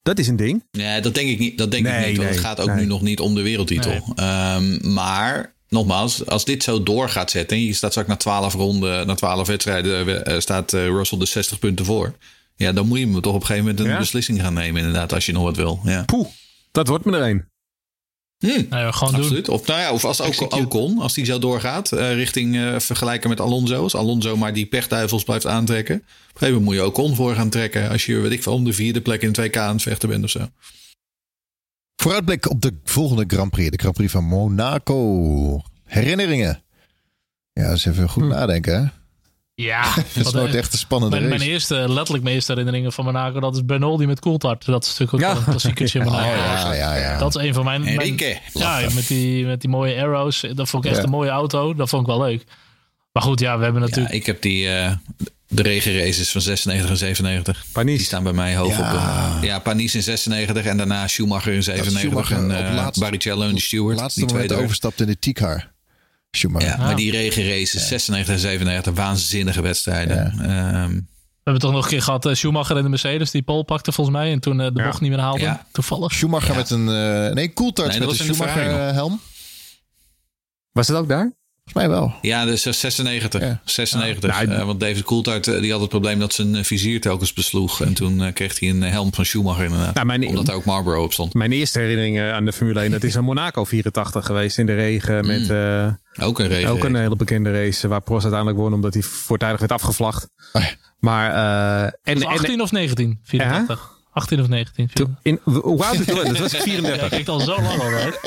[0.02, 0.64] Dat is een ding.
[0.70, 1.58] Nee, dat denk ik niet.
[1.58, 2.16] Dat denk Nee, ik niet.
[2.16, 2.76] Want nee, het gaat ook nee.
[2.76, 4.02] nu nog niet om de wereldtitel.
[4.14, 7.56] Ehm, maar nogmaals, als dit zo door gaat zetten.
[7.56, 11.26] En je staat straks na 12 ronden, na 12 wedstrijden, eh, staat eh, Russell de
[11.26, 12.14] 60 punten voor.
[12.56, 13.98] Ja, dan moet je hem toch op een gegeven moment een Ja?
[13.98, 15.80] beslissing gaan nemen, inderdaad, als je nog wat wil.
[15.84, 16.02] Ja.
[16.04, 16.26] Poeh,
[16.72, 17.44] dat wordt me er een.
[18.44, 19.22] Hm, Nou ja, gewoon doen.
[19.22, 19.48] absoluut.
[19.48, 20.56] Of, nou ja, of als ook Execute.
[20.64, 23.82] Ocon, als die zo doorgaat, eh, richting eh, vergelijken met Alonso.
[23.82, 25.94] Als Alonso maar die pechduivels blijft aantrekken.
[25.96, 27.88] Op een gegeven moment moet je Ocon voor gaan trekken.
[27.90, 30.24] Als je, weet ik veel, om de vierde plek in 2K aan het vechten bent
[30.24, 30.48] of zo.
[31.96, 33.70] Vooruitblik op de volgende Grand Prix.
[33.70, 35.60] De Grand Prix van Monaco.
[35.84, 36.62] Herinneringen.
[37.52, 38.82] Ja, eens even goed nadenken.
[38.82, 39.03] Hè?
[39.56, 39.82] Ja,
[40.12, 41.52] Het wat, wordt eh, echt een spannende mijn, mijn race.
[41.52, 44.64] eerste, letterlijk mijn eerste herinneringen van Monaco, dat is Bernoldi met Coulthard.
[44.66, 45.28] Dat is natuurlijk ook Ja.
[45.28, 46.36] wel een klassiekertje in Oh, Monaco.
[46.36, 47.18] ja, ja, ja.
[47.18, 47.82] Dat is een van mijn...
[47.82, 48.16] mijn
[48.52, 50.44] ja, met die, met die mooie arrows.
[50.54, 51.04] Dat vond ik echt Ja.
[51.06, 51.74] een mooie auto.
[51.74, 52.44] Dat vond ik wel leuk.
[53.12, 54.14] Maar goed, ja, we hebben Ja, natuurlijk...
[54.14, 54.92] ik heb die, eh,
[55.48, 57.62] de regenraces van 96 en 97.
[57.62, 58.04] Die Panis.
[58.04, 58.94] staan bij mij hoog Ja.
[58.94, 59.40] op.
[59.40, 63.48] de- ja, Panis in 96 en daarna Schumacher in 97 Schumacher en eh, laatste- Barrichello
[63.48, 63.98] en de Stewart.
[63.98, 65.72] laatste die twee moment overstapt in de T-car.
[66.36, 66.68] Schumacher.
[66.68, 70.26] Ja, maar die regenraces 96 en 97, waanzinnige wedstrijden.
[70.40, 73.64] Ehm, We hebben toch nog een keer gehad eh, Schumacher en de Mercedes die pole
[73.64, 74.32] pakte volgens mij.
[74.32, 74.86] En toen eh, de Ja.
[74.86, 75.40] bocht niet meer haalde.
[75.40, 75.66] Ja.
[75.72, 76.12] Toevallig.
[76.12, 76.88] Schumacher met een...
[76.88, 79.20] eh nee, Coulthard Nee, met een was in de Schumacher Ferrari eh, helm.
[80.72, 81.32] Was het ook daar?
[81.64, 82.14] Volgens mij wel.
[82.22, 83.40] ja, dus eh, 96.
[83.40, 83.60] Ja.
[83.64, 84.30] 96.
[84.40, 84.46] Ja.
[84.46, 87.32] Nou, Eh, want David Coulthard eh, die had het probleem dat zijn eh, vizier telkens
[87.32, 87.80] besloeg.
[87.82, 89.94] En toen eh, kreeg hij een helm van Schumacher inderdaad.
[89.94, 91.34] Nou, mijn- omdat er ook Marlboro op stond.
[91.34, 94.74] Mijn eerste herinneringen aan de Formule 1, dat is aan Monaco 84 geweest in de
[94.74, 95.26] regen.
[95.26, 95.92] Met eh,
[96.26, 96.70] Ook een regen.
[96.70, 100.28] ook een hele bekende race waar Prost uiteindelijk won omdat hij voortijdig werd afgevlacht.
[100.52, 100.68] Oh ja.
[100.98, 101.30] Maar,
[101.84, 103.18] eh, en, 18 of 19?
[103.22, 103.92] 84.
[104.14, 104.90] 18 of 19.
[104.92, 106.14] Toen- In, hoe oud toen?
[106.24, 107.04] Dat was ik Ja, 34.
[107.04, 108.18] ik kijk al zo lang al uit.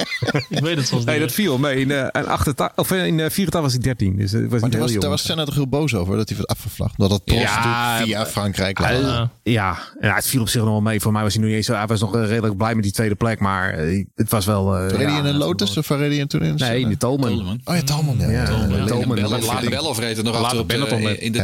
[0.49, 1.79] ik weet het soms Nee, dat viel mee.
[1.79, 4.15] In, eh, in, 88, of in eh, 84 was ik 13.
[4.17, 5.01] Dus het was Maar niet daar heel was, jong.
[5.01, 6.93] daar was Senna toch heel boos over dat hij werd afgevlacht.
[6.97, 8.89] Dat het Prost Ja, via Frankrijk lag.
[8.91, 10.99] Eh, ja, en het viel op zich nog wel mee.
[10.99, 11.73] Voor mij was hij nog niet eens zo.
[11.73, 13.39] Hij was nog eh, redelijk blij met die tweede plek.
[13.39, 14.75] Maar eh, het was wel.
[14.77, 16.55] eh, Reed hij in een Lotus of reed hij toen in?
[16.55, 17.29] Nee, in de Tolman.
[17.29, 17.61] Tolman.
[17.63, 18.17] Oh ja, Talman.
[18.19, 18.43] Ja, Ja.
[18.67, 19.15] Lelijk- Tolman.
[19.17, 21.43] lelijk- Bellof reed er nog Later achter de, in de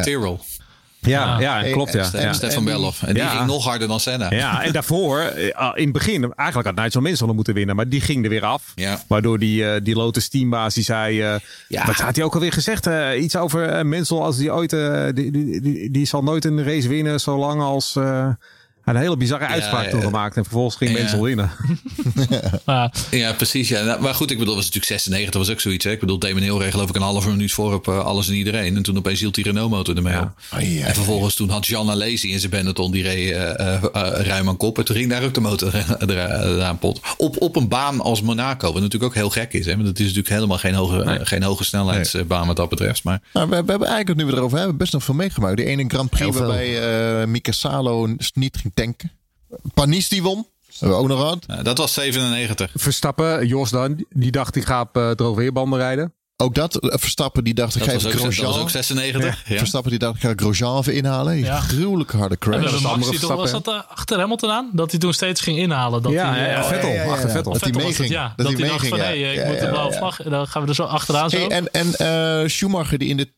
[1.06, 1.38] Ja.
[1.38, 1.66] Tyrrell.
[1.68, 1.94] Ja, klopt.
[1.94, 2.10] Ja.
[2.14, 2.34] en- ja.
[2.34, 3.04] Stefan en- Bellof.
[3.04, 4.32] En die ging nog harder dan Senna.
[4.34, 7.76] Ja, en daarvoor, eh, in het begin, eigenlijk had Nigel Mansell moeten winnen.
[7.76, 8.72] Maar die ging er weer af.
[8.76, 9.00] Ja.
[9.08, 11.22] Waardoor die, eh, die Lotus teambaas, die zei...
[11.22, 11.36] eh,
[11.68, 11.86] Ja.
[11.86, 12.88] Wat had hij ook alweer gezegd?
[12.88, 14.70] eh, iets over Mansell als die ooit...
[15.16, 17.98] die, die, die, die zal nooit een race winnen zolang als...
[18.86, 20.06] eh, een hele bizarre uitspraak ja, toen ja.
[20.06, 20.38] gemaakt.
[20.38, 21.00] En vervolgens ging Ja.
[21.00, 21.52] Mansell winnen.
[23.12, 23.70] Ja, precies.
[23.70, 23.84] Ja.
[23.84, 25.86] Nou, Maar goed, ik bedoel, was natuurlijk 96, was ook zoiets.
[25.86, 25.92] Hè?
[25.92, 28.34] Ik bedoel, Damon Hill reed geloof ik een halve minuut voor op eh, alles en
[28.34, 28.76] iedereen.
[28.76, 30.32] En toen opeens hield die Renault motor ermee op.
[30.54, 33.84] Oh, ja, En vervolgens toen had Jean Alesi in zijn Benetton, die reed eh, eh,
[33.94, 34.78] eh, ruim aan kop.
[34.78, 37.00] En toen ging daar ook de motor eraan eraan pot.
[37.18, 39.66] Op, op een baan als Monaco, wat natuurlijk ook heel gek is.
[39.66, 39.76] Hè?
[39.76, 43.04] Want het is natuurlijk helemaal geen hoge, eh, geen hoge snelheidsbaan wat dat betreft.
[43.04, 45.58] Maar Nou, we, we hebben eigenlijk, nu we erover hebben, best nog veel meegemaakt.
[45.58, 46.82] Die ene Grand Prix waarbij
[47.22, 49.12] eh Mika Salo niet ging tanken.
[49.74, 50.48] Panis die won.
[50.80, 51.46] Hebben we ook nog gehad.
[51.48, 52.72] eh, dat was 97.
[52.76, 56.14] Verstappen, Jos dan, die dacht die gaat op uh, droogweerbanden rijden.
[56.38, 56.76] Ook dat.
[56.76, 58.62] eh, Verstappen die dacht, ik ga even ook, dat was Grosjean.
[58.62, 59.50] ook 96.
[59.50, 59.58] Ja.
[59.58, 61.38] Verstappen die dacht, ik ga Grosjean even inhalen.
[61.38, 61.60] Ja.
[61.60, 62.82] Gruwelijk harde crash.
[62.82, 64.70] Max, die toch, was dat eh, achter Hamilton aan?
[64.74, 66.02] Dat hij toen steeds ging inhalen.
[66.02, 67.12] Dat ja, hij, ja, eh, Vettel, ja, ja, ja.
[67.12, 67.52] achter Vettel.
[67.54, 68.10] Dat hij meeging.
[68.10, 68.34] ja.
[68.36, 69.32] Dat Dat, hij dacht van, meeging, hé, ja.
[69.32, 69.98] ik Ja, moet de blauwe ja.
[69.98, 70.22] vlag.
[70.24, 71.38] En dan gaan we er zo achteraan zo.
[71.38, 71.94] Hey, en en
[72.44, 73.34] eh, Schumacher die in de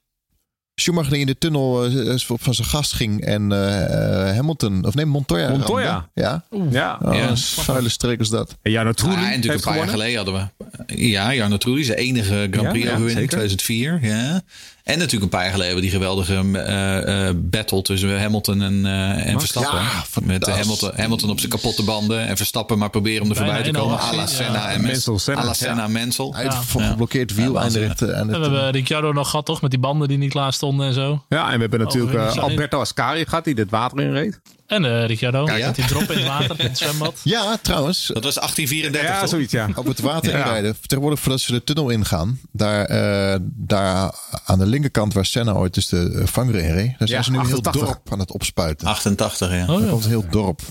[0.76, 4.94] Schumacher die in de tunnel eh, van zijn gast ging en eh, eh, Hamilton, of
[4.96, 5.50] nee, Montoya.
[5.50, 5.92] Montoya.
[5.92, 6.08] ramde.
[6.14, 6.44] Ja.
[6.72, 7.28] Ja, Oh, Ja.
[7.30, 8.58] een vuile streek is dat.
[8.62, 10.52] en Jarno Ah, Trulli en natuurlijk een paar jaar geleden hadden
[10.88, 10.96] we.
[11.08, 13.48] Ja, Jarno Trulli, zijn enige Grand Ja, Prix ja, overwinning, zeker.
[13.48, 14.00] 2004.
[14.02, 14.42] Ja.
[14.86, 19.28] En natuurlijk een paar jaar geleden die geweldige eh, eh, battle tussen Hamilton en, eh,
[19.28, 19.80] en Verstappen.
[19.80, 20.46] Ja, Met.
[20.48, 24.00] Hamilton, Hamilton op zijn kapotte banden en Verstappen maar proberen om er voorbij te komen.
[24.00, 24.28] à la ja.
[24.28, 25.18] Senna en Mansell, Mansell.
[25.18, 25.54] Senna, À la ja.
[25.54, 26.30] Senna en Mansell.
[26.32, 26.62] Hij heeft Ja.
[26.62, 27.88] voor geblokkeerd wiel Ja, aan de waanzinnig.
[28.00, 28.16] rechte.
[28.16, 29.62] Aan En we hebben Ricciardo nog gehad, toch?
[29.62, 31.24] Met die banden die niet klaar stonden en zo.
[31.30, 32.52] Ja, en we hebben natuurlijk eh, Overwinning.
[32.52, 34.40] Alberto Ascari gehad, die dit water in reed.
[34.68, 35.66] En eh Ricciardo, Ja, ja.
[35.66, 37.20] met die drop in het water, in het zwembad.
[37.24, 38.12] Ja, trouwens.
[38.14, 39.30] Dat was 1834 Ja, toch?
[39.30, 39.70] zoiets, ja.
[39.76, 40.38] Op het water Ja.
[40.38, 40.76] inrijden.
[40.82, 42.40] Tegenwoordig voordat ze de tunnel ingaan.
[42.52, 44.12] Daar, eh, daar
[44.46, 46.96] aan de linkerkant waar Senna ooit dus de eh, vangrail reed.
[46.98, 47.86] Daar zijn Ja, ze nu een heel 88.
[47.96, 48.88] dorp aan het opspuiten.
[48.88, 49.66] 88, ja.
[49.74, 49.90] Oh, ja.
[49.90, 50.62] komt een heel dorp.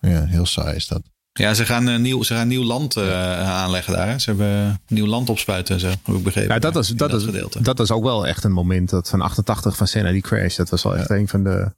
[0.00, 1.02] Ja, heel saai is dat.
[1.32, 4.08] Ja, ze gaan, nieuw, ze gaan nieuw land eh, aanleggen daar.
[4.08, 4.18] Hè.
[4.18, 6.54] Ze hebben nieuw land opspuiten en zo, heb ik begrepen.
[6.54, 7.62] Ja, dat, was, dat, is, gedeelte.
[7.62, 10.56] dat was ook wel echt een moment dat van 88 van Senna die crash.
[10.56, 11.72] Dat was wel echt een van de.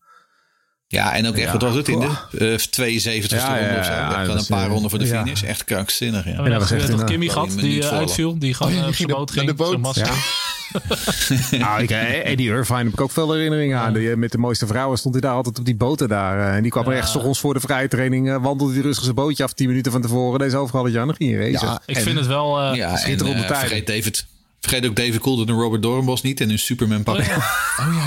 [0.89, 1.53] Ja, en ook echt, Ja.
[1.53, 2.09] wat was het in de
[2.53, 3.93] eh 72 Ja, ronde ja, of zo.
[3.93, 5.23] ja, een paar eh, ronden voor de ja.
[5.23, 5.43] finish.
[5.43, 6.31] Echt krankzinnig, ja.
[6.31, 8.39] En dat dan was was echt toch een, Kimmy eh, gehad, die eh, uitviel.
[8.39, 9.47] Die gewoon Oh ja, eh, die op zijn ging boot ging.
[9.47, 9.71] de boot.
[9.73, 10.05] Zo'n massa.
[10.07, 11.59] Ja.
[11.59, 13.93] nou, ik, eh, Eddie Irvine heb ik ook veel herinneringen aan.
[13.93, 16.39] Die, eh, met de mooiste vrouwen stond hij daar altijd op die boten daar.
[16.51, 18.29] eh, En die kwam er echt 's ochtends voor de vrije training.
[18.31, 20.39] eh, wandelde hij rustig zijn bootje af 10 minuten van tevoren.
[20.39, 21.69] Deze overal het jaar nog in racen.
[21.69, 22.61] Ja, Ik en- vind het wel...
[22.61, 24.27] eh, Ja, schitterende eh, vergeet, David,
[24.69, 26.41] vergeet ook David Coulthard en Robert Doornbos niet.
[26.41, 27.17] En hun Superman pak.
[27.17, 27.37] Oh, ja.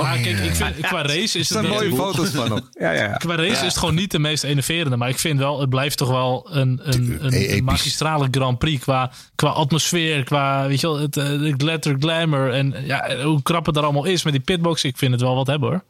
[0.04, 1.74] maar kijk, ik vind, qua race is Er het niet...
[1.74, 2.68] mooie foto's van op.
[2.72, 3.08] Ja.
[3.08, 4.98] Qua race is het gewoon niet de meest enerverende.
[4.98, 7.58] Maar ik vind wel, het blijft toch wel een, een, een, episch.
[7.58, 8.82] een magistrale Grand Prix.
[8.82, 12.54] Qua, qua atmosfeer, qua weet je wel, het, eh, de glitter, glamour.
[12.54, 14.84] En ja, hoe krap het er allemaal is met die pitbox.
[14.84, 15.84] Ik vind het wel wat hebben hoor.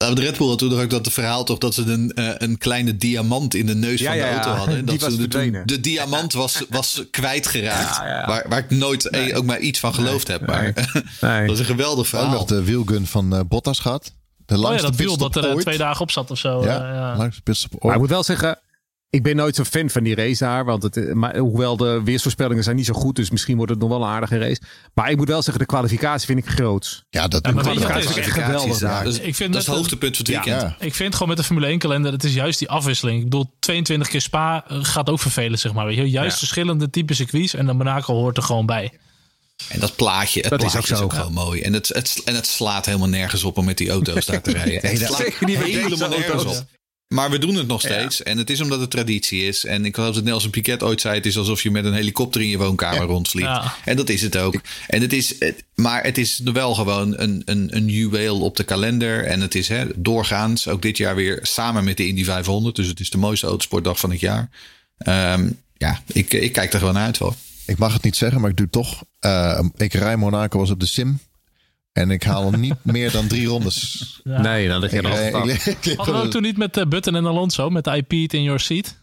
[0.00, 2.96] De Red Bull had toen ook dat verhaal toch dat ze een, eh, een kleine
[2.96, 4.74] diamant in de neus Ja, van de ja, auto hadden.
[4.84, 7.96] Die Dat was ze de, diamant was, was kwijtgeraakt.
[7.96, 8.26] Ja, ja.
[8.26, 10.46] Waar, waar ik nooit eh, ook maar iets van geloofd heb.
[10.46, 10.62] Maar
[11.20, 11.46] Nee.
[11.46, 12.30] dat is een geweldig Ook verhaal.
[12.32, 14.04] nog de wielgun van eh, Bottas gehad.
[14.46, 15.60] De Oh ja, langste dat pitstop dat er ooit.
[15.64, 16.64] twee dagen op zat of zo.
[16.64, 17.16] Ja, ja.
[17.16, 18.58] langste pitstop Maar ik moet wel zeggen,
[19.10, 20.64] ik ben nooit zo'n fan van die race daar.
[20.64, 23.16] Want het, eh, maar, hoewel de weersvoorspellingen zijn niet zo goed.
[23.16, 24.60] Dus misschien wordt het nog wel een aardige race.
[24.94, 27.04] Maar ik moet wel zeggen, de kwalificatie vind ik groot.
[27.10, 29.04] Ja, dat Ja, kwalificatie is echt geweldig Ja, daar.
[29.04, 30.62] dat is, Ik vind dat is dat het hoogtepunt van het weekend.
[30.62, 30.86] Ja.
[30.86, 33.18] Ik vind gewoon met de Formule 1 kalender, het is juist die afwisseling.
[33.18, 35.86] Ik bedoel, 22 keer Spa eh, gaat ook vervelen, zeg maar.
[35.86, 36.10] Weet je?
[36.10, 36.38] Juist Ja.
[36.38, 38.92] verschillende type circuits en dan Monaco hoort er gewoon bij.
[39.68, 41.18] En dat plaatje, het Dat is plaatje ook is ook, zo.
[41.18, 41.60] gewoon mooi.
[41.60, 44.52] En het, het, en het slaat helemaal nergens op om met die auto's daar te
[44.62, 44.90] rijden.
[44.90, 46.64] Het slaat helemaal nergens op.
[47.14, 48.22] Maar we doen het nog steeds.
[48.22, 49.64] En het is omdat het traditie is.
[49.64, 51.14] En ik geloof dat Nelson Piquet ooit zei...
[51.14, 53.46] het is alsof je met een helikopter in je woonkamer rondvliegt.
[53.48, 53.74] Ja.
[53.84, 54.54] En dat is het ook.
[54.86, 58.64] En het is, het- maar het is wel gewoon een, een, een juweel op de
[58.64, 59.24] kalender.
[59.24, 62.76] En het is hè, doorgaans, ook dit jaar weer samen met de Indy 500.
[62.76, 64.50] Dus het is de mooiste autosportdag van het jaar.
[64.98, 67.34] Ehm, ja, ik, ik kijk er gewoon naar uit hoor.
[67.66, 69.02] Ik mag het niet zeggen, maar ik doe het toch.
[69.18, 71.18] Eh, ik rij Monaco was op de sim.
[72.00, 74.20] En ik haal niet meer dan drie rondes.
[74.24, 74.40] Ja.
[74.40, 76.84] Nee, dan lig je er altijd ik- ik- Hadden we ook toen niet met eh,
[76.86, 78.96] Button en Alonso, met I Pete in your seat?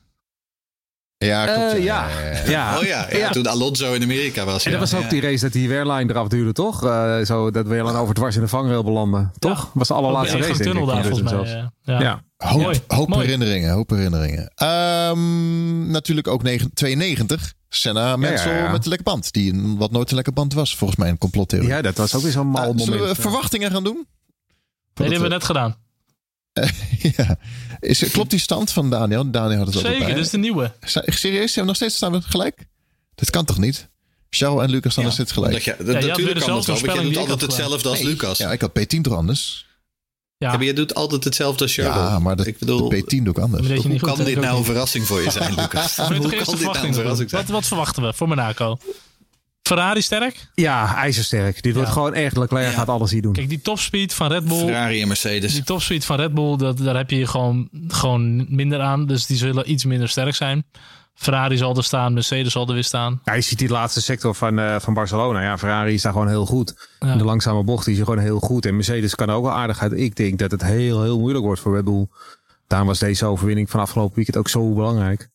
[1.18, 1.74] Ja, klopt.
[1.74, 2.08] Eh, ja.
[2.48, 2.78] ja.
[2.78, 3.30] Oh ja, ja, Ja.
[3.30, 4.66] toen Alonso in Amerika was.
[4.66, 4.78] En ja.
[4.80, 5.10] dat was ook Ja.
[5.10, 6.86] die race dat die weerline eraf duurde, toch?
[6.86, 9.30] Eh, zo dat Weerline over dwars in de vangrail belandde.
[9.40, 9.72] Toch?
[9.74, 11.32] Was de allerlaatste race, tunnel daar volgens mij.
[11.46, 11.52] zelfs.
[11.52, 12.02] eh, ja.
[12.02, 12.22] Ja.
[12.38, 13.24] Hoop, Mooi, hoop mooi.
[13.26, 14.52] herinneringen, hoop herinneringen.
[14.56, 17.54] Ehm, natuurlijk ook negen- 92.
[17.70, 18.72] Senna Mensel ja, ja.
[18.72, 19.32] met de lekke band.
[19.34, 21.70] Die een, wat nooit een lekke band was, volgens mij een complottheorie.
[21.70, 22.84] ja, dat was ook weer zo'n mal Eh, moment.
[22.86, 23.94] zullen we verwachtingen gaan doen?
[23.96, 24.06] Nee,
[24.94, 25.76] die hebben we net gedaan.
[27.18, 27.38] ja.
[27.80, 29.32] Is, klopt die stand van Daniel?
[29.32, 30.14] Daniel had het ook Zeker, bij.
[30.14, 30.72] dit is de nieuwe.
[31.06, 31.54] Serieus?
[31.54, 32.66] Zijn we nog steeds staan we gelijk?
[33.16, 33.88] Dat kan toch niet?
[34.30, 35.60] Charles en Lucas staan nog steeds gelijk.
[35.64, 38.08] Je, weer natuurlijk kan dat wel, want voorspelling doet altijd hetzelfde als Nee.
[38.08, 38.38] Lucas.
[38.38, 39.66] Ja, ik had P10 toch anders?
[40.38, 41.96] Ja, Ja, maar je doet altijd hetzelfde als Charles.
[41.96, 43.68] Ja, maar ik bedoel, de P10 doe ik anders.
[43.68, 45.96] Dat je hoe goed, kan dit ook nou een verrassing voor je zijn, Lucas?
[45.96, 47.42] Je hoe kan dit nou een verrassing zijn?
[47.42, 48.78] Wat, wat verwachten we voor Monaco?
[49.68, 50.48] Ferrari sterk?
[50.54, 51.62] Ja, ijzersterk.
[51.64, 51.94] Dit wordt Ja.
[51.94, 52.38] gewoon echt.
[52.38, 52.72] Leclerc Ja.
[52.72, 53.34] gaat alles hier doen.
[53.34, 54.58] Kijk, die topspeed van Red Bull.
[54.58, 55.54] Ferrari en Mercedes.
[55.54, 59.06] Die topspeed van Red Bull, dat, daar heb je gewoon, gewoon minder aan.
[59.06, 60.66] Dus die zullen iets minder sterk zijn.
[61.16, 63.22] Ferrari zal er staan, Mercedes zal er weer staan.
[63.24, 65.42] Ja, je ziet die laatste sector van, eh, van Barcelona.
[65.42, 66.90] Ja, Ferrari is daar gewoon heel goed.
[67.00, 67.16] Ja.
[67.16, 68.66] De langzame bocht is gewoon heel goed.
[68.66, 69.92] En Mercedes kan ook wel aardig uit.
[69.92, 72.08] Ik denk dat het heel, heel moeilijk wordt voor Red Bull.
[72.68, 75.30] Daarom was deze overwinning van afgelopen weekend ook zo belangrijk.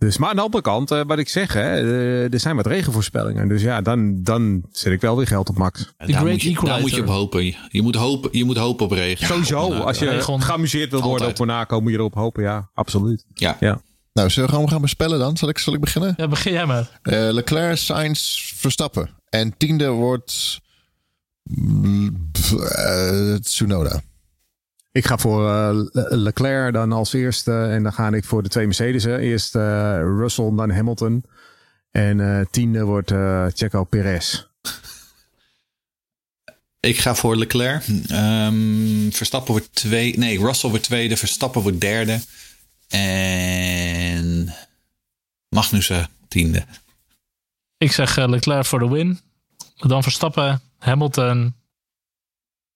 [0.00, 2.66] Dus, maar aan de andere kant, eh, wat ik zeg, hè, eh, er zijn wat
[2.66, 3.48] regenvoorspellingen.
[3.48, 5.80] Dus ja, dan, dan zet ik wel weer geld op max.
[5.96, 7.54] En daar, Great moet je, daar moet je op hopen.
[7.68, 9.26] Je moet hopen, je moet hopen op regen.
[9.26, 9.86] Sowieso, Op Monaco.
[9.86, 10.42] als je Regen.
[10.42, 12.42] geamuseerd wil worden op Monaco, moet je erop hopen.
[12.42, 13.24] Ja, absoluut.
[13.34, 13.56] Ja.
[13.60, 13.80] Ja.
[14.12, 15.36] Nou, zullen we gewoon gaan bespellen dan?
[15.36, 16.14] Zal ik, zal ik beginnen?
[16.16, 16.98] Ja, begin jij maar.
[17.02, 19.10] Eh, Leclerc, Sainz, Verstappen.
[19.28, 20.60] En tiende wordt
[21.42, 22.30] mm,
[22.74, 24.00] eh, Tsunoda.
[24.92, 27.52] Ik ga voor eh, Le- Leclerc dan als eerste.
[27.52, 29.18] En dan ga ik voor de twee Mercedes'en.
[29.18, 31.24] Eerst eh, Russell, dan Hamilton.
[31.90, 34.46] En eh, tiende wordt eh Checo Perez.
[36.80, 37.84] Ik ga voor Leclerc.
[38.08, 40.18] Ehm, Verstappen wordt twee.
[40.18, 41.16] Nee, Russell wordt tweede.
[41.16, 42.20] Verstappen wordt derde.
[42.88, 44.54] En
[45.48, 46.64] Magnussen tiende.
[47.78, 49.20] Ik zeg Leclerc voor de win.
[49.76, 51.54] Dan Verstappen, Hamilton,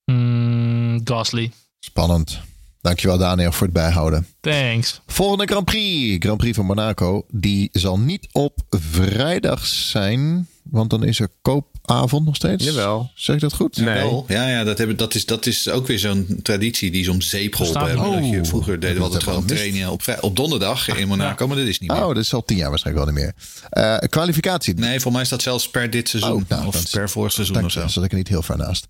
[0.05, 1.53] mm, Gasly.
[1.85, 2.39] Spannend.
[2.81, 4.27] Dankjewel Daniel voor het bijhouden.
[4.41, 5.01] Thanks.
[5.07, 6.17] Volgende Grand Prix.
[6.25, 7.25] Grand Prix van Monaco.
[7.31, 10.49] Die zal niet op vrijdag zijn.
[10.63, 12.65] Want dan is er koopavond nog steeds.
[12.65, 13.11] Jawel.
[13.15, 13.77] Zeg ik dat goed?
[13.77, 14.23] Nee.
[14.27, 17.21] Ja, ja dat, hebben, dat, is, dat is ook weer zo'n traditie die ze om
[17.21, 18.03] zeep geholpen Verstaan.
[18.05, 18.23] hebben.
[18.23, 18.47] Dat je, Oh.
[18.47, 21.67] vroeger deden we Dat altijd gewoon trainen op, vrij- op donderdag in Monaco, maar dat
[21.67, 22.01] is niet meer.
[22.03, 23.35] Oh, dat is al tien jaar waarschijnlijk wel niet meer.
[23.71, 24.75] Eh, kwalificatie.
[24.75, 26.33] Nee, volgens mij is dat zelfs per dit seizoen.
[26.33, 27.81] Oh, nou, of per vorig seizoen of zo.
[27.81, 28.87] dan zat ik er niet heel ver naast.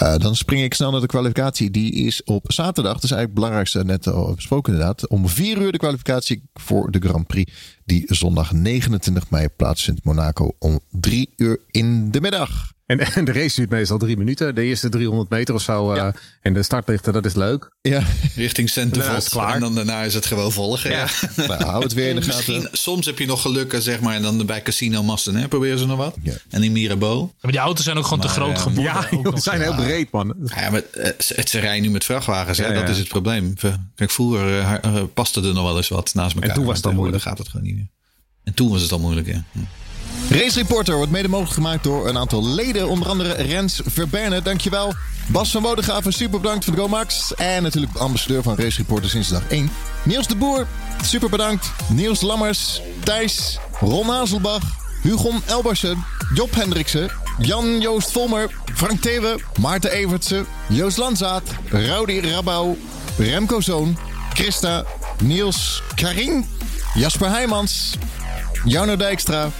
[0.00, 1.70] Eh, dan spring ik snel naar de kwalificatie.
[1.70, 2.92] Die is op zaterdag.
[2.92, 5.08] Dat is eigenlijk het belangrijkste net al besproken inderdaad.
[5.08, 7.52] Om vier uur de kwalificatie voor de Grand Prix.
[7.84, 10.04] Die zondag 29 mei plaatsvindt.
[10.04, 12.72] Monaco om drie uur in de middag.
[12.90, 14.54] En, en de race duurt meestal drie minuten.
[14.54, 15.92] De eerste 300 meter of zo.
[15.92, 16.08] eh,
[16.42, 17.70] En de startlichten, dat is leuk.
[17.80, 18.02] Ja,
[18.34, 19.16] Richting Centerveld.
[19.16, 19.54] het klaar.
[19.54, 20.90] En dan daarna is het gewoon volgen.
[20.90, 21.06] Ja.
[21.36, 22.78] nou, hou het weer in de Misschien, gaten.
[22.78, 24.14] soms heb je nog geluk, eh, zeg maar.
[24.14, 26.16] En dan bij Casino Masten, hè, proberen ze nog wat.
[26.22, 26.32] Ja.
[26.50, 27.28] En in Mirabeau.
[27.40, 28.84] Maar die auto's zijn ook gewoon te groot eh, geworden.
[28.84, 30.34] Ja, joh, ze zijn heel breed, man.
[30.44, 32.58] Ja, maar het, ze rijden nu met vrachtwagens.
[32.58, 32.66] Hè?
[32.66, 32.80] Ja, ja.
[32.80, 33.54] Dat is het probleem.
[33.94, 36.48] Kijk, vroeger eh, eh, paste er nog wel eens wat naast elkaar.
[36.48, 37.88] En toen was het al tegenwoordig gaat het gewoon niet meer.
[38.44, 39.44] En toen was het al moeilijk, ja.
[39.52, 39.58] Hm.
[40.30, 42.88] Race Reporter wordt mede mogelijk gemaakt door een aantal leden.
[42.88, 44.94] Onder andere Rens Verberne, dankjewel.
[45.26, 47.34] Bas van Wodegraven, super bedankt voor de GoMax.
[47.34, 49.70] En natuurlijk ambassadeur van Race Reporter sinds dag 1.
[50.02, 50.66] Niels de Boer,
[51.02, 51.70] super bedankt.
[51.88, 54.62] Niels Lammers, Thijs, Ron Hazelbach,
[55.02, 56.04] Hugon Elbersen,
[56.34, 62.76] Job Hendriksen, Jan-Joost Volmer, Frank Thewe, Maarten Evertsen, Joost Landzaat, Rowdy Rabouw,
[63.18, 63.98] Remco Zoon,
[64.34, 64.84] Christa,
[65.22, 66.46] Niels Karin,
[66.94, 67.94] Jasper Heijmans,
[68.64, 69.50] Jarno Dijkstra,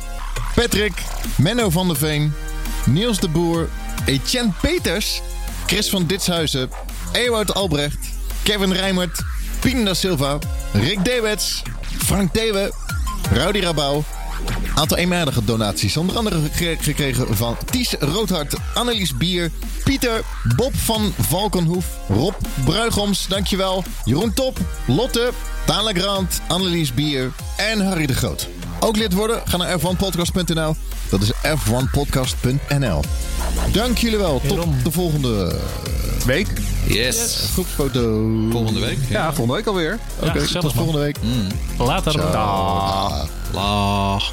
[0.55, 0.93] Patrick,
[1.37, 2.33] Menno van der Veen,
[2.87, 3.69] Niels de Boer,
[4.07, 5.21] Etienne Peters,
[5.67, 6.71] Chris van Ditshuizen,
[7.13, 7.99] Ewout Albrecht,
[8.43, 9.23] Kevin Rijmert,
[9.61, 10.39] Pien da Silva,
[10.73, 11.63] Rick Dewets,
[12.05, 12.73] Frank Thewe,
[13.33, 14.05] Rowdy Rabouw.
[14.75, 19.51] Aantal eenmalige donaties, onder andere gek- gekregen van Ties Roodhart, Annelies Bier,
[19.85, 20.21] Pieter,
[20.57, 22.35] Bob van Valkenhoef, Rob
[22.65, 25.31] Bruigoms, dankjewel, Jeroen Top, Lotte,
[25.65, 28.49] Tala Grant, Annelies Bier en Harry de Groot.
[28.81, 29.43] Ook lid worden?
[29.45, 30.75] Ga naar f1podcast.nl.
[31.11, 33.01] Dat is f1podcast.nl.
[33.73, 34.41] Dank jullie wel.
[34.47, 35.59] Tot de volgende
[36.25, 36.49] Week?
[36.87, 37.49] Yes.
[37.53, 38.01] groepsfoto.
[38.51, 38.99] Volgende week.
[39.09, 39.99] Ja, volgende week alweer.
[40.21, 41.17] Oké, gezellig, tot volgende week.
[41.79, 42.13] Later.
[42.13, 43.27] Ciao.
[43.53, 44.33] Laag.